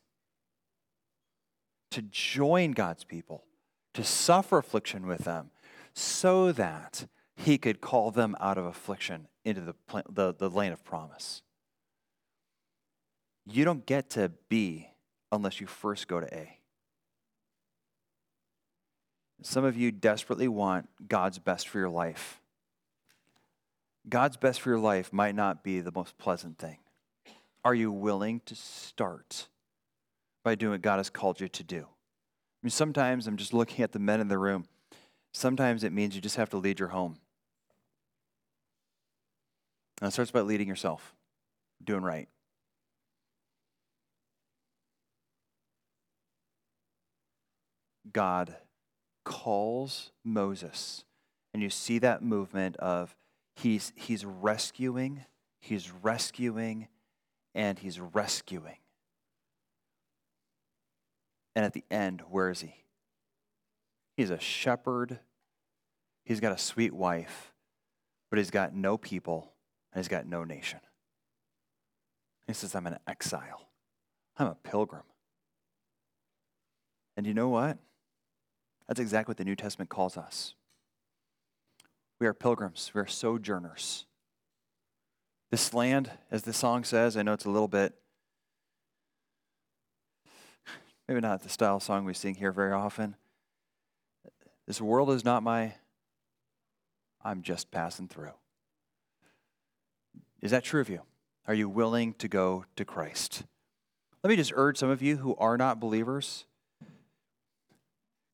to 1.91 2.01
join 2.01 2.73
God's 2.73 3.05
people, 3.05 3.45
to 3.93 4.03
suffer 4.03 4.57
affliction 4.57 5.07
with 5.07 5.23
them, 5.23 5.51
so 5.97 6.51
that 6.51 7.07
he 7.35 7.57
could 7.57 7.81
call 7.81 8.11
them 8.11 8.35
out 8.39 8.55
of 8.59 8.65
affliction 8.65 9.27
into 9.43 9.61
the, 9.61 9.73
the, 10.07 10.31
the 10.31 10.47
lane 10.47 10.71
of 10.71 10.83
promise. 10.83 11.41
You 13.47 13.65
don't 13.65 13.83
get 13.83 14.11
to 14.11 14.31
B 14.47 14.89
unless 15.31 15.59
you 15.59 15.65
first 15.65 16.07
go 16.07 16.19
to 16.19 16.31
A. 16.31 16.59
Some 19.41 19.63
of 19.63 19.75
you 19.75 19.91
desperately 19.91 20.47
want 20.47 20.87
God's 21.07 21.39
best 21.39 21.67
for 21.67 21.79
your 21.79 21.89
life. 21.89 22.41
God's 24.07 24.37
best 24.37 24.61
for 24.61 24.69
your 24.69 24.79
life 24.79 25.11
might 25.11 25.33
not 25.33 25.63
be 25.63 25.79
the 25.79 25.91
most 25.91 26.19
pleasant 26.19 26.59
thing. 26.59 26.77
Are 27.65 27.73
you 27.73 27.91
willing 27.91 28.41
to 28.45 28.53
start 28.53 29.47
by 30.43 30.53
doing 30.53 30.73
what 30.73 30.83
God 30.83 30.97
has 30.97 31.09
called 31.09 31.41
you 31.41 31.47
to 31.47 31.63
do? 31.63 31.79
I 31.87 32.59
mean, 32.61 32.69
sometimes 32.69 33.25
I'm 33.25 33.37
just 33.37 33.53
looking 33.53 33.83
at 33.83 33.93
the 33.93 33.99
men 33.99 34.21
in 34.21 34.27
the 34.27 34.37
room. 34.37 34.65
Sometimes 35.37 35.83
it 35.83 35.93
means 35.93 36.15
you 36.15 36.21
just 36.21 36.35
have 36.37 36.49
to 36.49 36.57
lead 36.57 36.79
your 36.79 36.89
home. 36.89 37.17
And 40.01 40.07
it 40.07 40.11
starts 40.11 40.31
by 40.31 40.41
leading 40.41 40.67
yourself, 40.67 41.13
doing 41.83 42.01
right. 42.01 42.27
God 48.11 48.55
calls 49.23 50.11
Moses, 50.23 51.03
and 51.53 51.61
you 51.61 51.69
see 51.69 51.99
that 51.99 52.23
movement 52.23 52.75
of 52.77 53.15
He's, 53.57 53.91
he's 53.95 54.23
rescuing, 54.23 55.25
he's 55.59 55.91
rescuing, 55.91 56.89
and 57.55 57.79
he's 57.79 57.99
rescuing. 57.99 58.77
And 61.55 61.65
at 61.65 61.73
the 61.73 61.83
end, 61.89 62.21
where 62.29 62.51
is 62.51 62.61
he? 62.61 62.75
He's 64.15 64.29
a 64.29 64.39
shepherd. 64.39 65.19
He's 66.27 66.41
got 66.41 66.51
a 66.51 66.57
sweet 66.57 66.91
wife, 66.91 67.53
but 68.29 68.37
he's 68.37 68.51
got 68.51 68.75
no 68.75 68.97
people 68.97 69.53
and 69.93 70.03
he's 70.03 70.09
got 70.09 70.27
no 70.27 70.43
nation. 70.43 70.81
He 72.47 72.53
says, 72.53 72.75
I'm 72.75 72.85
an 72.85 72.97
exile. 73.07 73.69
I'm 74.35 74.47
a 74.47 74.55
pilgrim. 74.55 75.03
And 77.15 77.25
you 77.25 77.33
know 77.33 77.47
what? 77.47 77.77
That's 78.89 78.99
exactly 78.99 79.31
what 79.31 79.37
the 79.37 79.45
New 79.45 79.55
Testament 79.55 79.89
calls 79.89 80.17
us. 80.17 80.53
We 82.19 82.27
are 82.27 82.33
pilgrims, 82.33 82.91
we 82.93 82.99
are 82.99 83.07
sojourners. 83.07 84.05
This 85.49 85.73
land, 85.73 86.11
as 86.29 86.41
the 86.41 86.51
song 86.51 86.83
says, 86.83 87.15
I 87.15 87.23
know 87.23 87.31
it's 87.31 87.45
a 87.45 87.49
little 87.49 87.69
bit, 87.69 87.93
maybe 91.07 91.21
not 91.21 91.41
the 91.41 91.47
style 91.47 91.79
song 91.79 92.03
we 92.03 92.13
sing 92.13 92.35
here 92.35 92.51
very 92.51 92.73
often. 92.73 93.15
This 94.67 94.81
world 94.81 95.11
is 95.11 95.23
not 95.23 95.41
my, 95.41 95.75
I'm 97.27 97.41
just 97.41 97.71
passing 97.71 98.07
through. 98.07 98.31
Is 100.41 100.51
that 100.51 100.63
true 100.63 100.79
of 100.79 100.89
you? 100.89 101.01
Are 101.45 101.53
you 101.53 101.67
willing 101.67 102.13
to 102.19 102.29
go 102.29 102.63
to 102.77 102.85
Christ? 102.85 103.43
Let 104.23 104.29
me 104.29 104.37
just 104.37 104.53
urge 104.55 104.77
some 104.77 104.89
of 104.89 105.01
you 105.01 105.17
who 105.17 105.35
are 105.35 105.57
not 105.57 105.77
believers. 105.77 106.45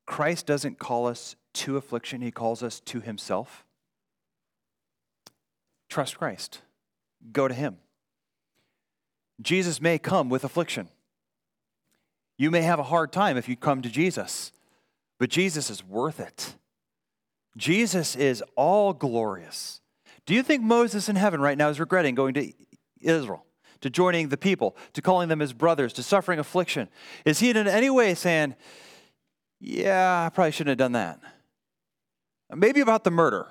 Christ 0.05 0.45
doesn't 0.45 0.77
call 0.77 1.07
us 1.07 1.35
to 1.53 1.75
affliction, 1.75 2.21
he 2.21 2.29
calls 2.29 2.61
us 2.61 2.79
to 2.81 2.99
himself. 2.99 3.65
Trust 5.89 6.19
Christ. 6.19 6.61
Go 7.31 7.47
to 7.47 7.53
Him. 7.53 7.77
Jesus 9.41 9.79
may 9.81 9.97
come 9.97 10.29
with 10.29 10.43
affliction. 10.43 10.87
You 12.37 12.51
may 12.51 12.61
have 12.61 12.79
a 12.79 12.83
hard 12.83 13.11
time 13.11 13.37
if 13.37 13.47
you 13.47 13.55
come 13.55 13.81
to 13.81 13.89
Jesus, 13.89 14.51
but 15.19 15.29
Jesus 15.29 15.69
is 15.69 15.83
worth 15.83 16.19
it. 16.19 16.55
Jesus 17.57 18.15
is 18.15 18.43
all 18.55 18.93
glorious. 18.93 19.81
Do 20.25 20.33
you 20.33 20.43
think 20.43 20.63
Moses 20.63 21.09
in 21.09 21.15
heaven 21.15 21.41
right 21.41 21.57
now 21.57 21.69
is 21.69 21.79
regretting 21.79 22.15
going 22.15 22.33
to 22.35 22.51
Israel, 23.01 23.45
to 23.81 23.89
joining 23.89 24.29
the 24.29 24.37
people, 24.37 24.75
to 24.93 25.01
calling 25.01 25.29
them 25.29 25.39
his 25.39 25.53
brothers, 25.53 25.93
to 25.93 26.03
suffering 26.03 26.39
affliction? 26.39 26.89
Is 27.25 27.39
he 27.39 27.49
in 27.49 27.57
any 27.57 27.89
way 27.89 28.15
saying, 28.15 28.55
Yeah, 29.59 30.25
I 30.25 30.29
probably 30.29 30.51
shouldn't 30.51 30.69
have 30.69 30.77
done 30.77 30.93
that? 30.93 31.19
Maybe 32.55 32.81
about 32.81 33.03
the 33.03 33.11
murder. 33.11 33.47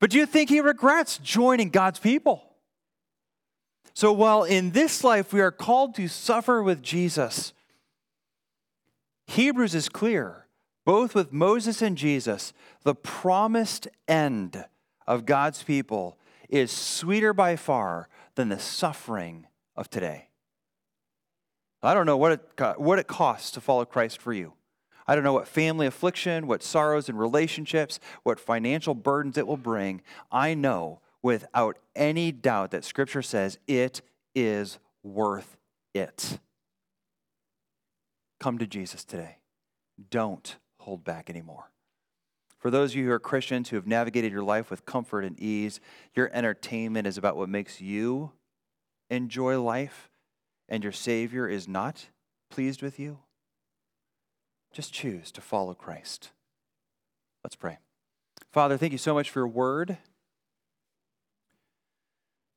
But 0.00 0.10
do 0.10 0.18
you 0.18 0.26
think 0.26 0.50
he 0.50 0.60
regrets 0.60 1.18
joining 1.18 1.70
God's 1.70 1.98
people? 1.98 2.42
So 3.94 4.12
while 4.12 4.42
in 4.44 4.70
this 4.70 5.04
life 5.04 5.32
we 5.32 5.40
are 5.40 5.50
called 5.50 5.94
to 5.96 6.08
suffer 6.08 6.62
with 6.62 6.82
Jesus, 6.82 7.52
Hebrews 9.26 9.74
is 9.74 9.88
clear, 9.88 10.41
both 10.84 11.14
with 11.14 11.32
Moses 11.32 11.82
and 11.82 11.96
Jesus, 11.96 12.52
the 12.82 12.94
promised 12.94 13.88
end 14.08 14.64
of 15.06 15.26
God's 15.26 15.62
people 15.62 16.18
is 16.48 16.70
sweeter 16.70 17.32
by 17.32 17.56
far 17.56 18.08
than 18.34 18.48
the 18.48 18.58
suffering 18.58 19.46
of 19.76 19.88
today. 19.88 20.28
I 21.82 21.94
don't 21.94 22.06
know 22.06 22.16
what 22.16 22.32
it, 22.32 22.78
what 22.78 22.98
it 22.98 23.06
costs 23.06 23.50
to 23.52 23.60
follow 23.60 23.84
Christ 23.84 24.20
for 24.20 24.32
you. 24.32 24.52
I 25.06 25.14
don't 25.14 25.24
know 25.24 25.32
what 25.32 25.48
family 25.48 25.86
affliction, 25.86 26.46
what 26.46 26.62
sorrows 26.62 27.08
and 27.08 27.18
relationships, 27.18 27.98
what 28.22 28.38
financial 28.38 28.94
burdens 28.94 29.36
it 29.36 29.46
will 29.46 29.56
bring. 29.56 30.02
I 30.30 30.54
know 30.54 31.00
without 31.22 31.78
any 31.96 32.30
doubt 32.30 32.70
that 32.70 32.84
Scripture 32.84 33.22
says 33.22 33.58
it 33.66 34.00
is 34.34 34.78
worth 35.02 35.56
it. 35.94 36.38
Come 38.38 38.58
to 38.58 38.66
Jesus 38.66 39.04
today. 39.04 39.38
Don't 40.10 40.56
hold 40.82 41.04
back 41.04 41.30
anymore. 41.30 41.70
For 42.58 42.70
those 42.70 42.92
of 42.92 42.96
you 42.96 43.06
who 43.06 43.12
are 43.12 43.18
Christians 43.18 43.68
who 43.68 43.76
have 43.76 43.86
navigated 43.86 44.30
your 44.30 44.44
life 44.44 44.70
with 44.70 44.86
comfort 44.86 45.24
and 45.24 45.38
ease, 45.40 45.80
your 46.14 46.30
entertainment 46.32 47.06
is 47.06 47.18
about 47.18 47.36
what 47.36 47.48
makes 47.48 47.80
you 47.80 48.32
enjoy 49.10 49.60
life, 49.60 50.10
and 50.68 50.82
your 50.82 50.92
Savior 50.92 51.48
is 51.48 51.68
not 51.68 52.06
pleased 52.50 52.80
with 52.80 52.98
you. 52.98 53.18
Just 54.72 54.92
choose 54.92 55.30
to 55.32 55.40
follow 55.40 55.74
Christ. 55.74 56.30
Let's 57.44 57.56
pray. 57.56 57.78
Father, 58.52 58.76
thank 58.76 58.92
you 58.92 58.98
so 58.98 59.12
much 59.12 59.28
for 59.28 59.40
your 59.40 59.48
word. 59.48 59.98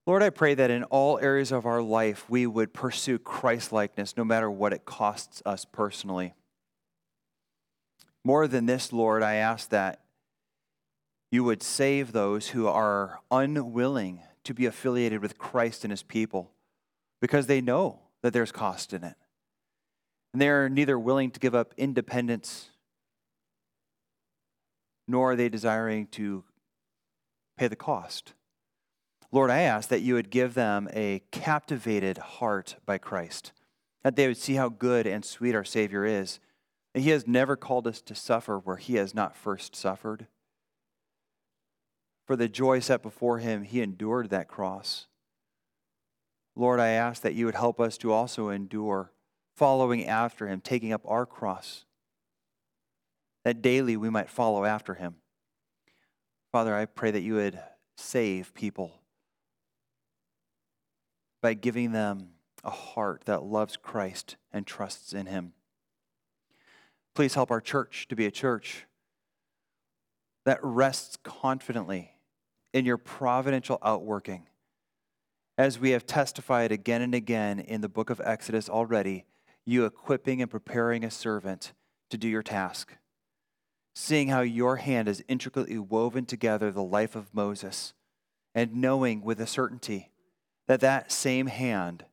Lord, 0.05 0.21
I 0.21 0.29
pray 0.29 0.53
that 0.53 0.69
in 0.69 0.83
all 0.83 1.17
areas 1.19 1.51
of 1.51 1.65
our 1.65 1.81
life 1.81 2.29
we 2.29 2.45
would 2.45 2.73
pursue 2.73 3.17
Christ 3.17 3.71
likeness 3.71 4.15
no 4.15 4.23
matter 4.23 4.51
what 4.51 4.71
it 4.71 4.85
costs 4.85 5.41
us 5.45 5.65
personally. 5.65 6.35
More 8.25 8.47
than 8.47 8.65
this, 8.65 8.91
Lord, 8.91 9.21
I 9.21 9.35
ask 9.35 9.69
that 9.69 10.01
you 11.31 11.43
would 11.43 11.61
save 11.61 12.11
those 12.11 12.49
who 12.49 12.67
are 12.67 13.19
unwilling 13.29 14.23
to 14.45 14.53
be 14.55 14.65
affiliated 14.65 15.21
with 15.21 15.37
Christ 15.37 15.83
and 15.83 15.91
his 15.91 16.01
people 16.01 16.51
because 17.21 17.45
they 17.45 17.61
know 17.61 17.99
that 18.23 18.33
there's 18.33 18.51
cost 18.51 18.93
in 18.93 19.03
it. 19.03 19.13
And 20.33 20.41
they 20.41 20.49
are 20.49 20.69
neither 20.69 20.97
willing 20.97 21.29
to 21.31 21.39
give 21.39 21.53
up 21.53 21.75
independence 21.77 22.71
nor 25.07 25.31
are 25.31 25.35
they 25.35 25.47
desiring 25.47 26.07
to 26.07 26.43
pay 27.59 27.67
the 27.67 27.75
cost. 27.75 28.33
Lord, 29.31 29.51
I 29.51 29.59
ask 29.59 29.89
that 29.89 30.01
you 30.01 30.15
would 30.15 30.31
give 30.31 30.55
them 30.55 30.89
a 30.93 31.21
captivated 31.29 32.17
heart 32.17 32.77
by 32.87 32.97
Christ, 32.97 33.51
that 34.03 34.15
they 34.15 34.27
would 34.27 34.37
see 34.37 34.55
how 34.55 34.69
good 34.69 35.05
and 35.05 35.23
sweet 35.23 35.53
our 35.53 35.63
Savior 35.63 36.05
is. 36.05 36.39
And 36.95 37.03
he 37.03 37.11
has 37.11 37.27
never 37.27 37.57
called 37.57 37.85
us 37.85 38.01
to 38.03 38.15
suffer 38.15 38.57
where 38.57 38.77
he 38.77 38.95
has 38.95 39.13
not 39.13 39.35
first 39.35 39.75
suffered. 39.75 40.27
For 42.25 42.37
the 42.37 42.47
joy 42.47 42.79
set 42.79 43.03
before 43.03 43.39
him, 43.39 43.63
he 43.63 43.81
endured 43.81 44.29
that 44.29 44.47
cross. 44.47 45.07
Lord, 46.55 46.79
I 46.79 46.87
ask 46.87 47.21
that 47.21 47.35
you 47.35 47.45
would 47.45 47.55
help 47.55 47.81
us 47.81 47.97
to 47.97 48.13
also 48.13 48.47
endure 48.47 49.11
following 49.57 50.07
after 50.07 50.47
him, 50.47 50.61
taking 50.61 50.93
up 50.93 51.01
our 51.05 51.25
cross, 51.25 51.83
that 53.43 53.61
daily 53.61 53.97
we 53.97 54.09
might 54.09 54.29
follow 54.29 54.63
after 54.63 54.93
him. 54.93 55.15
Father, 56.53 56.73
I 56.73 56.85
pray 56.85 57.11
that 57.11 57.21
you 57.21 57.33
would 57.35 57.59
save 57.97 58.53
people 58.53 59.01
by 61.41 61.53
giving 61.53 61.91
them 61.91 62.29
a 62.63 62.69
heart 62.69 63.23
that 63.25 63.43
loves 63.43 63.75
Christ 63.75 64.37
and 64.53 64.65
trusts 64.65 65.11
in 65.11 65.25
Him. 65.25 65.54
Please 67.15 67.33
help 67.33 67.49
our 67.49 67.61
church 67.61 68.07
to 68.09 68.15
be 68.15 68.25
a 68.25 68.31
church 68.31 68.85
that 70.45 70.59
rests 70.61 71.17
confidently 71.23 72.11
in 72.73 72.85
your 72.85 72.97
providential 72.97 73.79
outworking. 73.81 74.47
As 75.57 75.79
we 75.79 75.91
have 75.91 76.05
testified 76.05 76.73
again 76.73 77.01
and 77.01 77.15
again 77.15 77.59
in 77.59 77.79
the 77.79 77.87
book 77.87 78.09
of 78.09 78.21
Exodus 78.23 78.69
already, 78.69 79.25
you 79.65 79.85
equipping 79.85 80.41
and 80.41 80.51
preparing 80.51 81.05
a 81.05 81.09
servant 81.09 81.71
to 82.09 82.17
do 82.17 82.27
your 82.27 82.43
task. 82.43 82.97
Seeing 83.95 84.27
how 84.27 84.41
your 84.41 84.75
hand 84.75 85.07
has 85.07 85.23
intricately 85.29 85.79
woven 85.79 86.25
together 86.25 86.69
the 86.69 86.83
life 86.83 87.15
of 87.15 87.33
Moses, 87.33 87.93
and 88.53 88.75
knowing 88.75 89.21
with 89.21 89.39
a 89.39 89.47
certainty 89.47 90.11
that 90.67 90.81
that 90.81 91.13
same 91.13 91.47
hand 91.47 92.03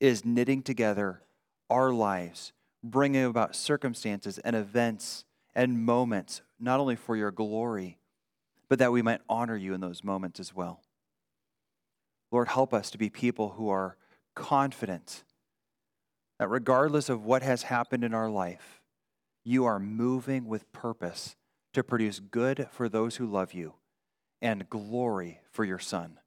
is 0.00 0.24
knitting 0.24 0.62
together 0.62 1.22
our 1.70 1.92
lives, 1.92 2.52
bringing 2.82 3.24
about 3.24 3.54
circumstances 3.56 4.38
and 4.38 4.56
events 4.56 5.24
and 5.54 5.84
moments, 5.84 6.42
not 6.58 6.80
only 6.80 6.96
for 6.96 7.16
your 7.16 7.30
glory, 7.30 7.98
but 8.68 8.78
that 8.78 8.92
we 8.92 9.02
might 9.02 9.20
honor 9.28 9.56
you 9.56 9.74
in 9.74 9.80
those 9.80 10.04
moments 10.04 10.40
as 10.40 10.54
well. 10.54 10.80
Lord, 12.30 12.48
help 12.48 12.72
us 12.72 12.90
to 12.90 12.98
be 12.98 13.10
people 13.10 13.50
who 13.50 13.68
are 13.68 13.96
confident 14.34 15.24
that 16.38 16.48
regardless 16.48 17.08
of 17.08 17.24
what 17.24 17.42
has 17.42 17.64
happened 17.64 18.04
in 18.04 18.14
our 18.14 18.30
life, 18.30 18.80
you 19.44 19.64
are 19.64 19.78
moving 19.78 20.46
with 20.46 20.72
purpose 20.72 21.36
to 21.74 21.82
produce 21.82 22.20
good 22.20 22.68
for 22.70 22.88
those 22.88 23.16
who 23.16 23.26
love 23.26 23.52
you 23.52 23.74
and 24.40 24.68
glory 24.70 25.40
for 25.50 25.64
your 25.64 25.78
Son. 25.78 26.18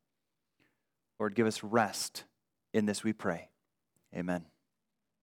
Lord, 1.20 1.36
give 1.36 1.48
us 1.48 1.64
rest 1.64 2.26
in 2.74 2.86
this, 2.86 3.04
we 3.04 3.14
pray. 3.14 3.50
Amen. 4.16 4.46